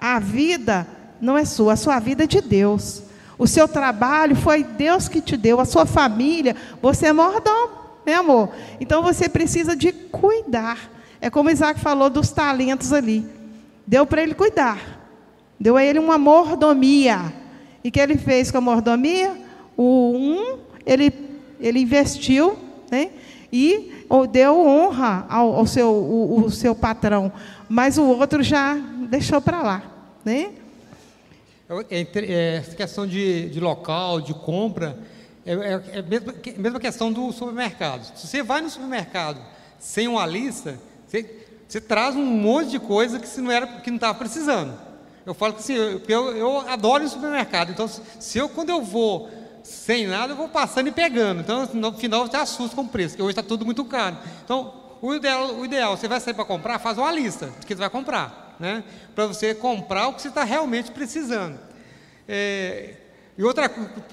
A 0.00 0.18
vida 0.18 0.86
não 1.20 1.36
é 1.36 1.44
sua, 1.44 1.74
a 1.74 1.76
sua 1.76 1.98
vida 1.98 2.24
é 2.24 2.26
de 2.26 2.40
Deus. 2.40 3.02
O 3.38 3.46
seu 3.46 3.66
trabalho 3.66 4.36
foi 4.36 4.62
Deus 4.62 5.08
que 5.08 5.20
te 5.20 5.36
deu, 5.36 5.60
a 5.60 5.64
sua 5.64 5.84
família, 5.84 6.54
você 6.80 7.06
é 7.06 7.12
mordomo, 7.12 7.72
né, 8.06 8.14
amor? 8.14 8.50
Então 8.80 9.02
você 9.02 9.28
precisa 9.28 9.74
de 9.74 9.92
cuidar. 9.92 10.90
É 11.20 11.30
como 11.30 11.50
Isaac 11.50 11.80
falou 11.80 12.10
dos 12.10 12.30
talentos 12.30 12.92
ali. 12.92 13.26
Deu 13.86 14.06
para 14.06 14.22
ele 14.22 14.34
cuidar. 14.34 14.78
Deu 15.58 15.76
a 15.76 15.84
ele 15.84 15.98
uma 15.98 16.18
mordomia. 16.18 17.32
E 17.82 17.88
o 17.88 17.92
que 17.92 18.00
ele 18.00 18.16
fez 18.16 18.50
com 18.50 18.58
a 18.58 18.60
mordomia? 18.60 19.32
O 19.76 20.12
um, 20.14 20.58
ele, 20.86 21.12
ele 21.60 21.80
investiu, 21.80 22.58
né? 22.90 23.10
E 23.52 23.92
deu 24.30 24.58
honra 24.66 25.26
ao, 25.28 25.54
ao 25.54 25.66
seu, 25.66 25.88
o, 25.90 26.44
o 26.44 26.50
seu 26.50 26.74
patrão. 26.74 27.32
Mas 27.68 27.98
o 27.98 28.04
outro 28.04 28.42
já 28.42 28.74
deixou 29.08 29.40
para 29.40 29.62
lá, 29.62 29.82
né? 30.24 30.50
É, 31.90 32.00
é, 32.00 32.56
essa 32.56 32.76
questão 32.76 33.06
de, 33.06 33.48
de, 33.48 33.58
local, 33.58 34.20
de 34.20 34.34
compra, 34.34 34.98
é, 35.46 35.52
é, 35.52 35.82
é 35.92 35.98
a 35.98 36.02
mesma, 36.02 36.34
mesma, 36.58 36.78
questão 36.78 37.12
do 37.12 37.32
supermercado. 37.32 38.16
Se 38.16 38.26
você 38.26 38.42
vai 38.42 38.60
no 38.60 38.68
supermercado 38.68 39.40
sem 39.78 40.06
uma 40.06 40.26
lista, 40.26 40.78
você, 41.06 41.46
você 41.66 41.80
traz 41.80 42.14
um 42.16 42.24
monte 42.24 42.70
de 42.70 42.78
coisa 42.78 43.18
que, 43.18 43.40
não 43.40 43.50
era, 43.50 43.66
que 43.66 43.90
não 43.90 43.96
estava 43.96 44.18
precisando. 44.18 44.78
Eu 45.24 45.32
falo 45.32 45.54
que 45.54 45.60
assim, 45.60 45.74
eu, 45.74 46.00
eu, 46.06 46.36
eu 46.36 46.58
adoro 46.68 47.02
o 47.02 47.08
supermercado. 47.08 47.70
Então, 47.70 47.88
se 47.88 48.38
eu, 48.38 48.48
quando 48.48 48.68
eu 48.68 48.82
vou 48.82 49.30
sem 49.64 50.06
nada, 50.06 50.32
eu 50.32 50.36
vou 50.36 50.48
passando 50.48 50.86
e 50.86 50.92
pegando. 50.92 51.40
Então, 51.40 51.68
no 51.74 51.92
final, 51.94 52.26
você 52.26 52.36
assusta 52.36 52.76
com 52.76 52.82
o 52.82 52.88
preço, 52.88 53.14
porque 53.14 53.22
hoje 53.22 53.32
está 53.32 53.42
tudo 53.42 53.64
muito 53.64 53.84
caro. 53.84 54.16
Então, 54.44 54.72
o 55.02 55.12
ideal, 55.12 55.56
o 55.56 55.64
ideal, 55.64 55.96
você 55.96 56.06
vai 56.06 56.20
sair 56.20 56.34
para 56.34 56.44
comprar, 56.44 56.78
faz 56.78 56.96
uma 56.96 57.10
lista 57.10 57.46
do 57.46 57.66
que 57.66 57.74
você 57.74 57.80
vai 57.80 57.90
comprar 57.90 58.44
né? 58.58 58.84
para 59.14 59.26
você 59.26 59.54
comprar 59.54 60.08
o 60.08 60.14
que 60.14 60.22
você 60.22 60.28
está 60.28 60.44
realmente 60.44 60.90
precisando. 60.90 61.58
É, 62.28 62.94
e 63.36 63.42
outra, 63.42 63.70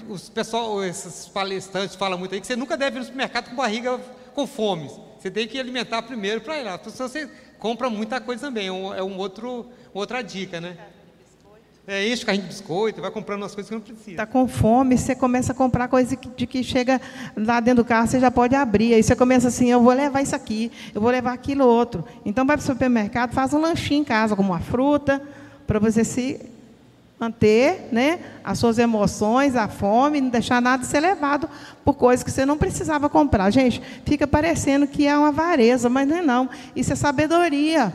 os 0.08 0.28
pessoal, 0.28 0.84
esses 0.84 1.28
palestrantes 1.28 1.96
falam 1.96 2.18
muito 2.18 2.34
aí 2.34 2.40
que 2.40 2.46
você 2.46 2.56
nunca 2.56 2.76
deve 2.76 2.96
ir 2.96 3.00
no 3.00 3.04
supermercado 3.04 3.50
com 3.50 3.56
barriga 3.56 3.98
com 4.34 4.46
fome. 4.46 4.90
Você 5.18 5.30
tem 5.30 5.46
que 5.46 5.58
alimentar 5.58 6.02
primeiro 6.02 6.40
para 6.40 6.58
ir 6.58 6.64
lá. 6.64 6.74
Então, 6.74 6.92
você 6.92 7.30
compra 7.58 7.88
muita 7.88 8.20
coisa 8.20 8.46
também, 8.46 8.66
é 8.66 8.72
um, 8.72 8.94
é 8.94 9.02
um 9.02 9.16
outro, 9.18 9.70
outra 9.94 10.22
dica, 10.22 10.60
né? 10.60 10.76
É, 11.84 12.08
enche 12.08 12.22
o 12.22 12.26
carrinho 12.26 12.44
de 12.44 12.50
biscoito, 12.50 13.00
vai 13.00 13.10
comprando 13.10 13.44
as 13.44 13.54
coisas 13.54 13.68
que 13.68 13.74
não 13.74 13.82
precisa. 13.82 14.12
Está 14.12 14.26
com 14.26 14.46
fome, 14.46 14.96
você 14.96 15.16
começa 15.16 15.50
a 15.50 15.54
comprar 15.54 15.88
coisa 15.88 16.16
de 16.36 16.46
que 16.46 16.62
chega 16.62 17.00
lá 17.36 17.58
dentro 17.58 17.82
do 17.82 17.86
carro, 17.86 18.06
você 18.06 18.20
já 18.20 18.30
pode 18.30 18.54
abrir. 18.54 18.94
Aí 18.94 19.02
você 19.02 19.16
começa 19.16 19.48
assim, 19.48 19.68
eu 19.68 19.82
vou 19.82 19.92
levar 19.92 20.22
isso 20.22 20.36
aqui, 20.36 20.70
eu 20.94 21.00
vou 21.00 21.10
levar 21.10 21.32
aquilo 21.32 21.66
outro. 21.66 22.04
Então 22.24 22.46
vai 22.46 22.56
para 22.56 22.62
o 22.62 22.66
supermercado, 22.66 23.32
faz 23.32 23.52
um 23.52 23.60
lanchinho 23.60 24.02
em 24.02 24.04
casa, 24.04 24.36
como 24.36 24.52
uma 24.52 24.60
fruta, 24.60 25.20
para 25.66 25.80
você 25.80 26.04
se 26.04 26.40
manter 27.18 27.88
né, 27.90 28.20
as 28.44 28.60
suas 28.60 28.78
emoções, 28.78 29.56
a 29.56 29.66
fome, 29.66 30.20
não 30.20 30.28
deixar 30.28 30.62
nada 30.62 30.84
ser 30.84 31.00
levado 31.00 31.50
por 31.84 31.94
coisas 31.94 32.22
que 32.22 32.30
você 32.30 32.46
não 32.46 32.56
precisava 32.56 33.08
comprar. 33.08 33.50
Gente, 33.50 33.82
fica 34.04 34.24
parecendo 34.24 34.86
que 34.86 35.04
é 35.04 35.18
uma 35.18 35.28
avareza, 35.28 35.88
mas 35.88 36.06
não 36.06 36.16
é 36.16 36.22
não. 36.22 36.48
Isso 36.76 36.92
é 36.92 36.96
sabedoria. 36.96 37.92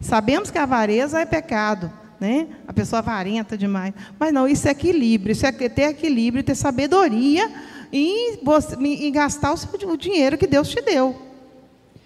Sabemos 0.00 0.50
que 0.50 0.56
a 0.56 0.62
avareza 0.62 1.20
é 1.20 1.26
pecado 1.26 2.00
né? 2.22 2.46
A 2.68 2.72
pessoa 2.72 3.00
avarenta 3.00 3.58
demais. 3.58 3.92
Mas 4.16 4.32
não, 4.32 4.46
isso 4.46 4.68
é 4.68 4.70
equilíbrio, 4.70 5.32
isso 5.32 5.44
é 5.44 5.50
ter 5.50 5.90
equilíbrio, 5.90 6.44
ter 6.44 6.54
sabedoria 6.54 7.50
e, 7.92 8.38
e 8.84 9.10
gastar 9.10 9.52
o, 9.52 9.56
seu, 9.56 9.68
o 9.88 9.96
dinheiro 9.96 10.38
que 10.38 10.46
Deus 10.46 10.68
te 10.68 10.80
deu. 10.80 11.20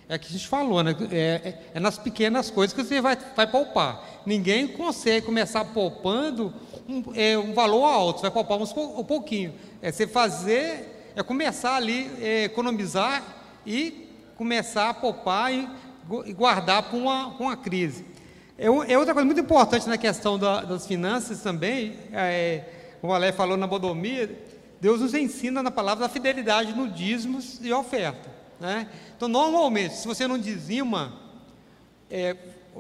É 0.09 0.17
que 0.17 0.27
a 0.27 0.31
gente 0.31 0.49
falou, 0.49 0.83
né? 0.83 0.97
É, 1.11 1.19
é, 1.19 1.63
é, 1.75 1.81
nas 1.81 1.99
pequenas 1.99 2.51
coisas 2.51 2.75
que 2.75 2.83
você 2.83 2.99
vai, 2.99 3.19
vai 3.37 3.47
poupar. 3.47 4.23
Ninguém 4.25 4.67
consegue 4.69 5.27
começar 5.27 5.67
poupando 5.67 6.55
um, 6.89 7.03
é, 7.15 7.37
um 7.37 7.53
valor 7.53 7.85
alto, 7.85 8.21
você 8.21 8.23
vai 8.23 8.31
poupar 8.31 8.57
uns, 8.57 8.75
um 8.75 9.05
pouquinho. 9.05 9.53
É 9.83 9.93
você 9.93 10.07
fazer, 10.07 11.13
é 11.15 11.23
começar 11.23 11.77
ali, 11.77 12.11
é, 12.23 12.45
economizar 12.45 13.23
e 13.67 14.09
começar 14.35 14.89
a 14.89 14.95
poupar 14.95 15.53
e, 15.53 15.69
e 16.25 16.33
guardar 16.33 16.85
para 16.85 16.97
uma, 16.97 17.27
uma 17.39 17.57
crise. 17.57 18.16
É, 18.59 18.67
é, 18.67 18.99
outra 18.99 19.13
coisa 19.13 19.27
muito 19.27 19.41
importante 19.41 19.87
na 19.87 19.99
questão 19.99 20.39
da, 20.39 20.63
das 20.63 20.87
finanças 20.87 21.43
também, 21.43 21.99
é, 22.11 22.65
o 23.03 23.13
Alé 23.13 23.31
falou 23.31 23.57
na 23.57 23.67
bodomia, 23.67 24.31
Deus 24.81 25.01
nos 25.01 25.13
ensina 25.13 25.63
na 25.63 25.71
palavra 25.71 26.07
da 26.07 26.13
fidelidade 26.13 26.75
no 26.75 26.89
dízimos 26.89 27.61
e 27.63 27.71
oferta. 27.73 28.31
Né? 28.59 28.89
Então, 29.15 29.29
normalmente, 29.29 29.95
se 29.95 30.07
você 30.07 30.27
não 30.27 30.39
dizima, 30.39 31.13
é, 32.11 32.35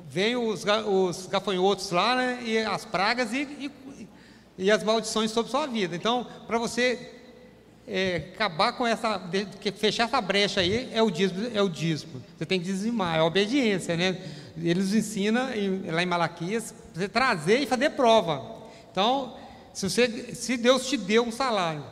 vem 0.08 0.34
os, 0.34 0.64
os 0.86 1.26
gafanhotos 1.26 1.90
lá, 1.90 2.16
né, 2.16 2.38
e 2.42 2.58
as 2.58 2.86
pragas 2.86 3.32
e, 3.34 3.42
e, 3.42 4.08
e, 4.56 4.70
as 4.70 4.82
maldições 4.82 5.30
sobre 5.30 5.50
sua 5.50 5.66
vida. 5.66 5.94
Então, 5.94 6.26
para 6.46 6.58
você 6.58 7.12
é, 7.86 8.30
acabar 8.34 8.72
com 8.72 8.86
essa, 8.86 9.20
fechar 9.76 10.04
essa 10.04 10.20
brecha 10.22 10.60
aí, 10.60 10.90
é 10.92 11.02
o 11.02 11.10
dízimo, 11.10 11.50
é 11.54 11.60
o 11.60 11.68
dízimo. 11.68 12.22
Você 12.36 12.46
tem 12.46 12.58
que 12.58 12.64
dizimar, 12.64 13.16
é 13.16 13.20
a 13.20 13.24
obediência, 13.24 13.94
né? 13.94 14.16
Ele 14.60 14.80
nos 14.80 14.94
ensina 14.94 15.50
lá 15.86 16.02
em 16.02 16.06
Malaquias 16.06 16.74
você 16.94 17.08
trazer 17.08 17.60
e 17.60 17.66
fazer 17.66 17.90
prova. 17.90 18.56
Então, 18.90 19.36
se, 19.72 19.88
você, 19.88 20.34
se 20.34 20.56
Deus 20.56 20.86
te 20.86 20.96
deu 20.96 21.24
um 21.24 21.32
salário 21.32 21.84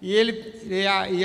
e 0.00 0.12
ele, 0.12 0.32
ele, 0.64 1.24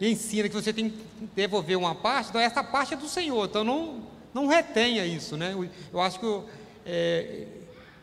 ele 0.00 0.12
ensina 0.12 0.48
que 0.48 0.54
você 0.54 0.72
tem 0.72 0.90
que 0.90 0.98
devolver 1.34 1.76
uma 1.76 1.94
parte, 1.94 2.30
então 2.30 2.40
essa 2.40 2.62
parte 2.62 2.94
é 2.94 2.96
do 2.96 3.08
Senhor. 3.08 3.46
Então 3.46 3.64
não, 3.64 4.02
não 4.32 4.46
retenha 4.46 5.04
isso, 5.04 5.36
né? 5.36 5.56
Eu 5.92 6.00
acho 6.00 6.20
que 6.20 6.26
eu, 6.26 6.48
é, 6.86 7.46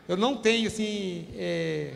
eu 0.08 0.16
não 0.16 0.36
tenho 0.36 0.66
assim 0.66 1.26
é, 1.36 1.94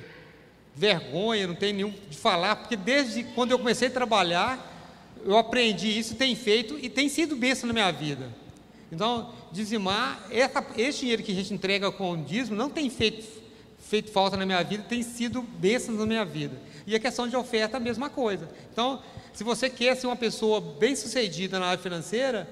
vergonha, 0.74 1.46
não 1.46 1.54
tenho 1.54 1.74
nenhum 1.74 1.94
de 2.08 2.16
falar, 2.16 2.56
porque 2.56 2.76
desde 2.76 3.24
quando 3.24 3.50
eu 3.50 3.58
comecei 3.58 3.88
a 3.88 3.90
trabalhar 3.90 4.72
eu 5.24 5.38
aprendi 5.38 5.98
isso, 5.98 6.14
tem 6.14 6.36
feito 6.36 6.78
e 6.80 6.88
tem 6.88 7.08
sido 7.08 7.34
bênção 7.34 7.66
na 7.66 7.72
minha 7.72 7.90
vida. 7.90 8.28
Então, 8.94 9.30
dizimar, 9.50 10.24
essa, 10.30 10.64
esse 10.76 11.00
dinheiro 11.00 11.22
que 11.22 11.32
a 11.32 11.34
gente 11.34 11.52
entrega 11.52 11.90
com 11.90 12.12
o 12.12 12.16
dízimo 12.16 12.56
não 12.56 12.70
tem 12.70 12.88
feito, 12.88 13.26
feito 13.80 14.10
falta 14.10 14.36
na 14.36 14.46
minha 14.46 14.62
vida, 14.62 14.84
tem 14.88 15.02
sido 15.02 15.42
bênçãos 15.42 15.98
na 15.98 16.06
minha 16.06 16.24
vida. 16.24 16.56
E 16.86 16.94
a 16.94 17.00
questão 17.00 17.28
de 17.28 17.36
oferta, 17.36 17.76
a 17.76 17.80
mesma 17.80 18.08
coisa. 18.08 18.48
Então, 18.72 19.02
se 19.32 19.42
você 19.42 19.68
quer 19.68 19.96
ser 19.96 20.06
uma 20.06 20.16
pessoa 20.16 20.60
bem-sucedida 20.60 21.58
na 21.58 21.66
área 21.66 21.82
financeira, 21.82 22.48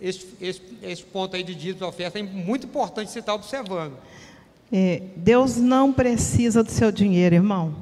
esse, 0.00 0.26
esse, 0.40 0.62
esse 0.82 1.02
ponto 1.04 1.36
aí 1.36 1.42
de 1.42 1.54
dízimo 1.54 1.84
e 1.84 1.88
oferta 1.88 2.18
é 2.18 2.22
muito 2.22 2.66
importante 2.66 3.10
você 3.10 3.20
estar 3.20 3.34
observando. 3.34 3.96
É, 4.72 5.02
Deus 5.14 5.58
não 5.58 5.92
precisa 5.92 6.62
do 6.62 6.70
seu 6.70 6.90
dinheiro, 6.90 7.34
irmão. 7.34 7.74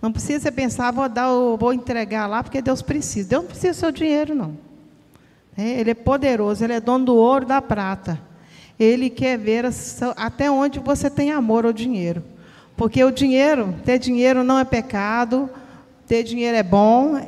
Não 0.00 0.10
precisa 0.10 0.40
você 0.40 0.50
pensar, 0.50 0.90
vou, 0.90 1.08
dar, 1.08 1.28
vou 1.28 1.72
entregar 1.72 2.26
lá, 2.26 2.42
porque 2.42 2.62
Deus 2.62 2.80
precisa. 2.80 3.28
Deus 3.28 3.42
não 3.42 3.48
precisa 3.50 3.72
do 3.72 3.76
seu 3.76 3.92
dinheiro, 3.92 4.34
não. 4.34 4.69
É, 5.60 5.78
ele 5.78 5.90
é 5.90 5.94
poderoso, 5.94 6.64
ele 6.64 6.72
é 6.72 6.80
dono 6.80 7.04
do 7.04 7.14
ouro 7.14 7.44
e 7.44 7.48
da 7.48 7.60
prata. 7.60 8.18
Ele 8.78 9.10
quer 9.10 9.38
ver 9.38 9.66
até 10.16 10.50
onde 10.50 10.78
você 10.78 11.10
tem 11.10 11.30
amor 11.30 11.66
ao 11.66 11.72
dinheiro. 11.72 12.24
Porque 12.78 13.04
o 13.04 13.10
dinheiro, 13.10 13.74
ter 13.84 13.98
dinheiro 13.98 14.42
não 14.42 14.58
é 14.58 14.64
pecado, 14.64 15.50
ter 16.06 16.22
dinheiro 16.22 16.56
é 16.56 16.62
bom, 16.62 17.20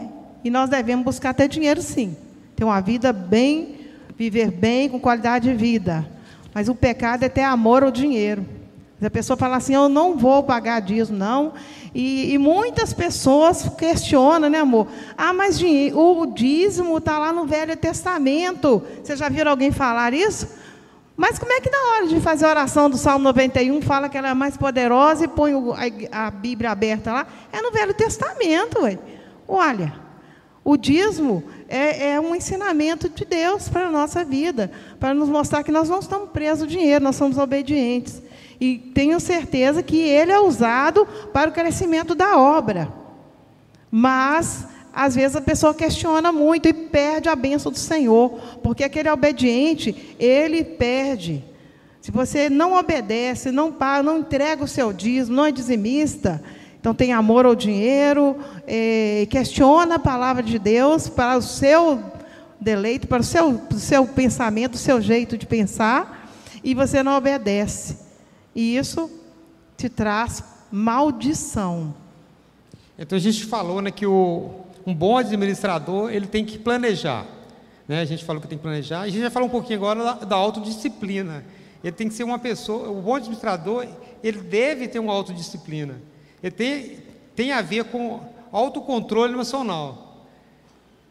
e 0.42 0.48
nós 0.48 0.70
devemos 0.70 1.04
buscar 1.04 1.34
ter 1.34 1.46
dinheiro 1.46 1.82
sim. 1.82 2.16
Ter 2.56 2.64
uma 2.64 2.80
vida 2.80 3.12
bem, 3.12 3.80
viver 4.16 4.50
bem, 4.50 4.88
com 4.88 4.98
qualidade 4.98 5.50
de 5.50 5.54
vida. 5.54 6.08
Mas 6.54 6.70
o 6.70 6.74
pecado 6.74 7.24
é 7.24 7.28
ter 7.28 7.42
amor 7.42 7.82
ao 7.82 7.90
dinheiro. 7.90 8.46
A 9.02 9.10
pessoa 9.10 9.36
fala 9.36 9.56
assim, 9.56 9.74
eu 9.74 9.90
não 9.90 10.16
vou 10.16 10.42
pagar 10.42 10.80
dízimo, 10.80 11.18
não, 11.18 11.52
E, 11.94 12.32
e, 12.32 12.38
muitas 12.38 12.94
pessoas 12.94 13.68
questionam, 13.76 14.48
né, 14.48 14.58
amor? 14.60 14.88
Ah, 15.16 15.32
mas 15.32 15.60
o 15.94 16.26
dízimo 16.26 16.96
está 16.96 17.18
lá 17.18 17.32
no 17.32 17.46
Velho 17.46 17.76
Testamento. 17.76 18.82
Vocês 19.02 19.18
já 19.18 19.28
viram 19.28 19.50
alguém 19.50 19.70
falar 19.70 20.14
isso? 20.14 20.48
Mas 21.14 21.38
como 21.38 21.52
é 21.52 21.60
que 21.60 21.68
na 21.68 21.78
hora 21.78 22.06
de 22.06 22.18
fazer 22.20 22.46
a 22.46 22.50
oração 22.50 22.88
do 22.88 22.96
Salmo 22.96 23.24
91 23.24 23.82
fala 23.82 24.08
que 24.08 24.16
ela 24.16 24.30
é 24.30 24.34
mais 24.34 24.56
poderosa 24.56 25.24
e 25.24 25.28
põe 25.28 25.52
a, 26.10 26.26
a 26.26 26.30
Bíblia 26.30 26.70
aberta 26.70 27.12
lá? 27.12 27.26
É 27.52 27.60
no 27.60 27.70
Velho 27.70 27.92
Testamento, 27.92 28.82
ué. 28.82 28.98
Olha, 29.46 29.92
o 30.64 30.76
dízimo 30.76 31.44
é, 31.68 32.12
é, 32.12 32.20
um 32.20 32.34
ensinamento 32.34 33.08
de 33.08 33.24
Deus 33.24 33.68
para 33.68 33.88
a 33.88 33.90
nossa 33.90 34.24
vida, 34.24 34.70
para 34.98 35.12
nos 35.12 35.28
mostrar 35.28 35.62
que 35.62 35.72
nós 35.72 35.88
não 35.88 35.98
estamos 35.98 36.30
presos 36.30 36.62
ao 36.62 36.68
dinheiro, 36.68 37.04
nós 37.04 37.16
somos 37.16 37.36
obedientes. 37.36 38.22
E 38.62 38.78
tenho 38.78 39.18
certeza 39.18 39.82
que 39.82 39.98
ele 39.98 40.30
é 40.30 40.38
usado 40.38 41.04
para 41.32 41.50
o 41.50 41.52
crescimento 41.52 42.14
da 42.14 42.38
obra. 42.38 42.92
Mas, 43.90 44.64
às 44.94 45.16
vezes, 45.16 45.34
a 45.34 45.40
pessoa 45.40 45.74
questiona 45.74 46.30
muito 46.30 46.68
e 46.68 46.72
perde 46.72 47.28
a 47.28 47.34
bênção 47.34 47.72
do 47.72 47.78
Senhor, 47.78 48.30
porque 48.62 48.84
aquele 48.84 49.10
obediente, 49.10 50.14
ele 50.16 50.62
perde. 50.62 51.44
Se 52.00 52.12
você 52.12 52.48
não 52.48 52.74
obedece, 52.74 53.50
não 53.50 53.72
paga, 53.72 54.04
não 54.04 54.20
entrega 54.20 54.62
o 54.62 54.68
seu 54.68 54.92
dízimo, 54.92 55.38
não 55.38 55.46
é 55.46 55.50
dizimista, 55.50 56.40
então 56.78 56.94
tem 56.94 57.12
amor 57.12 57.44
ao 57.44 57.56
dinheiro, 57.56 58.36
é, 58.64 59.26
questiona 59.28 59.96
a 59.96 59.98
palavra 59.98 60.40
de 60.40 60.56
Deus 60.56 61.08
para 61.08 61.36
o 61.36 61.42
seu 61.42 62.00
deleito, 62.60 63.08
para 63.08 63.22
o 63.22 63.24
seu, 63.24 63.60
seu 63.76 64.06
pensamento, 64.06 64.74
o 64.74 64.78
seu 64.78 65.00
jeito 65.00 65.36
de 65.36 65.46
pensar, 65.46 66.30
e 66.62 66.74
você 66.74 67.02
não 67.02 67.16
obedece. 67.16 68.01
E 68.54 68.76
isso 68.76 69.10
te 69.76 69.88
traz 69.88 70.42
maldição. 70.70 71.94
Então 72.98 73.16
a 73.16 73.20
gente 73.20 73.44
falou 73.46 73.80
né, 73.80 73.90
que 73.90 74.06
o, 74.06 74.50
um 74.86 74.94
bom 74.94 75.16
administrador 75.16 76.12
ele 76.12 76.26
tem 76.26 76.44
que 76.44 76.58
planejar. 76.58 77.26
Né? 77.88 78.00
A 78.00 78.04
gente 78.04 78.24
falou 78.24 78.40
que 78.40 78.48
tem 78.48 78.58
que 78.58 78.62
planejar. 78.62 79.00
A 79.00 79.08
gente 79.08 79.20
vai 79.20 79.30
falar 79.30 79.46
um 79.46 79.50
pouquinho 79.50 79.78
agora 79.78 80.02
da, 80.02 80.12
da 80.24 80.36
autodisciplina. 80.36 81.44
Ele 81.82 81.92
tem 81.92 82.08
que 82.08 82.14
ser 82.14 82.24
uma 82.24 82.38
pessoa, 82.38 82.90
o 82.90 83.02
bom 83.02 83.16
administrador, 83.16 83.86
ele 84.22 84.40
deve 84.40 84.86
ter 84.86 84.98
uma 84.98 85.12
autodisciplina. 85.12 86.00
Ele 86.42 86.52
tem, 86.52 86.98
tem 87.34 87.52
a 87.52 87.60
ver 87.60 87.84
com 87.84 88.20
autocontrole 88.52 89.32
emocional. 89.32 90.26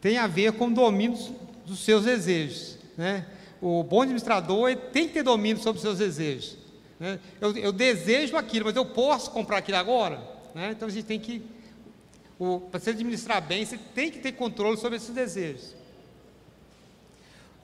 Tem 0.00 0.16
a 0.16 0.26
ver 0.26 0.52
com 0.52 0.72
domínio 0.72 1.16
dos, 1.16 1.30
dos 1.66 1.84
seus 1.84 2.04
desejos. 2.04 2.78
Né? 2.96 3.26
O 3.60 3.82
bom 3.82 4.02
administrador 4.02 4.74
tem 4.92 5.06
que 5.06 5.14
ter 5.14 5.22
domínio 5.22 5.62
sobre 5.62 5.76
os 5.76 5.82
seus 5.82 5.98
desejos. 5.98 6.56
Né? 7.02 7.18
Eu, 7.40 7.56
eu, 7.56 7.72
desejo 7.72 8.36
aquilo, 8.36 8.66
mas 8.66 8.76
eu 8.76 8.86
posso 8.86 9.32
comprar 9.32 9.58
aquilo 9.58 9.76
agora? 9.76 10.22
Né? 10.54 10.70
Então 10.70 10.86
a 10.86 10.90
gente 10.90 11.04
tem 11.04 11.18
que, 11.18 11.42
para 12.70 12.78
se 12.78 12.90
administrar 12.90 13.42
bem, 13.42 13.64
você 13.64 13.76
tem 13.76 14.08
que 14.08 14.20
ter 14.20 14.30
controle 14.30 14.76
sobre 14.76 14.98
esses 14.98 15.10
desejos. 15.10 15.74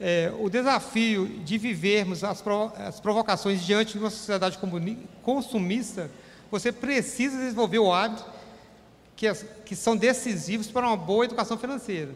É, 0.00 0.32
o 0.40 0.50
desafio 0.50 1.28
de 1.44 1.56
vivermos 1.56 2.24
as, 2.24 2.42
as, 2.78 2.98
provocações 2.98 3.64
diante 3.64 3.92
de 3.92 4.00
uma 4.00 4.10
sociedade 4.10 4.58
consumista, 5.22 6.10
você 6.50 6.72
precisa 6.72 7.38
desenvolver 7.38 7.78
o 7.78 7.92
hábito 7.92 8.24
que, 9.14 9.28
as, 9.28 9.46
que 9.64 9.76
são 9.76 9.96
decisivos 9.96 10.66
para 10.66 10.84
uma 10.84 10.96
boa 10.96 11.26
educação 11.26 11.56
financeira. 11.56 12.12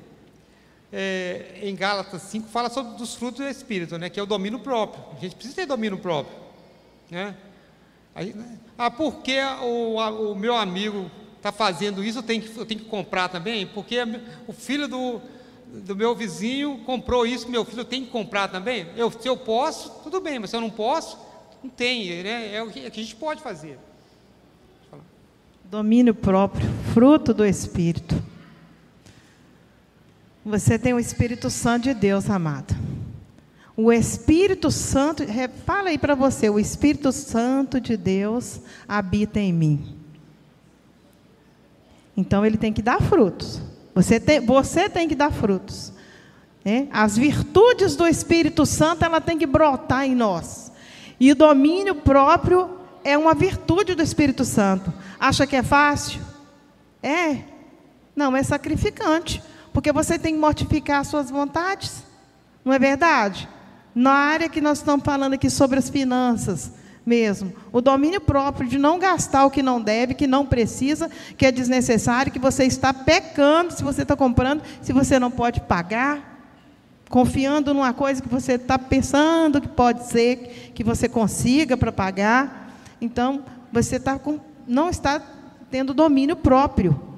É, 0.92 1.60
em 1.62 1.76
Gálatas 1.76 2.22
5 2.22 2.48
fala 2.48 2.68
sobre 2.68 3.00
os 3.00 3.14
frutos 3.14 3.38
do 3.38 3.48
Espírito, 3.48 3.96
né, 3.96 4.10
que 4.10 4.18
é 4.18 4.22
o 4.24 4.26
domínio 4.26 4.58
próprio. 4.58 5.04
A 5.16 5.20
gente 5.20 5.36
precisa 5.36 5.54
ter 5.54 5.66
domínio 5.66 5.98
próprio. 5.98 6.41
Né? 7.12 7.36
Aí, 8.14 8.32
né? 8.32 8.58
ah, 8.78 8.90
por 8.90 9.16
que 9.16 9.38
o, 9.38 10.00
a, 10.00 10.10
o 10.10 10.34
meu 10.34 10.56
amigo 10.56 11.10
está 11.36 11.52
fazendo 11.52 12.02
isso, 12.02 12.20
eu 12.20 12.22
tenho, 12.22 12.40
que, 12.40 12.56
eu 12.56 12.64
tenho 12.64 12.80
que 12.80 12.86
comprar 12.86 13.28
também? 13.28 13.66
Porque 13.66 13.98
o 14.48 14.52
filho 14.54 14.88
do, 14.88 15.20
do 15.84 15.94
meu 15.94 16.14
vizinho 16.14 16.78
comprou 16.86 17.26
isso, 17.26 17.50
meu 17.50 17.66
filho 17.66 17.84
tem 17.84 18.02
que 18.02 18.10
comprar 18.10 18.48
também? 18.48 18.86
Eu, 18.96 19.10
se 19.10 19.28
eu 19.28 19.36
posso, 19.36 19.90
tudo 20.02 20.22
bem, 20.22 20.38
mas 20.38 20.48
se 20.48 20.56
eu 20.56 20.60
não 20.62 20.70
posso, 20.70 21.18
não 21.62 21.68
tem, 21.68 22.22
né? 22.22 22.54
é 22.54 22.62
o 22.62 22.70
que, 22.70 22.80
é 22.80 22.86
a 22.86 22.90
gente 22.90 23.14
pode 23.14 23.42
fazer. 23.42 23.78
Domínio 25.64 26.14
próprio, 26.14 26.66
fruto 26.94 27.34
do 27.34 27.44
Espírito. 27.44 28.22
Você 30.46 30.78
tem 30.78 30.94
o 30.94 30.98
Espírito 30.98 31.50
Santo 31.50 31.84
de 31.84 31.94
Deus, 31.94 32.30
amado. 32.30 32.74
O 33.76 33.90
Espírito 33.90 34.70
Santo, 34.70 35.24
fala 35.64 35.88
aí 35.88 35.98
para 35.98 36.14
você, 36.14 36.50
o 36.50 36.58
Espírito 36.58 37.10
Santo 37.10 37.80
de 37.80 37.96
Deus 37.96 38.60
habita 38.86 39.40
em 39.40 39.52
mim. 39.52 39.96
Então 42.16 42.44
ele 42.44 42.58
tem 42.58 42.72
que 42.72 42.82
dar 42.82 43.00
frutos. 43.00 43.62
Você 43.94 44.20
tem, 44.20 44.40
você 44.40 44.88
tem 44.88 45.08
que 45.08 45.14
dar 45.14 45.32
frutos. 45.32 45.92
Né? 46.64 46.88
As 46.92 47.16
virtudes 47.16 47.96
do 47.96 48.06
Espírito 48.06 48.66
Santo 48.66 49.04
ela 49.04 49.20
tem 49.20 49.38
que 49.38 49.46
brotar 49.46 50.04
em 50.04 50.14
nós. 50.14 50.70
E 51.18 51.32
o 51.32 51.36
domínio 51.36 51.94
próprio 51.94 52.78
é 53.02 53.16
uma 53.16 53.34
virtude 53.34 53.94
do 53.94 54.02
Espírito 54.02 54.44
Santo. 54.44 54.92
Acha 55.18 55.46
que 55.46 55.56
é 55.56 55.62
fácil? 55.62 56.20
É. 57.02 57.38
Não, 58.14 58.36
é 58.36 58.42
sacrificante. 58.42 59.42
Porque 59.72 59.92
você 59.92 60.18
tem 60.18 60.34
que 60.34 60.40
mortificar 60.40 61.00
as 61.00 61.08
suas 61.08 61.30
vontades. 61.30 62.04
Não 62.64 62.72
é 62.72 62.78
verdade? 62.78 63.48
Na 63.94 64.12
área 64.12 64.48
que 64.48 64.60
nós 64.60 64.78
estamos 64.78 65.04
falando 65.04 65.34
aqui 65.34 65.50
sobre 65.50 65.78
as 65.78 65.90
finanças 65.90 66.72
mesmo, 67.04 67.52
o 67.72 67.80
domínio 67.80 68.20
próprio 68.20 68.68
de 68.68 68.78
não 68.78 68.98
gastar 68.98 69.44
o 69.44 69.50
que 69.50 69.62
não 69.62 69.80
deve, 69.80 70.14
que 70.14 70.26
não 70.26 70.46
precisa, 70.46 71.10
que 71.36 71.44
é 71.44 71.50
desnecessário, 71.50 72.30
que 72.30 72.38
você 72.38 72.64
está 72.64 72.94
pecando 72.94 73.72
se 73.72 73.82
você 73.82 74.02
está 74.02 74.14
comprando, 74.14 74.62
se 74.80 74.92
você 74.92 75.18
não 75.18 75.30
pode 75.30 75.60
pagar, 75.62 76.32
confiando 77.10 77.74
numa 77.74 77.92
coisa 77.92 78.22
que 78.22 78.28
você 78.28 78.52
está 78.52 78.78
pensando 78.78 79.60
que 79.60 79.68
pode 79.68 80.06
ser, 80.06 80.70
que 80.74 80.82
você 80.82 81.08
consiga 81.08 81.76
para 81.76 81.92
pagar. 81.92 82.72
Então, 83.00 83.44
você 83.70 83.96
está 83.96 84.18
com, 84.18 84.38
não 84.66 84.88
está 84.88 85.20
tendo 85.70 85.92
domínio 85.92 86.36
próprio. 86.36 87.11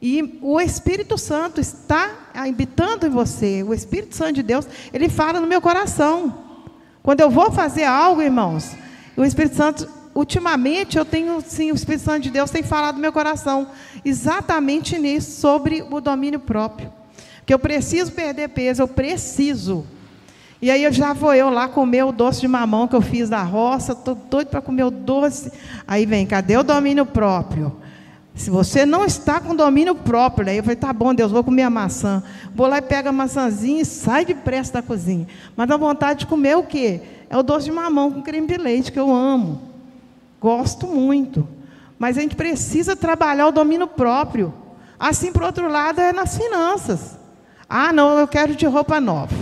E 0.00 0.38
o 0.42 0.60
Espírito 0.60 1.16
Santo 1.16 1.60
está 1.60 2.30
habitando 2.34 3.06
em 3.06 3.10
você. 3.10 3.62
O 3.62 3.72
Espírito 3.72 4.14
Santo 4.14 4.34
de 4.34 4.42
Deus, 4.42 4.66
ele 4.92 5.08
fala 5.08 5.40
no 5.40 5.46
meu 5.46 5.60
coração. 5.60 6.44
Quando 7.02 7.20
eu 7.20 7.30
vou 7.30 7.50
fazer 7.50 7.84
algo, 7.84 8.20
irmãos, 8.20 8.72
o 9.16 9.24
Espírito 9.24 9.56
Santo, 9.56 9.88
ultimamente 10.14 10.98
eu 10.98 11.04
tenho, 11.04 11.40
sim, 11.40 11.72
o 11.72 11.74
Espírito 11.74 12.04
Santo 12.04 12.24
de 12.24 12.30
Deus 12.30 12.50
tem 12.50 12.62
falado 12.62 12.96
no 12.96 13.00
meu 13.00 13.12
coração 13.12 13.68
exatamente 14.04 14.98
nisso, 14.98 15.40
sobre 15.40 15.84
o 15.90 16.00
domínio 16.00 16.40
próprio. 16.40 16.92
Que 17.46 17.54
eu 17.54 17.58
preciso 17.58 18.12
perder 18.12 18.48
peso, 18.48 18.82
eu 18.82 18.88
preciso. 18.88 19.86
E 20.60 20.70
aí 20.70 20.82
eu 20.82 20.92
já 20.92 21.12
vou 21.12 21.34
eu 21.34 21.50
lá 21.50 21.68
comer 21.68 22.04
o 22.04 22.12
doce 22.12 22.40
de 22.40 22.48
mamão 22.48 22.88
que 22.88 22.96
eu 22.96 23.02
fiz 23.02 23.28
da 23.28 23.42
roça, 23.42 23.92
estou 23.92 24.14
doido 24.14 24.48
para 24.48 24.60
comer 24.60 24.84
o 24.84 24.90
doce. 24.90 25.52
Aí 25.86 26.06
vem, 26.06 26.26
cadê 26.26 26.56
o 26.56 26.62
domínio 26.62 27.06
próprio? 27.06 27.76
Se 28.36 28.50
você 28.50 28.84
não 28.84 29.06
está 29.06 29.40
com 29.40 29.56
domínio 29.56 29.94
próprio, 29.94 30.48
aí 30.50 30.58
eu 30.58 30.62
falei, 30.62 30.76
tá 30.76 30.92
bom, 30.92 31.14
Deus, 31.14 31.32
vou 31.32 31.42
comer 31.42 31.62
a 31.62 31.70
maçã. 31.70 32.22
Vou 32.54 32.66
lá 32.66 32.78
e 32.78 32.82
pego 32.82 33.08
a 33.08 33.12
maçãzinha 33.12 33.80
e 33.80 33.84
sai 33.84 34.26
depressa 34.26 34.74
da 34.74 34.82
cozinha. 34.82 35.26
Mas 35.56 35.66
dá 35.66 35.76
vontade 35.78 36.20
de 36.20 36.26
comer 36.26 36.54
o 36.54 36.62
quê? 36.62 37.00
É 37.30 37.36
o 37.36 37.42
doce 37.42 37.64
de 37.64 37.72
mamão 37.72 38.12
com 38.12 38.22
creme 38.22 38.46
de 38.46 38.58
leite, 38.58 38.92
que 38.92 39.00
eu 39.00 39.10
amo. 39.10 39.62
Gosto 40.38 40.86
muito. 40.86 41.48
Mas 41.98 42.18
a 42.18 42.20
gente 42.20 42.36
precisa 42.36 42.94
trabalhar 42.94 43.46
o 43.46 43.52
domínio 43.52 43.86
próprio. 43.86 44.52
Assim, 45.00 45.32
por 45.32 45.42
outro 45.42 45.66
lado, 45.66 45.98
é 45.98 46.12
nas 46.12 46.36
finanças. 46.36 47.18
Ah, 47.66 47.90
não, 47.90 48.18
eu 48.18 48.28
quero 48.28 48.54
de 48.54 48.66
roupa 48.66 49.00
nova. 49.00 49.34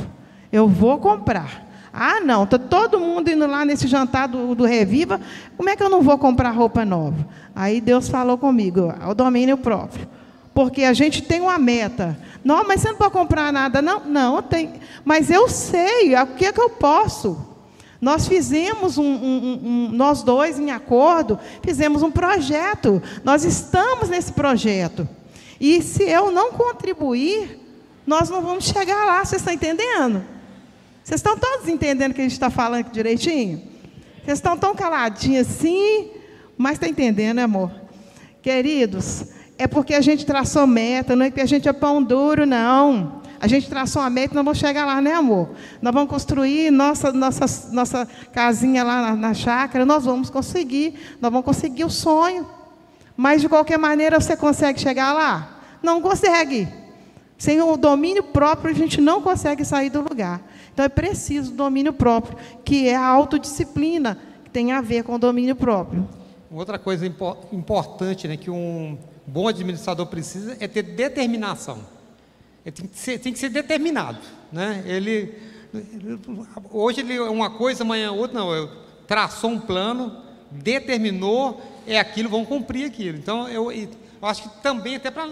Eu 0.53 0.68
vou 0.68 0.99
comprar. 0.99 1.63
Ah, 1.97 2.20
não, 2.20 2.42
está 2.42 2.59
todo 2.59 2.99
mundo 2.99 3.30
indo 3.30 3.47
lá 3.47 3.64
nesse 3.64 3.86
jantar 3.86 4.26
do, 4.26 4.53
do 4.53 4.64
Reviva, 4.64 5.20
como 5.57 5.68
é 5.68 5.76
que 5.76 5.82
eu 5.82 5.88
não 5.88 6.03
vou 6.03 6.18
comprar 6.18 6.51
roupa 6.51 6.84
nova? 6.84 7.24
Aí 7.55 7.80
Deus 7.80 8.09
falou 8.09 8.36
comigo, 8.36 8.92
o 9.09 9.14
domínio 9.14 9.57
próprio. 9.57 10.09
Porque 10.53 10.82
a 10.82 10.92
gente 10.92 11.22
tem 11.22 11.40
uma 11.40 11.57
meta. 11.57 12.18
Não, 12.45 12.66
mas 12.66 12.80
você 12.80 12.88
não 12.88 12.97
pode 12.97 13.12
comprar 13.12 13.53
nada. 13.53 13.80
Não, 13.80 14.01
não, 14.01 14.42
tem. 14.42 14.74
Mas 15.05 15.30
eu 15.30 15.49
sei, 15.49 16.16
o 16.16 16.26
que 16.28 16.47
é 16.47 16.53
que 16.53 16.61
eu 16.61 16.70
posso? 16.70 17.38
Nós 18.01 18.26
fizemos 18.26 18.99
um, 18.99 19.05
um, 19.05 19.61
um, 19.64 19.90
nós 19.92 20.22
dois 20.22 20.59
em 20.59 20.72
acordo, 20.72 21.38
fizemos 21.62 22.03
um 22.03 22.11
projeto. 22.11 23.01
Nós 23.22 23.45
estamos 23.45 24.09
nesse 24.09 24.32
projeto. 24.32 25.09
E 25.61 25.80
se 25.80 26.03
eu 26.03 26.32
não 26.32 26.53
contribuir, 26.53 27.61
nós 28.05 28.28
não 28.28 28.42
vamos 28.42 28.64
chegar 28.64 29.07
lá, 29.07 29.24
você 29.24 29.36
está 29.36 29.55
entendendo? 29.55 30.34
Vocês 31.05 31.18
estão 31.18 31.36
todos 31.36 31.68
entendendo 31.68 32.12
o 32.12 32.14
que 32.14 32.22
a 32.22 32.24
gente 32.24 32.32
está 32.32 32.48
falando 32.48 32.90
direitinho? 32.90 33.62
Vocês 34.24 34.38
estão 34.38 34.57
tão 34.57 34.74
caladinhos 34.74 35.46
assim, 35.46 36.09
mas 36.57 36.72
está 36.72 36.88
entendendo, 36.88 37.36
né, 37.36 37.42
amor? 37.42 37.70
Queridos, 38.40 39.26
é 39.59 39.66
porque 39.66 39.92
a 39.92 40.00
gente 40.00 40.24
traçou 40.24 40.66
meta, 40.66 41.14
não 41.14 41.26
é 41.26 41.30
que 41.30 41.42
a 41.42 41.46
gente 41.46 41.68
é 41.68 41.74
pão 41.74 42.02
duro, 42.02 42.46
não. 42.46 43.20
A 43.38 43.46
gente 43.46 43.68
traçou 43.68 44.00
uma 44.00 44.09
meta 44.09 44.32
e 44.32 44.36
nós 44.36 44.44
vamos 44.46 44.59
chegar 44.59 44.86
lá, 44.86 44.98
né, 45.02 45.12
amor? 45.12 45.50
Nós 45.82 45.92
vamos 45.92 46.09
construir 46.09 46.70
nossa, 46.70 47.12
nossa, 47.12 47.44
nossa 47.70 48.09
casinha 48.32 48.82
lá 48.82 49.02
na, 49.02 49.14
na 49.14 49.34
chácara, 49.34 49.84
nós 49.84 50.07
vamos 50.07 50.30
conseguir, 50.30 50.94
nós 51.20 51.30
vamos 51.30 51.44
conseguir 51.44 51.84
o 51.84 51.90
sonho. 51.90 52.48
Mas 53.14 53.42
de 53.42 53.48
qualquer 53.48 53.78
maneira 53.78 54.18
você 54.18 54.34
consegue 54.34 54.80
chegar 54.80 55.12
lá? 55.12 55.61
Não 55.82 56.00
consegue. 56.00 56.66
Sem 57.36 57.61
o 57.61 57.76
domínio 57.76 58.22
próprio, 58.22 58.70
a 58.70 58.74
gente 58.74 59.02
não 59.02 59.20
consegue 59.20 59.66
sair 59.66 59.90
do 59.90 60.00
lugar. 60.00 60.40
Então 60.74 60.84
é 60.84 60.88
preciso 60.88 61.52
domínio 61.52 61.92
próprio, 61.92 62.36
que 62.64 62.88
é 62.88 62.96
a 62.96 63.06
autodisciplina, 63.06 64.18
que 64.42 64.50
tem 64.50 64.72
a 64.72 64.80
ver 64.80 65.04
com 65.04 65.14
o 65.14 65.18
domínio 65.18 65.54
próprio. 65.54 66.06
Outra 66.50 66.80
coisa 66.80 67.06
importante 67.52 68.26
né, 68.26 68.36
que 68.36 68.50
um 68.50 68.98
bom 69.24 69.46
administrador 69.46 70.06
precisa 70.06 70.56
é 70.58 70.66
ter 70.66 70.82
determinação. 70.82 71.78
Ele 72.66 72.72
tem 72.74 72.86
que 72.88 72.98
ser, 72.98 73.18
tem 73.20 73.32
que 73.32 73.38
ser 73.38 73.50
determinado. 73.50 74.18
Né? 74.50 74.82
Ele, 74.84 75.34
hoje 76.72 77.00
ele 77.00 77.14
é 77.14 77.22
uma 77.22 77.50
coisa, 77.50 77.84
amanhã 77.84 78.08
é 78.08 78.10
outra, 78.10 78.40
não. 78.40 78.52
Eu 78.52 78.68
traçou 79.06 79.50
um 79.50 79.60
plano, 79.60 80.22
determinou, 80.50 81.62
é 81.86 82.00
aquilo, 82.00 82.28
vão 82.28 82.44
cumprir 82.44 82.86
aquilo. 82.86 83.16
Então, 83.16 83.48
eu, 83.48 83.70
eu 83.70 83.88
acho 84.22 84.42
que 84.42 84.60
também, 84.60 84.96
até 84.96 85.08
para 85.08 85.28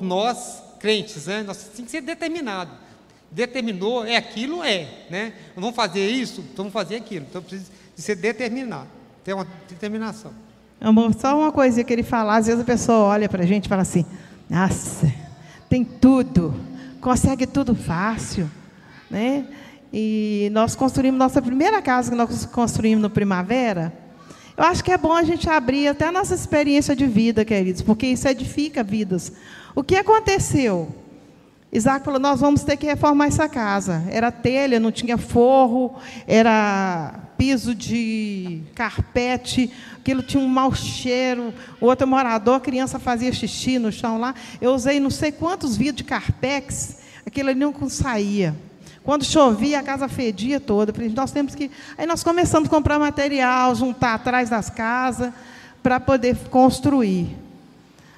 nós, 0.00 0.62
crentes, 0.78 1.26
né, 1.26 1.42
nós 1.42 1.56
temos 1.56 1.90
que 1.90 1.90
ser 1.90 2.02
determinado. 2.02 2.82
Determinou, 3.32 4.04
é 4.04 4.16
aquilo, 4.16 4.62
é. 4.62 4.86
Né? 5.10 5.32
Vamos 5.56 5.74
fazer 5.74 6.06
isso, 6.06 6.44
vamos 6.54 6.72
fazer 6.72 6.96
aquilo. 6.96 7.26
Então, 7.28 7.42
precisa 7.42 7.70
de 7.96 8.02
ser 8.02 8.16
determinado, 8.16 8.88
ter 9.24 9.32
uma 9.32 9.46
determinação. 9.68 10.32
Amor, 10.80 11.14
só 11.14 11.38
uma 11.38 11.52
coisa 11.52 11.82
que 11.82 11.92
ele 11.92 12.02
fala, 12.02 12.36
às 12.36 12.46
vezes 12.46 12.60
a 12.60 12.64
pessoa 12.64 12.98
olha 12.98 13.28
para 13.28 13.42
a 13.42 13.46
gente 13.46 13.66
e 13.66 13.68
fala 13.68 13.82
assim, 13.82 14.04
nossa, 14.50 15.12
tem 15.68 15.84
tudo, 15.84 16.54
consegue 17.00 17.46
tudo 17.46 17.74
fácil, 17.74 18.50
né? 19.10 19.46
E 19.92 20.50
nós 20.52 20.74
construímos 20.74 21.18
nossa 21.18 21.40
primeira 21.40 21.80
casa 21.80 22.10
que 22.10 22.16
nós 22.16 22.46
construímos 22.46 23.02
no 23.02 23.10
Primavera, 23.10 23.92
eu 24.56 24.64
acho 24.64 24.82
que 24.82 24.90
é 24.90 24.98
bom 24.98 25.12
a 25.12 25.22
gente 25.22 25.48
abrir 25.48 25.88
até 25.88 26.06
a 26.08 26.12
nossa 26.12 26.34
experiência 26.34 26.94
de 26.94 27.06
vida, 27.06 27.44
queridos, 27.44 27.80
porque 27.80 28.06
isso 28.06 28.26
edifica 28.28 28.82
vidas. 28.82 29.32
O 29.74 29.82
que 29.82 29.96
aconteceu? 29.96 30.92
Isaac 31.72 32.04
falou: 32.04 32.20
Nós 32.20 32.40
vamos 32.40 32.62
ter 32.62 32.76
que 32.76 32.84
reformar 32.84 33.26
essa 33.26 33.48
casa. 33.48 34.04
Era 34.10 34.30
telha, 34.30 34.78
não 34.78 34.92
tinha 34.92 35.16
forro, 35.16 35.96
era 36.26 37.14
piso 37.38 37.74
de 37.74 38.60
carpete, 38.74 39.72
aquilo 39.96 40.22
tinha 40.22 40.42
um 40.42 40.46
mau 40.46 40.74
cheiro. 40.74 41.54
O 41.80 41.86
outro 41.86 42.06
morador, 42.06 42.56
a 42.56 42.60
criança 42.60 42.98
fazia 42.98 43.32
xixi 43.32 43.78
no 43.78 43.90
chão 43.90 44.18
lá. 44.18 44.34
Eu 44.60 44.74
usei 44.74 45.00
não 45.00 45.10
sei 45.10 45.32
quantos 45.32 45.74
vidros 45.74 45.96
de 45.96 46.04
carpex, 46.04 46.98
aquilo 47.26 47.48
ali 47.48 47.58
não 47.58 47.74
saía. 47.88 48.54
Quando 49.02 49.24
chovia, 49.24 49.80
a 49.80 49.82
casa 49.82 50.08
fedia 50.08 50.60
toda. 50.60 50.92
Nós 51.14 51.32
temos 51.32 51.54
que. 51.54 51.70
Aí 51.96 52.06
nós 52.06 52.22
começamos 52.22 52.68
a 52.68 52.70
comprar 52.70 52.98
material, 52.98 53.74
juntar 53.74 54.14
atrás 54.14 54.50
das 54.50 54.68
casas, 54.68 55.32
para 55.82 55.98
poder 55.98 56.36
construir. 56.50 57.34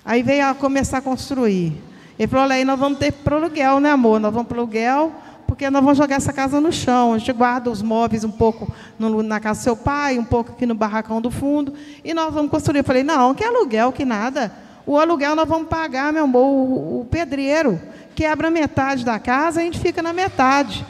Aí 0.04 0.24
veio 0.24 0.44
a 0.44 0.54
começar 0.54 0.98
a 0.98 1.02
construir. 1.02 1.72
Ele 2.18 2.28
falou: 2.28 2.44
olha 2.44 2.54
aí, 2.54 2.64
nós 2.64 2.78
vamos 2.78 2.98
ter 2.98 3.12
para 3.12 3.36
aluguel, 3.36 3.80
né, 3.80 3.90
amor? 3.90 4.20
Nós 4.20 4.32
vamos 4.32 4.48
para 4.48 4.58
aluguel, 4.58 5.12
porque 5.46 5.68
nós 5.70 5.82
vamos 5.82 5.98
jogar 5.98 6.16
essa 6.16 6.32
casa 6.32 6.60
no 6.60 6.72
chão. 6.72 7.14
A 7.14 7.18
gente 7.18 7.32
guarda 7.32 7.70
os 7.70 7.82
móveis 7.82 8.24
um 8.24 8.30
pouco 8.30 8.72
no, 8.98 9.22
na 9.22 9.40
casa 9.40 9.60
do 9.60 9.64
seu 9.64 9.76
pai, 9.76 10.18
um 10.18 10.24
pouco 10.24 10.52
aqui 10.52 10.66
no 10.66 10.74
barracão 10.74 11.20
do 11.20 11.30
fundo, 11.30 11.74
e 12.04 12.14
nós 12.14 12.32
vamos 12.32 12.50
construir. 12.50 12.78
Eu 12.78 12.84
falei: 12.84 13.02
não, 13.02 13.34
que 13.34 13.44
aluguel, 13.44 13.92
que 13.92 14.04
nada. 14.04 14.52
O 14.86 14.98
aluguel 14.98 15.34
nós 15.34 15.48
vamos 15.48 15.68
pagar, 15.68 16.12
meu 16.12 16.24
amor, 16.24 16.44
o, 16.44 17.00
o 17.00 17.04
pedreiro 17.06 17.80
quebra 18.14 18.50
metade 18.50 19.04
da 19.04 19.18
casa, 19.18 19.60
a 19.60 19.64
gente 19.64 19.78
fica 19.78 20.02
na 20.02 20.12
metade. 20.12 20.86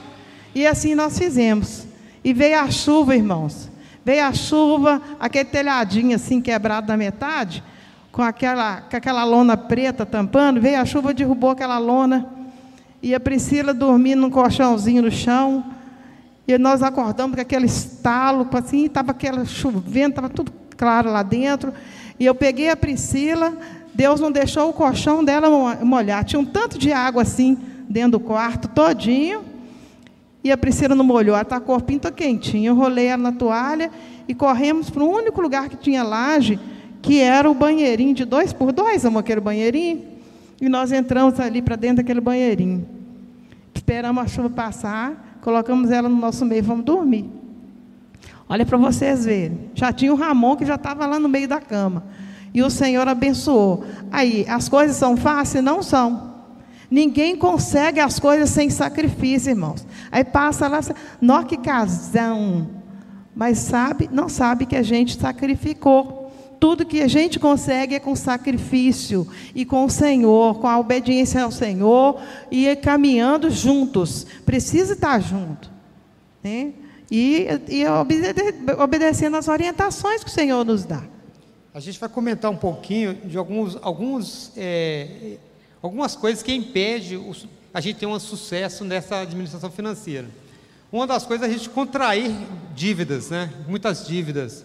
E 0.55 0.67
assim 0.67 0.95
nós 0.95 1.19
fizemos. 1.19 1.87
E 2.23 2.33
veio 2.33 2.59
a 2.59 2.71
chuva, 2.71 3.17
irmãos. 3.17 3.71
Veio 4.05 4.25
a 4.25 4.33
chuva, 4.33 5.01
aquele 5.19 5.47
telhadinho 5.47 6.15
assim 6.15 6.41
quebrado 6.41 6.89
na 6.89 6.97
metade, 6.97 7.65
com 8.15 8.23
aquela, 8.23 8.83
com 8.83 8.97
aquela 8.97 9.25
lona 9.25 9.57
preta 9.57 10.07
tampando. 10.07 10.61
Veio 10.61 10.81
a 10.81 10.85
chuva, 10.85 11.13
derrubou 11.13 11.51
aquela 11.51 11.79
lona. 11.79 12.25
E 13.03 13.13
a 13.13 13.19
Priscila 13.19 13.75
dormindo 13.75 14.21
num 14.21 14.31
colchãozinho 14.31 15.03
no 15.03 15.11
chão. 15.11 15.65
E 16.47 16.57
nós 16.57 16.81
acordamos 16.81 17.35
com 17.35 17.43
aquele 17.43 17.67
estalo, 17.67 18.49
assim, 18.53 18.85
estava 18.85 19.11
aquela 19.11 19.45
chovendo, 19.45 20.11
estava 20.11 20.29
tudo 20.29 20.53
claro 20.77 21.11
lá 21.11 21.25
dentro. 21.25 21.75
E 22.19 22.25
eu 22.25 22.37
peguei 22.37 22.71
a 22.71 22.77
Priscila, 22.77 23.53
Deus 23.93 24.21
não 24.21 24.31
deixou 24.31 24.71
o 24.71 24.73
colchão 24.73 25.25
dela 25.25 25.75
molhar. 25.85 26.23
Tinha 26.23 26.39
um 26.39 26.45
tanto 26.45 26.79
de 26.79 26.93
água 26.93 27.23
assim 27.23 27.59
dentro 27.89 28.13
do 28.13 28.21
quarto 28.21 28.69
todinho. 28.69 29.45
E 30.45 30.53
a 30.53 30.57
Priscila 30.57 30.95
não 30.95 31.05
molhou, 31.05 31.35
ela 31.35 31.43
está 31.43 31.59
com 31.59 31.73
o 31.73 31.75
corpinho 31.75 31.99
tá 31.99 32.13
quentinho. 32.13 32.71
Eu 32.71 32.77
rolei 32.77 33.07
ela 33.07 33.25
na 33.25 33.33
toalha 33.33 33.91
e 34.29 34.35
corremos 34.37 34.89
para 34.89 35.03
o 35.03 35.11
único 35.11 35.41
lugar 35.43 35.69
que 35.69 35.77
tinha 35.77 36.05
laje, 36.05 36.61
que 37.05 37.21
era 37.21 37.51
o 37.51 37.55
banheirinho 37.55 38.15
de 38.15 38.25
dois 38.25 38.51
por 38.51 38.73
dois, 38.73 39.05
amor, 39.05 39.19
aquele 39.19 39.41
banheirinho. 39.41 40.07
E 40.59 40.71
nós 40.71 40.91
entramos 40.91 41.39
ali 41.39 41.61
para 41.61 41.77
dentro 41.77 41.99
daquele 41.99 42.21
banheirinho. 42.21 42.87
Esperamos 43.75 44.25
a 44.25 44.27
chuva 44.27 44.49
passar, 44.49 45.39
colocamos 45.43 45.91
ela 45.91 46.09
no 46.09 46.17
nosso 46.17 46.47
meio 46.47 46.65
vamos 46.65 46.83
dormir. 46.83 47.29
Olha 48.49 48.65
para 48.65 48.79
vocês 48.79 49.27
verem. 49.27 49.69
Já 49.75 49.93
tinha 49.93 50.15
o 50.15 50.17
Ramon 50.17 50.57
que 50.57 50.65
já 50.65 50.77
estava 50.77 51.05
lá 51.05 51.19
no 51.19 51.29
meio 51.29 51.47
da 51.47 51.61
cama 51.61 52.05
e 52.55 52.63
o 52.63 52.71
Senhor 52.71 53.07
abençoou. 53.07 53.85
Aí, 54.11 54.47
as 54.49 54.67
coisas 54.67 54.97
são 54.97 55.15
fáceis? 55.15 55.63
Não 55.63 55.83
são. 55.83 56.33
Ninguém 56.91 57.37
consegue 57.37 58.01
as 58.01 58.19
coisas 58.19 58.49
sem 58.49 58.71
sacrifício, 58.71 59.51
irmãos. 59.51 59.87
Aí 60.11 60.25
passa 60.25 60.69
lá, 60.69 60.81
nó 61.21 61.43
que 61.43 61.59
casão. 61.59 62.67
Mas 63.37 63.59
sabe, 63.59 64.09
não 64.11 64.31
sabe 64.31 64.65
que 64.65 64.77
a 64.77 64.83
gente 64.83 65.21
sacrificou. 65.21 66.24
Tudo 66.65 66.87
que 66.87 67.03
a 67.03 67.09
gente 67.09 67.39
consegue 67.39 67.95
é 67.95 68.01
com 68.01 68.17
sacrifício 68.17 69.29
e 69.55 69.67
com 69.67 69.85
o 69.85 69.91
Senhor, 69.91 70.61
com 70.61 70.67
a 70.67 70.79
obediência 70.79 71.43
ao 71.43 71.53
Senhor 71.53 72.19
e 72.51 72.75
caminhando 72.77 73.51
juntos. 73.51 74.27
Precisa 74.47 74.95
estar 74.95 75.21
junto. 75.21 75.71
Né? 76.43 76.73
E, 77.11 77.47
e 77.69 77.85
obedecendo 78.83 79.37
as 79.37 79.47
orientações 79.47 80.25
que 80.25 80.31
o 80.31 80.33
Senhor 80.33 80.65
nos 80.65 80.87
dá. 80.87 81.05
A 81.75 81.81
gente 81.81 82.01
vai 82.01 82.09
comentar 82.09 82.51
um 82.51 82.57
pouquinho 82.57 83.13
de 83.13 83.37
alguns, 83.37 83.77
alguns, 83.83 84.51
é, 84.57 85.37
algumas 85.83 86.17
coisas 86.17 86.43
que 86.43 86.55
impedem 86.55 87.31
a 87.75 87.81
gente 87.83 87.99
ter 87.99 88.07
um 88.07 88.19
sucesso 88.19 88.87
nessa 88.87 89.21
administração 89.21 89.71
financeira. 89.71 90.29
Uma 90.91 91.07
das 91.07 91.27
coisas 91.27 91.47
é 91.47 91.51
a 91.51 91.53
gente 91.55 91.69
contrair 91.69 92.35
dívidas, 92.75 93.29
né? 93.29 93.53
muitas 93.69 94.07
dívidas. 94.07 94.65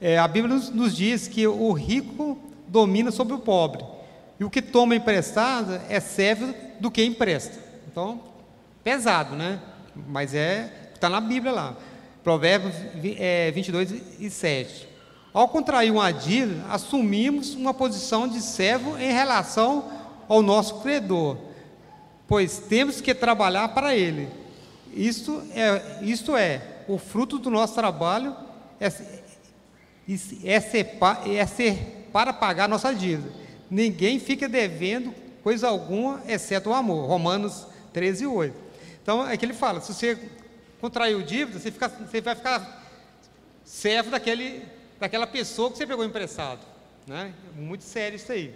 É, 0.00 0.18
a 0.18 0.28
Bíblia 0.28 0.56
nos, 0.72 0.94
diz 0.94 1.26
que 1.26 1.46
o 1.46 1.72
rico 1.72 2.38
domina 2.68 3.10
sobre 3.10 3.34
o 3.34 3.38
pobre, 3.38 3.84
e 4.38 4.44
o 4.44 4.50
que 4.50 4.60
toma 4.60 4.94
emprestado 4.94 5.80
é 5.88 5.98
servo 6.00 6.54
do 6.78 6.90
que 6.90 7.02
empresta. 7.02 7.58
Então, 7.90 8.20
pesado, 8.84 9.34
né? 9.34 9.60
Mas 10.08 10.34
é, 10.34 10.90
está 10.94 11.08
na 11.08 11.20
Bíblia 11.20 11.52
lá. 11.52 11.76
Provérbios 12.22 12.74
é, 13.18 13.50
22 13.52 14.20
e 14.20 14.28
7. 14.28 14.88
Ao 15.32 15.48
contrair 15.48 15.90
uma 15.90 16.10
dívida, 16.10 16.64
assumimos 16.68 17.54
uma 17.54 17.72
posição 17.72 18.28
de 18.28 18.40
servo 18.40 18.98
em 18.98 19.12
relação 19.12 19.90
ao 20.28 20.42
nosso 20.42 20.80
credor, 20.80 21.36
pois 22.26 22.58
temos 22.58 23.00
que 23.00 23.14
trabalhar 23.14 23.68
para 23.68 23.94
ele. 23.94 24.28
Isto 24.92 25.42
é, 25.54 25.98
isto 26.02 26.36
é 26.36 26.62
o 26.88 26.98
fruto 26.98 27.38
do 27.38 27.50
nosso 27.50 27.74
trabalho 27.74 28.34
é, 28.80 28.90
é, 30.44 30.60
ser, 30.60 30.98
é 31.26 31.46
ser 31.46 32.08
para 32.12 32.32
pagar 32.32 32.68
nossa 32.68 32.94
dívida. 32.94 33.30
Ninguém 33.70 34.18
fica 34.18 34.48
devendo 34.48 35.14
coisa 35.42 35.68
alguma, 35.68 36.22
exceto 36.26 36.70
o 36.70 36.74
amor. 36.74 37.06
Romanos 37.06 37.66
13, 37.92 38.26
8. 38.26 38.54
Então, 39.02 39.28
é 39.28 39.36
que 39.36 39.44
ele 39.44 39.52
fala, 39.52 39.80
se 39.80 39.92
você 39.92 40.18
contraiu 40.80 41.22
dívida, 41.22 41.58
você, 41.58 41.70
fica, 41.70 41.88
você 41.88 42.20
vai 42.20 42.34
ficar 42.34 42.84
servo 43.64 44.10
daquele 44.10 44.62
daquela 44.98 45.26
pessoa 45.26 45.70
que 45.70 45.76
você 45.76 45.86
pegou 45.86 46.04
emprestado. 46.04 46.60
Né? 47.06 47.32
Muito 47.54 47.84
sério 47.84 48.16
isso 48.16 48.32
aí. 48.32 48.54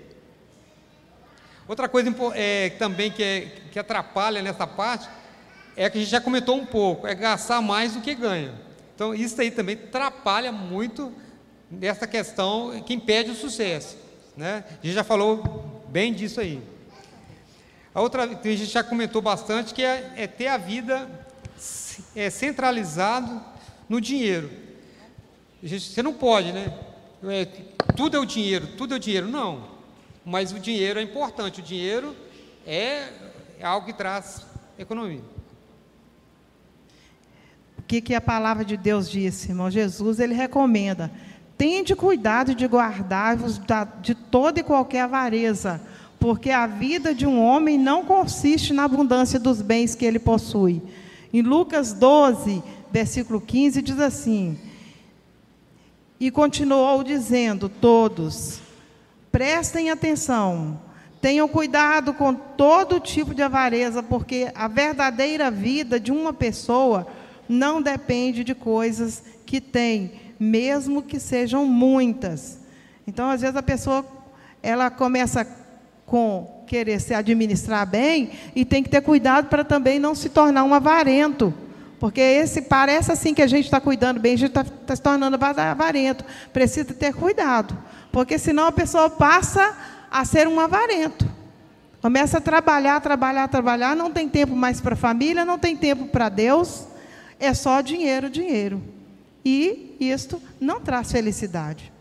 Outra 1.69 1.89
coisa 1.89 2.13
é, 2.35 2.71
também 2.71 3.11
que, 3.11 3.23
é, 3.23 3.41
que 3.71 3.79
atrapalha 3.79 4.43
nessa 4.43 4.67
parte 4.67 5.09
é 5.77 5.89
que 5.89 5.99
a 5.99 6.01
gente 6.01 6.11
já 6.11 6.21
comentou 6.21 6.57
um 6.57 6.67
pouco, 6.67 7.07
é 7.07 7.15
gastar 7.15 7.61
mais 7.61 7.95
do 7.95 8.01
que 8.01 8.15
ganha. 8.15 8.53
Então, 8.95 9.15
isso 9.15 9.41
aí 9.41 9.51
também 9.51 9.77
atrapalha 9.77 10.51
muito 10.51 11.13
nessa 11.71 12.07
questão 12.07 12.83
que 12.83 12.93
impede 12.93 13.31
o 13.31 13.35
sucesso. 13.35 13.97
Né? 14.37 14.65
A 14.71 14.87
gente 14.87 14.95
já 14.95 15.05
falou 15.05 15.83
bem 15.89 16.13
disso 16.13 16.41
aí. 16.41 16.63
A 17.95 18.01
outra, 18.01 18.25
a 18.25 18.29
gente 18.29 18.67
já 18.67 18.83
comentou 18.83 19.21
bastante, 19.21 19.75
que 19.75 19.83
é, 19.83 20.13
é 20.17 20.27
ter 20.27 20.47
a 20.47 20.57
vida 20.57 21.09
é, 22.15 22.31
centralizado 22.31 23.43
no 23.89 24.01
dinheiro. 24.01 24.51
Você 25.63 26.03
não 26.03 26.15
pode, 26.15 26.53
né? 26.53 26.73
É, 27.25 27.45
tudo 27.97 28.17
é 28.17 28.21
o 28.21 28.25
dinheiro, 28.25 28.69
tudo 28.79 28.95
é 28.95 28.97
o 28.97 29.01
dinheiro. 29.01 29.29
Não. 29.29 29.69
Mas 30.25 30.53
o 30.53 30.59
dinheiro 30.59 30.99
é 30.99 31.03
importante. 31.03 31.61
O 31.61 31.65
dinheiro 31.65 32.17
é, 32.67 33.09
é 33.59 33.65
algo 33.65 33.87
que 33.87 33.93
traz 33.93 34.47
economia. 34.79 35.23
O 37.79 37.83
que, 37.83 38.01
que 38.01 38.15
a 38.15 38.21
palavra 38.21 38.65
de 38.65 38.77
Deus 38.77 39.11
disse, 39.11 39.51
irmão? 39.51 39.71
Jesus, 39.71 40.21
ele 40.21 40.33
recomenda. 40.33 41.11
Tende 41.61 41.95
cuidado 41.95 42.55
de 42.55 42.67
guardar-vos 42.67 43.61
de 44.01 44.15
toda 44.15 44.61
e 44.61 44.63
qualquer 44.63 45.03
avareza, 45.03 45.79
porque 46.19 46.49
a 46.49 46.67
vida 46.67 47.15
de 47.15 47.27
um 47.27 47.39
homem 47.39 47.77
não 47.77 48.03
consiste 48.03 48.73
na 48.73 48.85
abundância 48.85 49.39
dos 49.39 49.61
bens 49.61 49.95
que 49.95 50.07
ele 50.07 50.19
possui. 50.19 50.81
Em 51.31 51.43
Lucas 51.43 51.93
12, 51.93 52.63
versículo 52.91 53.43
15, 53.43 53.83
diz 53.83 54.01
assim: 54.01 54.59
E 56.19 56.31
continuou 56.31 57.05
dizendo: 57.05 57.69
Todos, 57.69 58.61
prestem 59.31 59.91
atenção, 59.91 60.81
tenham 61.21 61.47
cuidado 61.47 62.15
com 62.15 62.33
todo 62.33 62.99
tipo 62.99 63.35
de 63.35 63.43
avareza, 63.43 64.03
porque 64.03 64.51
a 64.55 64.67
verdadeira 64.67 65.51
vida 65.51 66.01
de 66.01 66.11
uma 66.11 66.33
pessoa 66.33 67.07
não 67.47 67.83
depende 67.83 68.43
de 68.43 68.55
coisas 68.55 69.23
que 69.45 69.61
tem, 69.61 70.30
mesmo 70.41 71.03
que 71.03 71.21
sejam 71.21 71.67
muitas. 71.67 72.59
Então, 73.07 73.29
às 73.29 73.43
vezes 73.43 73.57
a 73.57 73.63
pessoa 73.63 74.07
ela 74.63 74.91
começa 74.91 75.47
com 76.07 76.65
querer 76.67 77.01
se 77.01 77.13
administrar 77.13 77.87
bem 77.87 78.31
e 78.55 78.65
tem 78.65 78.83
que 78.83 78.89
ter 78.89 79.03
cuidado 79.03 79.49
para 79.49 79.65
também 79.65 79.99
não 79.99 80.15
se 80.15 80.31
tornar 80.31 80.65
um 80.65 80.73
avarento. 80.73 81.53
Porque 81.99 82.21
esse 82.21 82.63
parece 82.63 83.13
assim 83.13 83.35
que 83.35 83.43
a 83.43 83.47
gente 83.47 83.67
está 83.67 83.81
cuidando 83.81 84.19
bem, 84.19 84.35
a 84.35 84.39
gente 84.39 84.49
está 84.49 84.65
tá 84.65 84.97
se 84.97 85.03
tornando 85.03 85.37
avarento. 85.37 86.25
Precisa 86.53 86.95
ter 86.95 87.13
cuidado. 87.13 87.77
Porque 88.11 88.39
senão 88.39 88.67
a 88.67 88.73
pessoa 88.73 89.11
passa 89.11 89.77
a 90.11 90.25
ser 90.25 90.49
um 90.49 90.59
avarento. 90.59 91.29
Começa 92.01 92.39
a 92.39 92.41
trabalhar, 92.41 92.99
trabalhar, 93.01 93.47
trabalhar, 93.49 93.95
não 93.95 94.11
tem 94.11 94.29
tempo 94.29 94.57
mais 94.57 94.81
para 94.81 94.95
a 94.95 94.97
família, 94.97 95.45
não 95.45 95.59
tem 95.59 95.77
tempo 95.77 96.07
para 96.07 96.31
Deus, 96.31 96.87
é 97.39 97.53
só 97.53 97.83
dinheiro, 97.83 98.31
dinheiro. 98.31 98.83
E 99.45 99.90
isto 100.05 100.41
não 100.61 100.81
traz 100.81 101.11
felicidade. 101.13 101.93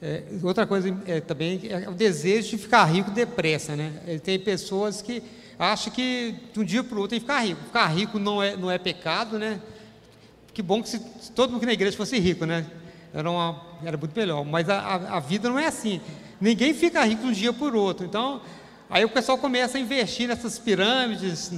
É, 0.00 0.24
outra 0.42 0.66
coisa 0.66 0.96
é, 1.06 1.20
também 1.20 1.60
é 1.68 1.88
o 1.88 1.92
desejo 1.92 2.50
de 2.50 2.58
ficar 2.58 2.84
rico 2.84 3.10
depressa, 3.10 3.76
né? 3.76 4.20
Tem 4.22 4.38
pessoas 4.38 5.00
que 5.00 5.22
acham 5.58 5.92
que 5.92 6.34
de 6.52 6.58
um 6.58 6.64
dia 6.64 6.82
para 6.82 6.96
o 6.96 7.00
outro 7.02 7.10
tem 7.10 7.20
que 7.20 7.26
ficar 7.26 7.40
rico. 7.40 7.60
Ficar 7.64 7.86
rico 7.86 8.18
não 8.18 8.42
é, 8.42 8.56
não 8.56 8.70
é 8.70 8.78
pecado, 8.78 9.38
né? 9.38 9.60
Que 10.52 10.60
bom 10.60 10.82
que 10.82 10.88
se, 10.88 11.00
se 11.20 11.30
todo 11.30 11.52
mundo 11.52 11.64
na 11.64 11.72
igreja 11.72 11.96
fosse 11.96 12.18
rico, 12.18 12.44
né? 12.44 12.66
Era, 13.14 13.30
uma, 13.30 13.62
era 13.84 13.96
muito 13.96 14.18
melhor. 14.18 14.44
Mas 14.44 14.68
a, 14.68 14.78
a, 14.78 15.16
a 15.16 15.20
vida 15.20 15.48
não 15.48 15.58
é 15.58 15.66
assim. 15.66 16.00
Ninguém 16.40 16.74
fica 16.74 17.04
rico 17.04 17.22
de 17.22 17.28
um 17.28 17.32
dia 17.32 17.52
por 17.52 17.76
outro. 17.76 18.04
Então, 18.04 18.40
aí 18.90 19.04
o 19.04 19.08
pessoal 19.08 19.38
começa 19.38 19.78
a 19.78 19.80
investir 19.80 20.26
nessas 20.26 20.58
pirâmides, 20.58 21.52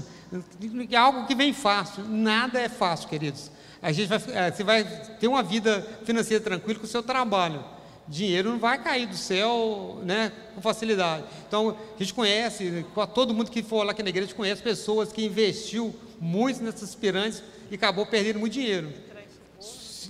é 0.90 0.96
algo 0.96 1.26
que 1.26 1.34
vem 1.34 1.52
fácil. 1.54 2.04
Nada 2.04 2.60
é 2.60 2.68
fácil, 2.68 3.08
queridos. 3.08 3.50
A 3.84 3.92
gente 3.92 4.08
vai, 4.08 4.20
é, 4.32 4.50
você 4.50 4.64
vai 4.64 4.84
ter 5.20 5.28
uma 5.28 5.42
vida 5.42 5.86
financeira 6.04 6.42
tranquila 6.42 6.80
com 6.80 6.86
o 6.86 6.88
seu 6.88 7.02
trabalho 7.02 7.62
dinheiro 8.06 8.50
não 8.50 8.58
vai 8.58 8.82
cair 8.82 9.06
do 9.06 9.16
céu 9.16 10.00
né, 10.04 10.30
com 10.54 10.60
facilidade. 10.60 11.24
Então, 11.48 11.76
a 11.94 11.98
gente 12.02 12.12
conhece, 12.12 12.84
todo 13.14 13.34
mundo 13.34 13.50
que 13.50 13.62
for 13.62 13.84
lá 13.84 13.92
aqui 13.92 14.02
na 14.02 14.10
igreja, 14.10 14.26
a 14.26 14.28
gente 14.28 14.36
conhece 14.36 14.62
pessoas 14.62 15.12
que 15.12 15.24
investiu 15.24 15.94
muito 16.20 16.62
nessas 16.62 16.94
pirâmides 16.94 17.42
e 17.70 17.74
acabou 17.74 18.06
perdendo 18.06 18.38
muito 18.38 18.52
dinheiro. 18.52 18.92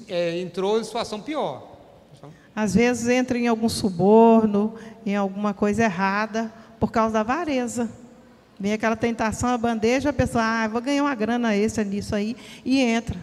É, 0.09 0.41
entrou 0.41 0.81
em 0.81 0.85
situação 0.85 1.21
pior. 1.21 1.73
Às 2.55 2.75
vezes 2.75 3.09
entra 3.09 3.39
em 3.39 3.49
algum 3.49 3.69
suborno, 3.69 4.75
em 5.05 5.17
alguma 5.17 5.55
coisa 5.55 5.85
errada, 5.85 6.53
por 6.79 6.91
causa 6.91 7.15
da 7.15 7.21
avareza. 7.21 7.89
Vem 8.59 8.73
aquela 8.73 8.97
tentação, 8.97 9.51
a 9.51 9.59
bandeja, 9.59 10.11
a 10.11 10.13
pessoa, 10.13 10.45
ah, 10.45 10.69
vou 10.69 10.81
ganhar 10.81 11.03
uma 11.03 11.15
grana 11.15 11.57
extra 11.57 11.83
nisso 11.83 12.15
aí, 12.15 12.37
e 12.65 12.81
entra. 12.81 13.19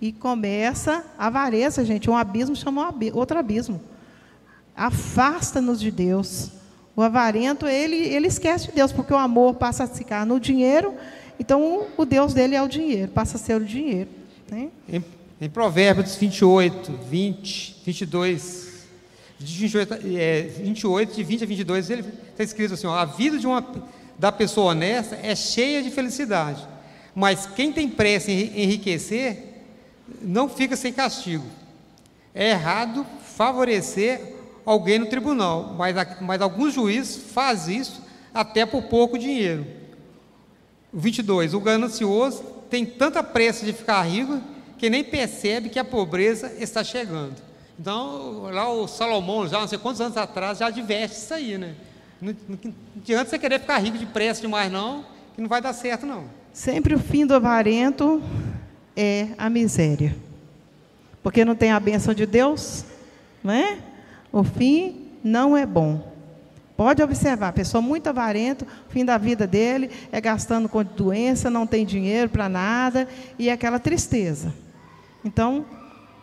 E 0.00 0.12
começa 0.12 1.04
a 1.18 1.26
avareza, 1.26 1.84
gente. 1.84 2.08
Um 2.08 2.16
abismo 2.16 2.56
chama 2.56 2.94
outro 3.12 3.38
abismo 3.38 3.80
afasta-nos 4.80 5.78
de 5.78 5.90
Deus. 5.90 6.48
O 6.96 7.02
avarento, 7.02 7.66
ele, 7.66 7.96
ele 7.96 8.26
esquece 8.26 8.68
de 8.68 8.72
Deus, 8.72 8.90
porque 8.90 9.12
o 9.12 9.16
amor 9.16 9.54
passa 9.54 9.84
a 9.84 9.86
ficar 9.86 10.24
no 10.24 10.40
dinheiro, 10.40 10.94
então 11.38 11.86
o 11.96 12.04
Deus 12.06 12.32
dele 12.32 12.54
é 12.54 12.62
o 12.62 12.68
dinheiro, 12.68 13.10
passa 13.12 13.36
a 13.36 13.40
ser 13.40 13.60
o 13.60 13.64
dinheiro. 13.64 14.08
Né? 14.50 14.68
Em, 14.88 15.04
em 15.38 15.50
Provérbios 15.50 16.16
28, 16.16 16.92
20, 17.10 17.82
22, 17.84 18.86
28, 19.38 19.94
é, 20.16 20.42
28, 20.42 21.14
de 21.14 21.22
20 21.22 21.44
a 21.44 21.46
22, 21.46 21.90
ele 21.90 22.04
está 22.30 22.42
escrito 22.42 22.74
assim: 22.74 22.86
ó, 22.86 22.94
a 22.94 23.04
vida 23.04 23.38
de 23.38 23.46
uma, 23.46 23.64
da 24.18 24.32
pessoa 24.32 24.72
honesta 24.72 25.18
é 25.22 25.34
cheia 25.34 25.82
de 25.82 25.90
felicidade, 25.90 26.66
mas 27.14 27.46
quem 27.46 27.70
tem 27.70 27.88
pressa 27.88 28.30
em 28.30 28.62
enriquecer 28.62 29.49
não 30.22 30.48
fica 30.48 30.76
sem 30.76 30.92
castigo. 30.92 31.44
É 32.34 32.50
errado 32.50 33.06
favorecer 33.36 34.34
alguém 34.64 34.98
no 34.98 35.06
tribunal, 35.06 35.74
mas, 35.76 35.96
mas 36.20 36.40
alguns 36.40 36.74
juízes 36.74 37.32
fazem 37.32 37.78
isso 37.78 38.02
até 38.32 38.64
por 38.64 38.82
pouco 38.84 39.18
dinheiro. 39.18 39.66
22. 40.92 41.54
O 41.54 41.60
ganancioso 41.60 42.42
tem 42.68 42.84
tanta 42.84 43.22
pressa 43.22 43.64
de 43.64 43.72
ficar 43.72 44.02
rico 44.02 44.40
que 44.78 44.88
nem 44.88 45.04
percebe 45.04 45.68
que 45.68 45.78
a 45.78 45.84
pobreza 45.84 46.52
está 46.58 46.82
chegando. 46.82 47.34
Então, 47.78 48.50
lá 48.50 48.70
o 48.70 48.86
Salomão, 48.86 49.48
já 49.48 49.60
não 49.60 49.66
sei 49.66 49.78
quantos 49.78 50.00
anos 50.00 50.16
atrás, 50.16 50.58
já 50.58 50.66
adverte 50.66 51.16
isso 51.16 51.32
aí, 51.32 51.56
né? 51.56 51.74
Não, 52.20 52.34
adianta 52.96 53.30
você 53.30 53.38
querer 53.38 53.60
ficar 53.60 53.78
rico 53.78 53.98
depressa 53.98 54.42
demais, 54.42 54.70
não, 54.70 55.04
que 55.34 55.40
não 55.40 55.48
vai 55.48 55.62
dar 55.62 55.72
certo, 55.72 56.04
não. 56.04 56.24
Sempre 56.52 56.94
o 56.94 56.98
fim 56.98 57.24
do 57.24 57.34
avarento 57.34 58.22
é 58.96 59.28
a 59.38 59.48
miséria. 59.48 60.14
Porque 61.22 61.44
não 61.44 61.54
tem 61.54 61.70
a 61.70 61.80
bênção 61.80 62.14
de 62.14 62.26
Deus, 62.26 62.84
não 63.42 63.52
é? 63.52 63.78
O 64.32 64.42
fim 64.42 65.08
não 65.22 65.56
é 65.56 65.66
bom. 65.66 66.08
Pode 66.76 67.02
observar, 67.02 67.52
pessoa 67.52 67.82
muito 67.82 68.06
avarenta, 68.06 68.64
o 68.88 68.90
fim 68.90 69.04
da 69.04 69.18
vida 69.18 69.46
dele 69.46 69.90
é 70.10 70.18
gastando 70.18 70.66
com 70.66 70.82
doença, 70.82 71.50
não 71.50 71.66
tem 71.66 71.84
dinheiro 71.84 72.30
para 72.30 72.48
nada 72.48 73.06
e 73.38 73.50
é 73.50 73.52
aquela 73.52 73.78
tristeza. 73.78 74.54
Então, 75.22 75.66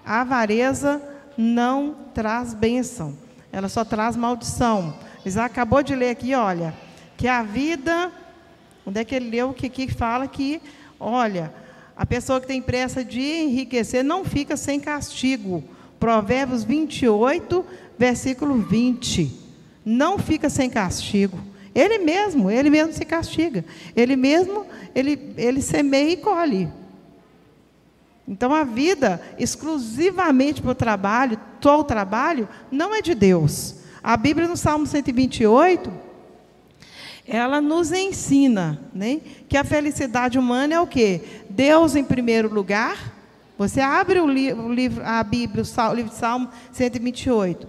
a 0.03 0.21
avareza 0.21 0.99
não 1.37 1.95
traz 2.11 2.55
bênção, 2.55 3.15
ela 3.51 3.69
só 3.69 3.85
traz 3.85 4.15
maldição. 4.15 4.95
Isaac 5.23 5.51
acabou 5.51 5.83
de 5.83 5.93
ler 5.93 6.09
aqui, 6.09 6.33
olha, 6.33 6.73
que 7.15 7.27
a 7.27 7.43
vida, 7.43 8.11
onde 8.83 8.99
é 8.99 9.03
que 9.03 9.13
ele 9.13 9.29
leu 9.29 9.53
que 9.53 9.67
aqui 9.67 9.87
fala 9.91 10.27
que, 10.27 10.59
olha, 10.99 11.53
a 11.97 12.05
pessoa 12.05 12.39
que 12.39 12.45
tem 12.45 12.61
pressa 12.61 13.03
de 13.03 13.19
enriquecer 13.19 14.03
não 14.03 14.23
fica 14.23 14.55
sem 14.55 14.79
castigo. 14.79 15.63
Provérbios 15.99 16.63
28, 16.63 17.65
versículo 17.97 18.61
20. 18.61 19.31
Não 19.83 20.19
fica 20.19 20.47
sem 20.47 20.69
castigo. 20.69 21.39
Ele 21.73 21.97
mesmo, 21.97 22.51
ele 22.51 22.69
mesmo 22.69 22.93
se 22.93 23.03
castiga. 23.03 23.65
Ele 23.95 24.15
mesmo, 24.15 24.67
ele, 24.93 25.33
ele 25.37 25.59
semeia 25.59 26.11
e 26.11 26.17
colhe. 26.17 26.69
Então 28.27 28.53
a 28.53 28.63
vida 28.63 29.19
exclusivamente 29.39 30.61
para 30.61 30.71
o 30.71 30.75
trabalho, 30.75 31.39
só 31.59 31.79
o 31.79 31.83
trabalho, 31.83 32.47
não 32.69 32.93
é 32.93 33.01
de 33.01 33.15
Deus. 33.15 33.75
A 34.03 34.15
Bíblia 34.15 34.47
no 34.47 34.57
Salmo 34.57 34.85
128, 34.85 35.91
ela 37.27 37.59
nos 37.59 37.91
ensina 37.91 38.79
né, 38.93 39.19
que 39.49 39.57
a 39.57 39.63
felicidade 39.63 40.39
humana 40.39 40.75
é 40.75 40.79
o 40.79 40.87
quê? 40.87 41.21
Deus 41.49 41.95
em 41.95 42.03
primeiro 42.03 42.53
lugar. 42.53 43.15
Você 43.57 43.81
abre 43.81 44.19
o, 44.19 44.25
o 44.25 44.73
livro, 44.73 45.03
a 45.05 45.23
Bíblia, 45.23 45.63
o, 45.63 45.93
livro 45.93 46.11
de 46.11 46.17
Salmo 46.17 46.49
128 46.71 47.67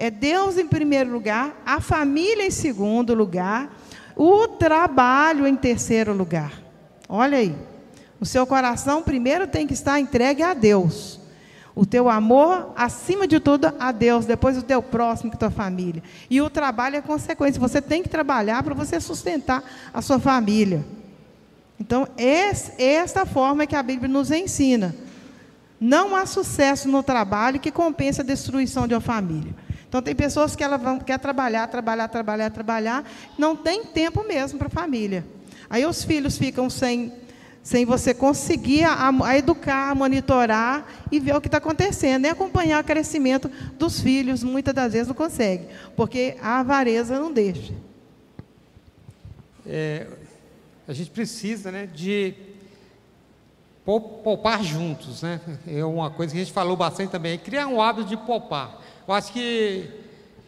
é 0.00 0.10
Deus 0.12 0.56
em 0.56 0.66
primeiro 0.66 1.10
lugar, 1.10 1.60
a 1.66 1.80
família 1.80 2.46
em 2.46 2.52
segundo 2.52 3.12
lugar, 3.14 3.76
o 4.14 4.46
trabalho 4.46 5.44
em 5.44 5.56
terceiro 5.56 6.12
lugar. 6.12 6.52
Olha 7.08 7.38
aí. 7.38 7.52
O 8.20 8.24
seu 8.24 8.46
coração 8.46 9.02
primeiro 9.02 9.48
tem 9.48 9.66
que 9.66 9.74
estar 9.74 9.98
entregue 9.98 10.42
a 10.42 10.54
Deus. 10.54 11.17
O 11.78 11.86
teu 11.86 12.08
amor, 12.08 12.72
acima 12.74 13.24
de 13.24 13.38
tudo, 13.38 13.72
a 13.78 13.92
Deus, 13.92 14.26
depois 14.26 14.58
o 14.58 14.64
teu 14.64 14.82
próximo, 14.82 15.30
que 15.30 15.36
é 15.36 15.38
tua 15.38 15.48
família. 15.48 16.02
E 16.28 16.42
o 16.42 16.50
trabalho 16.50 16.96
é 16.96 17.00
consequência. 17.00 17.60
Você 17.60 17.80
tem 17.80 18.02
que 18.02 18.08
trabalhar 18.08 18.64
para 18.64 18.74
você 18.74 18.98
sustentar 18.98 19.62
a 19.94 20.02
sua 20.02 20.18
família. 20.18 20.84
Então, 21.78 22.08
esse, 22.18 22.72
esta 22.82 23.24
forma 23.24 23.62
é 23.62 23.66
que 23.68 23.76
a 23.76 23.82
Bíblia 23.84 24.08
nos 24.08 24.32
ensina. 24.32 24.92
Não 25.80 26.16
há 26.16 26.26
sucesso 26.26 26.88
no 26.88 27.00
trabalho 27.00 27.60
que 27.60 27.70
compensa 27.70 28.22
a 28.22 28.24
destruição 28.24 28.88
de 28.88 28.94
uma 28.94 29.00
família. 29.00 29.54
Então 29.88 30.02
tem 30.02 30.16
pessoas 30.16 30.56
que 30.56 30.64
ela 30.64 30.78
vão, 30.78 30.98
quer 30.98 31.20
trabalhar, 31.20 31.68
trabalhar, 31.68 32.08
trabalhar, 32.08 32.50
trabalhar, 32.50 33.04
não 33.38 33.54
tem 33.54 33.84
tempo 33.84 34.26
mesmo 34.26 34.58
para 34.58 34.66
a 34.66 34.70
família. 34.70 35.24
Aí 35.70 35.86
os 35.86 36.02
filhos 36.02 36.36
ficam 36.36 36.68
sem, 36.68 37.12
sem 37.68 37.84
você 37.84 38.14
conseguir 38.14 38.84
a, 38.84 39.10
a 39.24 39.36
educar, 39.36 39.90
a 39.90 39.94
monitorar 39.94 40.88
e 41.12 41.20
ver 41.20 41.36
o 41.36 41.40
que 41.40 41.48
está 41.48 41.58
acontecendo, 41.58 42.24
e 42.24 42.28
acompanhar 42.30 42.82
o 42.82 42.86
crescimento 42.86 43.50
dos 43.78 44.00
filhos, 44.00 44.42
muitas 44.42 44.72
das 44.72 44.94
vezes 44.94 45.08
não 45.08 45.14
consegue, 45.14 45.66
porque 45.94 46.34
a 46.40 46.60
avareza 46.60 47.20
não 47.20 47.30
deixa. 47.30 47.74
É, 49.66 50.06
a 50.88 50.94
gente 50.94 51.10
precisa 51.10 51.70
né, 51.70 51.86
de 51.86 52.32
poupar 53.84 54.64
juntos, 54.64 55.20
né? 55.20 55.38
É 55.66 55.84
uma 55.84 56.08
coisa 56.08 56.32
que 56.32 56.40
a 56.40 56.44
gente 56.44 56.54
falou 56.54 56.74
bastante 56.74 57.10
também, 57.10 57.38
criar 57.38 57.66
um 57.66 57.82
hábito 57.82 58.08
de 58.08 58.16
poupar. 58.16 58.82
Eu 59.06 59.12
acho 59.12 59.30
que 59.30 59.90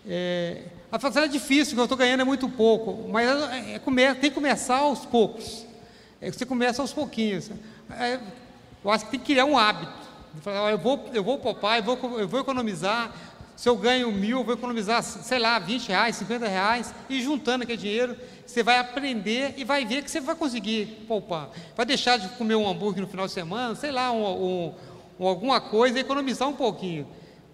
é, 0.08 0.62
a 0.90 0.98
fazer 0.98 1.20
é 1.20 1.28
difícil, 1.28 1.74
que 1.74 1.80
eu 1.80 1.84
estou 1.84 1.98
ganhando 1.98 2.22
é 2.22 2.24
muito 2.24 2.48
pouco, 2.48 3.10
mas 3.10 3.28
é, 3.28 3.74
é, 3.74 4.14
tem 4.14 4.30
que 4.30 4.34
começar 4.34 4.78
aos 4.78 5.04
poucos. 5.04 5.68
É, 6.20 6.30
você 6.30 6.44
começa 6.44 6.82
aos 6.82 6.92
pouquinhos. 6.92 7.50
É, 7.90 8.20
eu 8.84 8.90
acho 8.90 9.06
que 9.06 9.12
tem 9.12 9.20
que 9.20 9.26
criar 9.26 9.44
um 9.44 9.56
hábito. 9.56 9.92
Eu 10.70 10.78
vou, 10.78 11.10
eu 11.12 11.24
vou 11.24 11.38
poupar, 11.38 11.78
eu 11.78 11.82
vou, 11.82 12.20
eu 12.20 12.28
vou 12.28 12.40
economizar. 12.40 13.12
Se 13.56 13.68
eu 13.68 13.76
ganho 13.76 14.10
mil, 14.10 14.38
eu 14.38 14.44
vou 14.44 14.54
economizar, 14.54 15.02
sei 15.02 15.38
lá, 15.38 15.58
20 15.58 15.88
reais, 15.88 16.16
50 16.16 16.48
reais, 16.48 16.94
e 17.10 17.20
juntando 17.20 17.64
aquele 17.64 17.76
dinheiro, 17.76 18.16
você 18.46 18.62
vai 18.62 18.78
aprender 18.78 19.52
e 19.56 19.64
vai 19.64 19.84
ver 19.84 20.02
que 20.02 20.10
você 20.10 20.20
vai 20.20 20.34
conseguir 20.34 21.04
poupar. 21.06 21.50
Vai 21.76 21.84
deixar 21.84 22.16
de 22.16 22.28
comer 22.36 22.54
um 22.54 22.66
hambúrguer 22.66 23.02
no 23.02 23.08
final 23.08 23.26
de 23.26 23.32
semana, 23.32 23.74
sei 23.74 23.92
lá, 23.92 24.12
um, 24.12 24.74
um, 25.18 25.26
alguma 25.26 25.60
coisa, 25.60 25.98
e 25.98 26.00
economizar 26.00 26.48
um 26.48 26.54
pouquinho. 26.54 27.06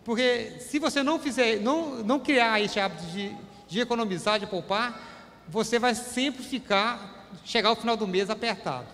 Porque 0.04 0.58
se 0.60 0.78
você 0.78 1.02
não 1.02 1.18
fizer, 1.18 1.60
não, 1.60 2.04
não 2.04 2.20
criar 2.20 2.60
esse 2.60 2.78
hábito 2.78 3.04
de, 3.06 3.34
de 3.66 3.80
economizar, 3.80 4.38
de 4.38 4.46
poupar, 4.46 5.44
você 5.48 5.76
vai 5.76 5.94
sempre 5.96 6.44
ficar, 6.44 7.15
chegar 7.44 7.70
ao 7.70 7.76
final 7.76 7.96
do 7.96 8.06
mês 8.06 8.30
apertado. 8.30 8.86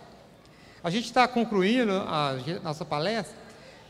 A 0.82 0.90
gente 0.90 1.05
está 1.05 1.28
concluindo 1.28 1.93
a 1.93 2.36
nossa 2.62 2.84
palestra 2.84 3.36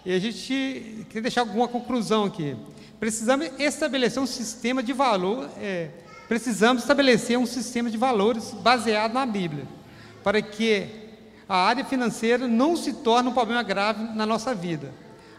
e 0.04 0.12
a 0.12 0.18
gente 0.18 1.06
quer 1.08 1.22
deixar 1.22 1.40
alguma 1.40 1.68
conclusão 1.68 2.24
aqui. 2.24 2.56
Precisamos 3.00 3.50
estabelecer 3.58 4.22
um 4.22 4.26
sistema 4.26 4.82
de 4.82 4.92
valor, 4.92 5.48
é, 5.58 5.90
precisamos 6.28 6.82
estabelecer 6.82 7.38
um 7.38 7.46
sistema 7.46 7.90
de 7.90 7.96
valores 7.96 8.52
baseado 8.52 9.12
na 9.12 9.24
Bíblia, 9.24 9.66
para 10.22 10.40
que 10.40 10.86
a 11.48 11.56
área 11.56 11.84
financeira 11.84 12.46
não 12.46 12.76
se 12.76 12.92
torne 12.92 13.28
um 13.28 13.32
problema 13.32 13.62
grave 13.62 14.14
na 14.14 14.24
nossa 14.24 14.54
vida. 14.54 14.92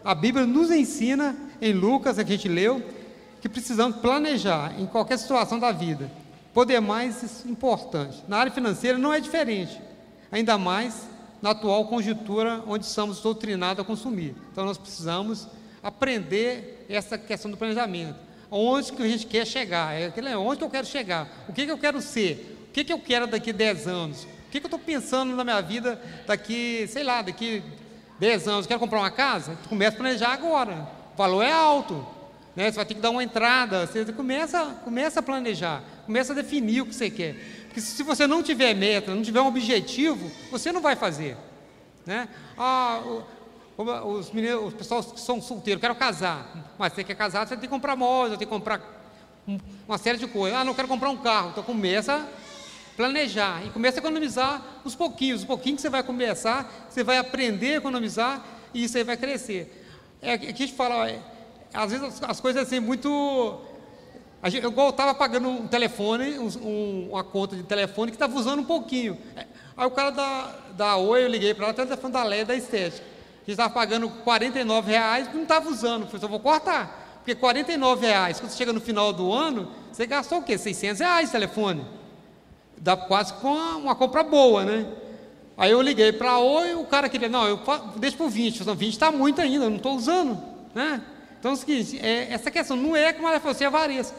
A 0.04 0.14
Bíblia 0.14 0.44
nos 0.44 0.70
ensina, 0.70 1.34
em 1.60 1.72
Lucas, 1.72 2.16
que 2.16 2.22
a 2.22 2.24
gente 2.26 2.48
leu, 2.48 2.82
que 3.40 3.48
precisamos 3.48 3.98
planejar 3.98 4.74
em 4.78 4.86
qualquer 4.86 5.18
situação 5.18 5.58
da 5.58 5.72
vida. 5.72 6.10
Poder 6.54 6.80
mais 6.80 7.44
importante. 7.44 8.22
Na 8.28 8.38
área 8.38 8.52
financeira 8.52 8.96
não 8.96 9.12
é 9.12 9.18
diferente, 9.18 9.80
ainda 10.30 10.56
mais 10.56 11.08
na 11.42 11.50
atual 11.50 11.86
conjuntura 11.88 12.62
onde 12.66 12.86
somos 12.86 13.20
doutrinados 13.20 13.82
a 13.82 13.84
consumir. 13.84 14.36
Então 14.52 14.64
nós 14.64 14.78
precisamos 14.78 15.48
aprender 15.82 16.86
essa 16.88 17.18
questão 17.18 17.50
do 17.50 17.56
planejamento. 17.56 18.18
Onde 18.50 18.92
que 18.92 19.02
a 19.02 19.08
gente 19.08 19.26
quer 19.26 19.44
chegar? 19.44 19.94
É 19.94 20.36
onde 20.36 20.58
que 20.58 20.64
eu 20.64 20.70
quero 20.70 20.86
chegar? 20.86 21.28
O 21.48 21.52
que, 21.52 21.66
que 21.66 21.72
eu 21.72 21.76
quero 21.76 22.00
ser? 22.00 22.66
O 22.68 22.72
que, 22.72 22.84
que 22.84 22.92
eu 22.92 23.00
quero 23.00 23.26
daqui 23.26 23.50
a 23.50 23.52
10 23.52 23.88
anos? 23.88 24.22
O 24.22 24.50
que, 24.50 24.60
que 24.60 24.66
eu 24.66 24.68
estou 24.68 24.78
pensando 24.78 25.34
na 25.34 25.42
minha 25.42 25.60
vida 25.60 26.00
daqui, 26.24 26.86
sei 26.88 27.02
lá, 27.02 27.20
daqui 27.20 27.64
10 28.20 28.46
anos? 28.46 28.66
Quero 28.66 28.78
comprar 28.78 29.00
uma 29.00 29.10
casa? 29.10 29.58
Começa 29.68 29.96
a 29.96 30.00
planejar 30.00 30.32
agora. 30.32 30.88
O 31.14 31.16
valor 31.16 31.42
é 31.42 31.50
alto. 31.52 32.13
Né? 32.56 32.70
Você 32.70 32.76
vai 32.76 32.84
ter 32.84 32.94
que 32.94 33.00
dar 33.00 33.10
uma 33.10 33.22
entrada. 33.22 33.86
Você 33.86 34.04
começa, 34.12 34.64
começa 34.84 35.20
a 35.20 35.22
planejar. 35.22 35.82
Começa 36.06 36.32
a 36.32 36.36
definir 36.36 36.82
o 36.82 36.86
que 36.86 36.94
você 36.94 37.10
quer. 37.10 37.34
Porque 37.66 37.80
se 37.80 38.02
você 38.02 38.26
não 38.26 38.42
tiver 38.42 38.74
meta, 38.74 39.14
não 39.14 39.22
tiver 39.22 39.40
um 39.40 39.48
objetivo, 39.48 40.30
você 40.50 40.70
não 40.70 40.80
vai 40.80 40.94
fazer. 40.94 41.36
Né? 42.06 42.28
Ah, 42.56 43.02
os 43.76 44.30
meninos, 44.30 44.68
os 44.68 44.74
pessoal 44.74 45.02
que 45.02 45.18
são 45.18 45.42
solteiros, 45.42 45.80
quero 45.80 45.94
casar. 45.94 46.74
Mas 46.78 46.92
você 46.92 47.02
quer 47.02 47.16
casar, 47.16 47.46
você 47.46 47.56
tem 47.56 47.62
que 47.62 47.68
comprar 47.68 47.96
móvel, 47.96 48.36
tem 48.36 48.46
que 48.46 48.52
comprar 48.52 48.80
uma 49.88 49.98
série 49.98 50.18
de 50.18 50.26
coisas. 50.26 50.58
Ah, 50.58 50.64
não 50.64 50.74
quero 50.74 50.86
comprar 50.86 51.10
um 51.10 51.16
carro. 51.16 51.50
Então 51.50 51.64
começa 51.64 52.14
a 52.14 52.26
planejar 52.96 53.66
e 53.66 53.70
começa 53.70 53.98
a 53.98 54.00
economizar 54.00 54.62
os 54.84 54.94
pouquinhos. 54.94 55.40
Os 55.40 55.46
pouquinhos 55.46 55.78
que 55.78 55.82
você 55.82 55.90
vai 55.90 56.02
começar, 56.02 56.86
você 56.88 57.02
vai 57.02 57.18
aprender 57.18 57.74
a 57.74 57.76
economizar 57.78 58.44
e 58.72 58.84
isso 58.84 58.96
aí 58.96 59.02
vai 59.02 59.16
crescer. 59.16 59.82
É 60.22 60.38
que 60.38 60.46
a 60.46 60.50
gente 60.50 60.72
fala, 60.72 61.10
é, 61.10 61.20
às 61.74 61.90
vezes 61.90 62.22
as 62.22 62.40
coisas 62.40 62.66
assim 62.66 62.80
muito 62.80 63.60
eu 64.62 64.90
estava 64.90 65.14
pagando 65.14 65.48
um 65.48 65.66
telefone, 65.66 66.38
um, 66.38 67.08
uma 67.10 67.24
conta 67.24 67.56
de 67.56 67.62
telefone 67.62 68.10
que 68.10 68.16
estava 68.16 68.36
usando 68.38 68.60
um 68.60 68.64
pouquinho. 68.64 69.16
Aí 69.74 69.86
o 69.86 69.90
cara 69.90 70.10
da, 70.10 70.54
da 70.76 70.96
Oi, 70.96 71.24
eu 71.24 71.28
liguei 71.28 71.54
para 71.54 71.64
ela, 71.64 71.72
até 71.72 71.84
telefone 71.84 72.12
da 72.12 72.22
Leia 72.22 72.44
da 72.44 72.54
Estética. 72.54 73.06
Que 73.46 73.52
estava 73.52 73.72
pagando 73.72 74.08
49 74.08 74.90
reais 74.90 75.28
e 75.28 75.34
não 75.34 75.44
estava 75.44 75.70
usando. 75.70 76.02
Eu 76.02 76.08
falei, 76.08 76.24
eu 76.24 76.28
vou 76.28 76.40
cortar. 76.40 77.18
Porque 77.18 77.34
49 77.34 78.06
reais, 78.06 78.38
quando 78.38 78.50
você 78.50 78.58
chega 78.58 78.72
no 78.72 78.82
final 78.82 79.14
do 79.14 79.32
ano, 79.32 79.70
você 79.90 80.06
gastou 80.06 80.38
o 80.38 80.42
quê? 80.42 80.58
600 80.58 81.00
reais 81.00 81.30
telefone. 81.30 81.86
Dá 82.76 82.98
quase 82.98 83.32
com 83.34 83.48
uma, 83.48 83.76
uma 83.76 83.94
compra 83.94 84.22
boa, 84.22 84.62
né? 84.62 84.86
Aí 85.56 85.70
eu 85.70 85.80
liguei 85.80 86.12
para 86.12 86.32
a 86.32 86.38
Oi, 86.38 86.74
o 86.74 86.84
cara 86.84 87.08
queria, 87.08 87.30
não, 87.30 87.46
eu 87.46 87.60
deixo 87.96 88.18
por 88.18 88.28
20. 88.28 88.58
Eu 88.58 88.64
falei, 88.66 88.78
20 88.78 88.92
está 88.92 89.10
muito 89.10 89.40
ainda, 89.40 89.64
eu 89.64 89.70
não 89.70 89.78
estou 89.78 89.94
usando. 89.96 90.38
Né? 90.74 91.00
Então 91.44 91.52
é 91.52 91.54
o 91.56 91.58
seguinte, 91.58 91.98
é, 92.00 92.32
essa 92.32 92.50
questão 92.50 92.74
não 92.74 92.96
é 92.96 93.12
como 93.12 93.28
ela 93.28 93.38
falou 93.38 93.52
assim, 93.54 93.64
é 93.64 93.66
avareza. 93.66 94.14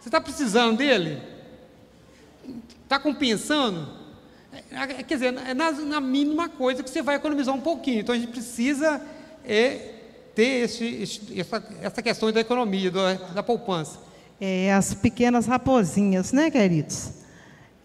Você 0.00 0.08
está 0.08 0.20
precisando 0.20 0.76
dele? 0.76 1.22
Está 2.82 2.98
compensando? 2.98 3.88
É, 4.52 4.82
é, 4.82 4.86
quer 5.04 5.14
dizer, 5.14 5.26
é 5.46 5.54
na, 5.54 5.70
na, 5.70 6.00
mínima 6.00 6.48
coisa 6.48 6.82
que 6.82 6.90
você 6.90 7.02
vai 7.02 7.14
economizar 7.14 7.54
um 7.54 7.60
pouquinho. 7.60 8.00
Então 8.00 8.12
a 8.12 8.18
gente 8.18 8.32
precisa 8.32 9.00
é, 9.44 9.92
ter 10.34 10.64
esse, 10.64 11.30
essa, 11.38 11.62
essa 11.80 12.02
questão 12.02 12.32
da 12.32 12.40
economia, 12.40 12.90
do, 12.90 12.98
da 13.32 13.44
poupança. 13.44 14.00
É, 14.40 14.74
as 14.74 14.92
pequenas 14.92 15.46
raposinhas, 15.46 16.32
né, 16.32 16.50
queridos? 16.50 17.12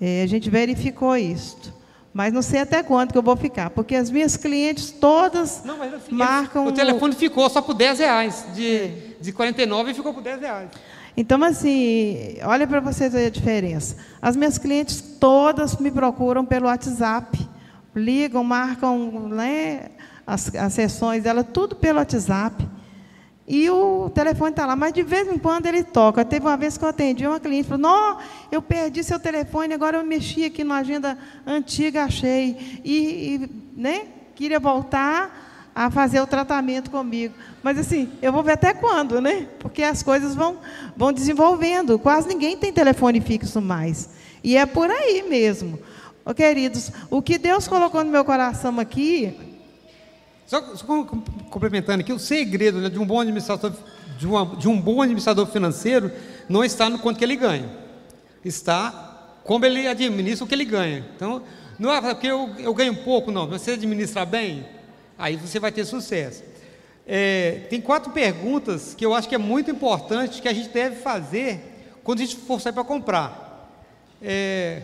É, 0.01 0.23
a 0.23 0.27
gente 0.27 0.49
verificou 0.49 1.15
isso. 1.15 1.71
Mas 2.13 2.33
não 2.33 2.41
sei 2.41 2.59
até 2.59 2.83
quanto 2.83 3.13
que 3.13 3.17
eu 3.17 3.23
vou 3.23 3.37
ficar, 3.37 3.69
porque 3.69 3.95
as 3.95 4.11
minhas 4.11 4.35
clientes 4.35 4.91
todas 4.91 5.63
não, 5.63 5.81
assim, 5.81 6.11
marcam. 6.13 6.67
O 6.67 6.71
telefone 6.71 7.15
ficou 7.15 7.49
só 7.49 7.61
por 7.61 7.73
10 7.73 7.99
reais. 7.99 8.45
De, 8.53 8.75
é. 8.75 8.93
de 9.19 9.31
49 9.31 9.93
ficou 9.93 10.13
por 10.13 10.21
10 10.21 10.41
reais. 10.41 10.69
Então, 11.15 11.41
assim, 11.43 12.37
olha 12.43 12.67
para 12.67 12.79
vocês 12.79 13.15
aí 13.15 13.25
a 13.25 13.29
diferença. 13.29 13.95
As 14.21 14.35
minhas 14.35 14.57
clientes 14.57 15.01
todas 15.19 15.77
me 15.77 15.91
procuram 15.91 16.45
pelo 16.45 16.65
WhatsApp. 16.67 17.39
Ligam, 17.95 18.43
marcam 18.43 19.27
né, 19.29 19.89
as, 20.25 20.53
as 20.55 20.73
sessões 20.73 21.23
dela, 21.23 21.43
tudo 21.43 21.75
pelo 21.75 21.99
WhatsApp. 21.99 22.67
E 23.47 23.69
o 23.69 24.09
telefone 24.09 24.51
está 24.51 24.65
lá, 24.65 24.75
mas 24.75 24.93
de 24.93 25.03
vez 25.03 25.27
em 25.27 25.37
quando 25.37 25.65
ele 25.65 25.83
toca. 25.83 26.23
Teve 26.23 26.45
uma 26.45 26.55
vez 26.55 26.77
que 26.77 26.85
eu 26.85 26.89
atendi 26.89 27.25
uma 27.25 27.39
cliente, 27.39 27.67
falou, 27.67 27.81
não, 27.81 28.17
eu 28.51 28.61
perdi 28.61 29.03
seu 29.03 29.19
telefone, 29.19 29.73
agora 29.73 29.97
eu 29.97 30.05
mexi 30.05 30.45
aqui 30.45 30.63
na 30.63 30.77
agenda 30.77 31.17
antiga, 31.45 32.03
achei. 32.03 32.81
E, 32.83 33.35
e 33.35 33.49
né, 33.75 34.03
queria 34.35 34.59
voltar 34.59 35.71
a 35.73 35.89
fazer 35.89 36.21
o 36.21 36.27
tratamento 36.27 36.91
comigo. 36.91 37.33
Mas 37.63 37.77
assim, 37.77 38.11
eu 38.21 38.31
vou 38.31 38.43
ver 38.43 38.53
até 38.53 38.73
quando, 38.73 39.21
né? 39.21 39.47
Porque 39.59 39.83
as 39.83 40.03
coisas 40.03 40.35
vão, 40.35 40.57
vão 40.95 41.11
desenvolvendo. 41.11 41.97
Quase 41.97 42.27
ninguém 42.27 42.57
tem 42.57 42.71
telefone 42.71 43.21
fixo 43.21 43.61
mais. 43.61 44.09
E 44.43 44.57
é 44.57 44.65
por 44.65 44.89
aí 44.89 45.23
mesmo. 45.27 45.79
Oh, 46.25 46.33
queridos, 46.33 46.91
o 47.09 47.21
que 47.21 47.37
Deus 47.37 47.67
colocou 47.67 48.03
no 48.03 48.11
meu 48.11 48.23
coração 48.23 48.79
aqui. 48.79 49.50
Só, 50.51 50.75
só 50.75 50.85
complementando 51.49 52.01
aqui, 52.01 52.11
o 52.11 52.19
segredo 52.19 52.81
né, 52.81 52.89
de 52.89 52.99
um 52.99 53.05
bom 53.05 53.21
administrador, 53.21 53.71
de, 54.17 54.27
uma, 54.27 54.45
de 54.57 54.67
um 54.67 54.81
bom 54.81 55.01
administrador 55.01 55.47
financeiro, 55.47 56.11
não 56.49 56.61
está 56.61 56.89
no 56.89 56.99
quanto 56.99 57.17
que 57.17 57.23
ele 57.23 57.37
ganha. 57.37 57.69
Está 58.43 59.37
como 59.45 59.65
ele 59.65 59.87
administra 59.87 60.43
o 60.43 60.47
que 60.49 60.53
ele 60.53 60.65
ganha. 60.65 61.05
Então, 61.15 61.41
não 61.79 61.89
é 61.89 62.01
porque 62.01 62.27
eu, 62.27 62.53
eu 62.59 62.73
ganho 62.73 62.93
pouco, 62.97 63.31
não. 63.31 63.47
Você 63.47 63.71
administra 63.71 64.25
bem, 64.25 64.65
Aí 65.17 65.37
você 65.37 65.57
vai 65.57 65.71
ter 65.71 65.85
sucesso. 65.85 66.43
É, 67.07 67.67
tem 67.69 67.79
quatro 67.79 68.11
perguntas 68.11 68.93
que 68.93 69.05
eu 69.05 69.13
acho 69.13 69.29
que 69.29 69.35
é 69.35 69.37
muito 69.37 69.71
importante 69.71 70.41
que 70.41 70.49
a 70.49 70.53
gente 70.53 70.67
deve 70.67 70.97
fazer 70.97 71.95
quando 72.03 72.19
a 72.19 72.25
gente 72.25 72.35
for 72.35 72.59
sair 72.59 72.73
para 72.73 72.83
comprar. 72.83 73.71
É, 74.21 74.81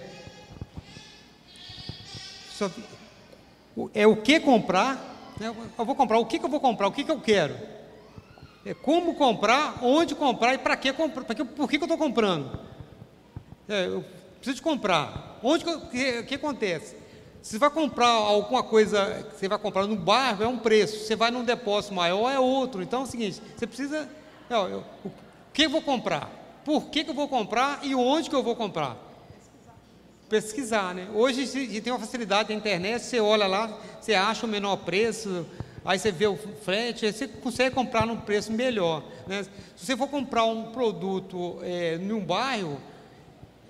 é 3.94 4.08
o 4.08 4.16
que 4.16 4.40
comprar. 4.40 5.17
Eu 5.40 5.86
vou 5.86 5.96
comprar. 5.96 6.18
O 6.18 6.26
que, 6.26 6.40
que 6.40 6.46
eu 6.46 6.50
vou 6.50 6.60
comprar? 6.60 6.88
O 6.88 6.92
que, 6.92 7.04
que 7.04 7.12
eu 7.12 7.20
quero? 7.20 7.56
É 8.66 8.74
como 8.74 9.16
comprar, 9.16 9.80
onde 9.82 10.14
comprar 10.16 10.54
e 10.54 10.58
para 10.58 10.76
que 10.76 10.92
comprar. 10.92 11.24
Que, 11.24 11.46
por 11.46 11.70
que, 11.70 11.78
que 11.78 11.84
eu 11.84 11.88
estou 11.88 11.98
comprando? 11.98 12.60
É, 13.70 13.86
eu 13.86 14.04
preciso 14.42 14.62
comprar. 14.62 15.40
Onde 15.44 15.64
que, 15.64 15.80
que, 15.88 16.24
que 16.24 16.36
acontece? 16.36 16.96
Se 17.42 17.58
vai 17.58 17.70
comprar 17.70 18.10
alguma 18.10 18.64
coisa 18.64 19.26
você 19.32 19.48
vai 19.48 19.58
comprar 19.58 19.88
no 19.88 19.96
bairro, 19.96 20.44
é 20.44 20.48
um 20.48 20.58
preço. 20.58 21.06
Você 21.06 21.16
vai 21.16 21.32
num 21.32 21.44
depósito 21.44 21.94
maior, 21.94 22.30
é 22.30 22.40
outro. 22.40 22.82
Então 22.82 23.02
é 23.02 23.04
o 23.04 23.08
seguinte: 23.08 23.42
você 23.56 23.66
precisa. 23.66 24.10
Eu, 24.50 24.84
o 25.06 25.12
que 25.54 25.64
eu 25.64 25.70
vou 25.70 25.82
comprar? 25.82 26.30
Por 26.66 26.88
que, 26.90 27.04
que 27.04 27.10
eu 27.10 27.16
vou 27.16 27.30
comprar 27.30 27.80
e 27.84 27.96
onde 27.96 28.30
que 28.30 28.36
eu 28.36 28.44
vou 28.44 28.56
comprar? 28.56 28.98
Pesquisar, 30.30 30.94
né? 30.94 31.08
Hoje 31.14 31.48
tem 31.82 31.92
uma 31.92 32.00
facilidade 32.00 32.50
na 32.50 32.56
internet, 32.56 33.02
você 33.02 33.20
olha 33.20 33.48
lá, 33.48 33.80
você 34.00 34.14
acha 34.14 34.46
o 34.46 34.50
menor 34.50 34.76
preço, 34.78 35.46
aí 35.86 35.98
você 35.98 36.12
vê 36.12 36.28
o 36.28 36.38
frete, 36.38 37.12
você 37.12 37.28
consegue 37.28 37.74
comprar 37.74 38.06
num 38.06 38.18
preço 38.18 38.52
melhor. 38.52 39.04
Né? 39.26 39.44
Se 39.76 39.86
você 39.86 39.96
for 39.96 40.10
comprar 40.10 40.44
um 40.44 40.72
produto 40.72 41.60
é, 41.62 41.98
num 41.98 42.20
bairro, 42.20 42.78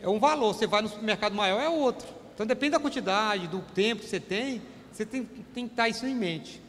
é 0.01 0.09
um 0.09 0.19
valor, 0.19 0.53
você 0.53 0.65
vai 0.65 0.81
no 0.81 0.89
supermercado 0.89 1.33
maior, 1.33 1.61
é 1.61 1.69
outro. 1.69 2.07
Então 2.33 2.45
depende 2.45 2.71
da 2.71 2.79
quantidade, 2.79 3.47
do 3.47 3.59
tempo 3.73 4.01
que 4.01 4.09
você 4.09 4.19
tem, 4.19 4.61
Você 4.91 5.05
tem, 5.05 5.23
tem 5.53 5.67
que 5.67 5.73
estar 5.73 5.87
isso 5.87 6.07
em 6.07 6.15
mente. 6.15 6.59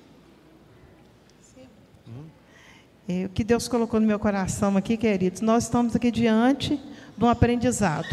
É, 3.08 3.24
o 3.24 3.30
que 3.30 3.42
Deus 3.42 3.66
colocou 3.68 3.98
no 3.98 4.06
meu 4.06 4.18
coração 4.18 4.76
aqui, 4.76 4.98
queridos, 4.98 5.40
nós 5.40 5.64
estamos 5.64 5.96
aqui 5.96 6.10
diante 6.10 6.78
de 7.16 7.24
um 7.24 7.28
aprendizado. 7.28 8.06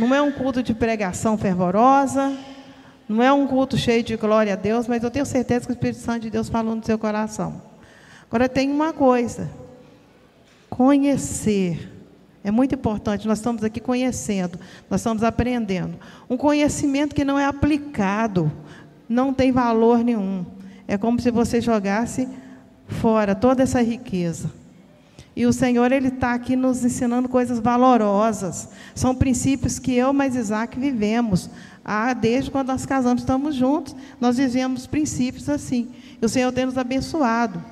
Não 0.00 0.14
é 0.14 0.22
um 0.22 0.32
culto 0.32 0.62
de 0.62 0.72
pregação 0.72 1.36
fervorosa, 1.36 2.34
não 3.06 3.22
é 3.22 3.30
um 3.30 3.46
culto 3.46 3.76
cheio 3.76 4.02
de 4.02 4.16
glória 4.16 4.54
a 4.54 4.56
Deus, 4.56 4.88
mas 4.88 5.04
eu 5.04 5.10
tenho 5.10 5.26
certeza 5.26 5.66
que 5.66 5.72
o 5.72 5.74
Espírito 5.74 6.00
Santo 6.00 6.22
de 6.22 6.30
Deus 6.30 6.48
falou 6.48 6.74
no 6.74 6.82
seu 6.82 6.98
coração. 6.98 7.60
Agora 8.26 8.48
tem 8.48 8.70
uma 8.70 8.94
coisa: 8.94 9.50
conhecer. 10.70 11.92
É 12.42 12.50
muito 12.50 12.74
importante, 12.74 13.28
nós 13.28 13.40
estamos 13.40 13.62
aqui 13.62 13.78
conhecendo, 13.78 14.58
nós 14.88 15.02
estamos 15.02 15.22
aprendendo. 15.22 15.98
Um 16.30 16.36
conhecimento 16.38 17.14
que 17.14 17.22
não 17.22 17.38
é 17.38 17.44
aplicado, 17.44 18.50
não 19.06 19.34
tem 19.34 19.52
valor 19.52 20.02
nenhum. 20.02 20.46
É 20.88 20.96
como 20.96 21.20
se 21.20 21.30
você 21.30 21.60
jogasse 21.60 22.26
fora 22.88 23.34
toda 23.34 23.62
essa 23.62 23.82
riqueza. 23.82 24.50
E 25.34 25.46
o 25.46 25.52
Senhor, 25.52 25.92
Ele 25.92 26.08
está 26.08 26.34
aqui 26.34 26.56
nos 26.56 26.84
ensinando 26.84 27.28
coisas 27.28 27.60
valorosas. 27.60 28.68
São 28.94 29.14
princípios 29.14 29.78
que 29.78 29.94
eu 29.94 30.12
mais 30.12 30.34
Isaac 30.34 30.78
vivemos. 30.78 31.48
Ah, 31.84 32.12
desde 32.12 32.50
quando 32.50 32.68
nós 32.68 32.84
casamos, 32.84 33.22
estamos 33.22 33.54
juntos, 33.54 33.96
nós 34.20 34.36
vivemos 34.36 34.86
princípios 34.86 35.48
assim. 35.48 35.88
E 36.20 36.24
o 36.24 36.28
Senhor 36.28 36.52
tem 36.52 36.66
nos 36.66 36.76
abençoado. 36.76 37.62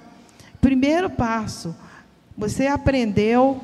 Primeiro 0.61 1.11
passo, 1.11 1.75
você 2.37 2.67
aprendeu, 2.67 3.61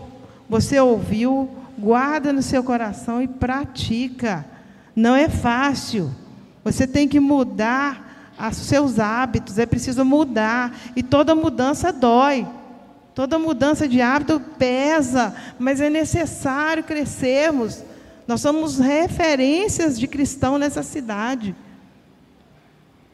você 0.48 0.78
ouviu, 0.80 1.48
guarda 1.78 2.32
no 2.32 2.42
seu 2.42 2.62
coração 2.62 3.22
e 3.22 3.28
pratica. 3.28 4.44
Não 4.94 5.14
é 5.14 5.28
fácil. 5.28 6.10
Você 6.62 6.86
tem 6.86 7.08
que 7.08 7.20
mudar 7.20 8.32
os 8.38 8.56
seus 8.56 8.98
hábitos, 8.98 9.58
é 9.58 9.66
preciso 9.66 10.04
mudar. 10.04 10.76
E 10.94 11.02
toda 11.02 11.34
mudança 11.34 11.92
dói. 11.92 12.46
Toda 13.14 13.38
mudança 13.38 13.86
de 13.86 14.00
hábito 14.00 14.40
pesa, 14.58 15.34
mas 15.58 15.80
é 15.80 15.88
necessário 15.88 16.82
crescermos. 16.82 17.82
Nós 18.26 18.40
somos 18.40 18.78
referências 18.78 19.98
de 19.98 20.08
cristão 20.08 20.58
nessa 20.58 20.82
cidade. 20.82 21.54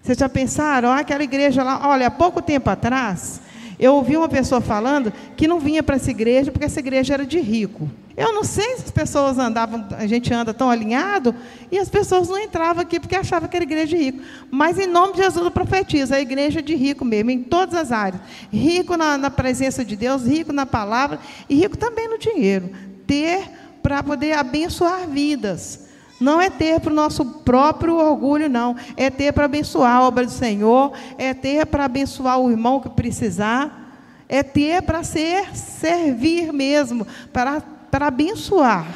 Vocês 0.03 0.17
já 0.17 0.29
pensaram? 0.29 0.89
Olha 0.89 1.01
aquela 1.01 1.23
igreja 1.23 1.63
lá, 1.63 1.87
olha, 1.87 2.07
há 2.07 2.11
pouco 2.11 2.41
tempo 2.41 2.71
atrás, 2.71 3.41
eu 3.81 3.95
ouvi 3.95 4.15
uma 4.15 4.29
pessoa 4.29 4.61
falando 4.61 5.11
que 5.35 5.49
não 5.49 5.59
vinha 5.59 5.83
para 5.83 5.97
essa 5.97 6.11
igreja 6.11 6.53
porque 6.53 6.67
essa 6.67 6.79
igreja 6.79 7.15
era 7.15 7.25
de 7.25 7.41
rico. 7.41 7.91
Eu 8.15 8.35
não 8.35 8.45
sei 8.45 8.77
se 8.77 8.85
as 8.85 8.91
pessoas 8.91 9.39
andavam, 9.39 9.89
a 9.97 10.07
gente 10.07 10.33
anda 10.35 10.53
tão 10.53 10.69
alinhado, 10.69 11.35
e 11.73 11.79
as 11.79 11.89
pessoas 11.89 12.29
não 12.29 12.39
entravam 12.39 12.83
aqui 12.83 13.01
porque 13.01 13.17
achavam 13.17 13.49
que 13.49 13.57
era 13.57 13.65
igreja 13.65 13.97
de 13.97 13.97
rico. 13.97 14.23
Mas 14.51 14.79
em 14.79 14.87
nome 14.87 15.15
de 15.15 15.23
Jesus 15.23 15.43
eu 15.43 15.51
profetizo, 15.51 16.15
a 16.15 16.21
igreja 16.21 16.61
de 16.61 16.75
rico 16.75 17.03
mesmo, 17.03 17.31
em 17.31 17.43
todas 17.43 17.75
as 17.75 17.91
áreas. 17.91 18.21
Rico 18.53 18.95
na, 18.99 19.17
na 19.17 19.31
presença 19.31 19.83
de 19.83 19.97
Deus, 19.97 20.27
rico 20.27 20.53
na 20.53 20.67
palavra 20.67 21.19
e 21.49 21.55
rico 21.55 21.79
também 21.79 22.07
no 22.09 22.19
dinheiro. 22.19 22.69
Ter 23.07 23.49
para 23.83 24.03
poder 24.03 24.35
abençoar 24.35 25.09
vidas. 25.09 25.90
Não 26.21 26.39
é 26.39 26.51
ter 26.51 26.79
para 26.81 26.93
o 26.93 26.95
nosso 26.95 27.25
próprio 27.25 27.97
orgulho, 27.97 28.49
não. 28.49 28.77
É 28.95 29.09
ter 29.09 29.33
para 29.33 29.47
abençoar 29.47 29.97
a 29.97 30.07
obra 30.07 30.27
do 30.27 30.31
Senhor, 30.31 30.93
é 31.17 31.33
ter 31.33 31.65
para 31.65 31.87
abençoar 31.87 32.39
o 32.39 32.51
irmão 32.51 32.79
que 32.79 32.91
precisar, 32.91 33.97
é 34.29 34.43
ter 34.43 34.83
para 34.83 35.03
ser, 35.03 35.57
servir 35.57 36.53
mesmo, 36.53 37.07
para, 37.33 37.63
para 37.91 38.09
abençoar. 38.09 38.87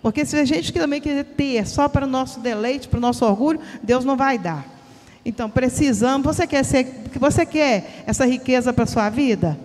Porque 0.00 0.24
se 0.24 0.36
a 0.36 0.44
gente 0.44 0.72
também 0.72 1.02
quiser 1.02 1.24
ter 1.24 1.66
só 1.66 1.86
para 1.86 2.06
o 2.06 2.08
nosso 2.08 2.40
deleite, 2.40 2.88
para 2.88 2.96
o 2.96 3.00
nosso 3.00 3.26
orgulho, 3.26 3.60
Deus 3.82 4.04
não 4.04 4.16
vai 4.16 4.38
dar. 4.38 4.64
Então, 5.24 5.50
precisamos, 5.50 6.24
você 6.24 6.46
quer 6.46 6.64
ser, 6.64 7.04
você 7.20 7.44
quer 7.44 8.04
essa 8.06 8.24
riqueza 8.24 8.72
para 8.72 8.84
a 8.84 8.86
sua 8.86 9.10
vida? 9.10 9.58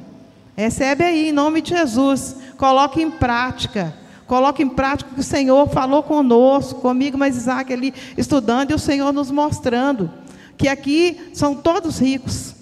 Recebe 0.58 1.06
aí, 1.06 1.30
em 1.30 1.32
nome 1.32 1.62
de 1.62 1.70
Jesus. 1.70 2.36
Coloque 2.58 3.02
em 3.02 3.10
prática. 3.10 3.94
Coloque 4.28 4.64
em 4.64 4.70
prática 4.70 5.12
o 5.12 5.14
que 5.16 5.20
o 5.20 5.24
Senhor 5.24 5.70
falou 5.70 6.04
conosco, 6.04 6.82
comigo, 6.82 7.18
mas 7.18 7.36
Isaac 7.36 7.72
ali 7.72 7.94
estudando 8.18 8.72
e 8.72 8.74
o 8.74 8.80
Senhor 8.80 9.12
nos 9.12 9.30
mostrando 9.30 10.10
que 10.58 10.68
aqui 10.68 11.32
são 11.34 11.56
todos 11.56 12.00
ricos. 12.00 12.56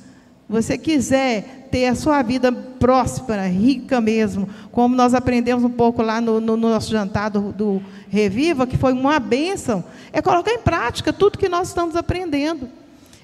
Você 0.49 0.77
quiser 0.77 1.69
ter 1.71 1.85
a 1.85 1.95
sua 1.95 2.21
vida 2.21 2.51
próspera, 2.51 3.47
rica 3.47 4.01
mesmo, 4.01 4.49
como 4.71 4.95
nós 4.95 5.13
aprendemos 5.13 5.63
um 5.63 5.69
pouco 5.69 6.01
lá 6.01 6.19
no, 6.19 6.41
no 6.41 6.57
nosso 6.57 6.91
jantar 6.91 7.29
do, 7.29 7.53
do 7.53 7.81
Reviva, 8.09 8.67
que 8.67 8.75
foi 8.75 8.91
uma 8.91 9.19
bênção, 9.19 9.83
é 10.11 10.21
colocar 10.21 10.51
em 10.51 10.59
prática 10.59 11.13
tudo 11.13 11.37
que 11.37 11.47
nós 11.47 11.69
estamos 11.69 11.95
aprendendo. 11.95 12.67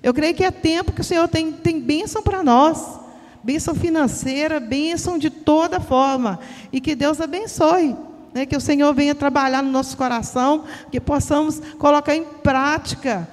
Eu 0.02 0.14
creio 0.14 0.34
que 0.34 0.44
é 0.44 0.52
tempo 0.52 0.94
que 0.94 1.02
o 1.02 1.04
Senhor 1.04 1.28
tem, 1.28 1.52
tem 1.52 1.82
bênção 1.82 2.22
para 2.22 2.44
nós. 2.44 3.00
Bênção 3.44 3.74
financeira, 3.74 4.60
bênção 4.60 5.18
de 5.18 5.30
toda 5.30 5.80
forma. 5.80 6.40
E 6.72 6.80
que 6.80 6.96
Deus 6.96 7.20
abençoe. 7.20 7.96
Né, 8.38 8.46
que 8.46 8.56
o 8.56 8.62
Senhor 8.62 8.94
venha 8.94 9.16
trabalhar 9.16 9.64
no 9.64 9.72
nosso 9.72 9.98
coração, 9.98 10.66
que 10.92 11.00
possamos 11.00 11.60
colocar 11.80 12.16
em 12.16 12.24
prática 12.24 13.28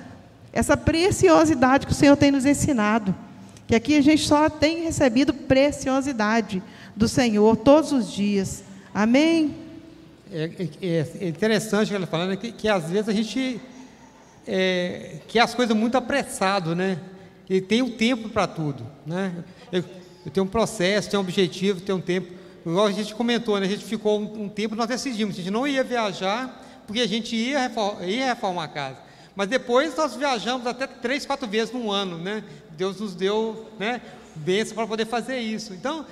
essa 0.50 0.78
preciosidade 0.78 1.86
que 1.86 1.92
o 1.92 1.94
Senhor 1.94 2.16
tem 2.16 2.30
nos 2.30 2.46
ensinado. 2.46 3.14
Que 3.66 3.74
aqui 3.74 3.98
a 3.98 4.00
gente 4.00 4.26
só 4.26 4.48
tem 4.48 4.84
recebido 4.84 5.34
preciosidade 5.34 6.62
do 6.96 7.07
Senhor 7.07 7.55
todos 7.55 7.92
os 7.92 8.11
dias. 8.11 8.64
Amém? 8.94 9.55
É, 10.32 10.68
é, 10.80 11.07
é 11.20 11.28
interessante 11.28 11.90
que 11.90 11.94
ela 11.94 12.07
falando 12.07 12.30
né, 12.30 12.36
que, 12.36 12.50
que 12.50 12.66
às 12.66 12.84
vezes 12.88 13.11
a 13.11 13.12
gente 13.12 13.61
é, 14.46 15.16
quer 15.28 15.40
as 15.40 15.55
coisas 15.55 15.76
muito 15.76 15.98
apressado, 15.98 16.74
né? 16.74 16.98
E 17.46 17.61
tem 17.61 17.82
o 17.82 17.86
um 17.86 17.90
tempo 17.90 18.30
para 18.30 18.46
tudo, 18.46 18.86
né? 19.05 19.34
Eu, 19.70 19.84
eu 20.24 20.32
tenho 20.32 20.46
um 20.46 20.48
processo, 20.48 21.11
tenho 21.11 21.22
um 21.22 21.26
objetivo, 21.26 21.82
tenho 21.82 21.98
um 21.98 22.00
tempo. 22.00 22.43
Igual 22.64 22.86
a 22.86 22.92
gente 22.92 23.14
comentou, 23.14 23.60
né? 23.60 23.66
a 23.66 23.68
gente 23.68 23.84
ficou 23.84 24.20
um, 24.20 24.44
um, 24.44 24.48
tempo, 24.48 24.74
nós 24.74 24.86
decidimos, 24.86 25.34
a 25.34 25.38
gente 25.38 25.50
não 25.50 25.66
ia 25.66 25.84
viajar, 25.84 26.62
porque 26.86 27.00
a 27.00 27.06
gente 27.06 27.36
ia, 27.36 27.58
reformar, 27.58 28.04
ia 28.04 28.26
reformar 28.26 28.64
a 28.64 28.68
casa. 28.68 28.98
Mas 29.36 29.48
depois 29.48 29.94
nós 29.96 30.14
viajamos 30.14 30.66
até 30.66 30.86
três, 30.86 31.26
quatro 31.26 31.46
vezes 31.48 31.74
no 31.74 31.90
ano, 31.90 32.18
né? 32.18 32.44
Deus 32.70 33.00
nos 33.00 33.14
deu 33.14 33.68
né, 33.78 34.00
bênção 34.36 34.74
para 34.74 34.86
poder 34.86 35.06
fazer 35.06 35.38
isso. 35.38 35.74
Então, 35.74 36.06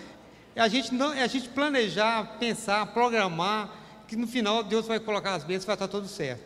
a 0.56 0.68
gente, 0.68 0.92
não, 0.92 1.10
a 1.10 1.26
gente 1.26 1.48
planejar, 1.48 2.36
pensar, 2.38 2.86
programar, 2.86 3.70
que 4.06 4.16
no 4.16 4.26
final 4.26 4.62
Deus 4.62 4.86
vai 4.86 5.00
colocar 5.00 5.34
as 5.34 5.44
bênçãos 5.44 5.64
e 5.64 5.66
vai 5.66 5.74
estar 5.76 5.88
tudo 5.88 6.08
certo. 6.08 6.40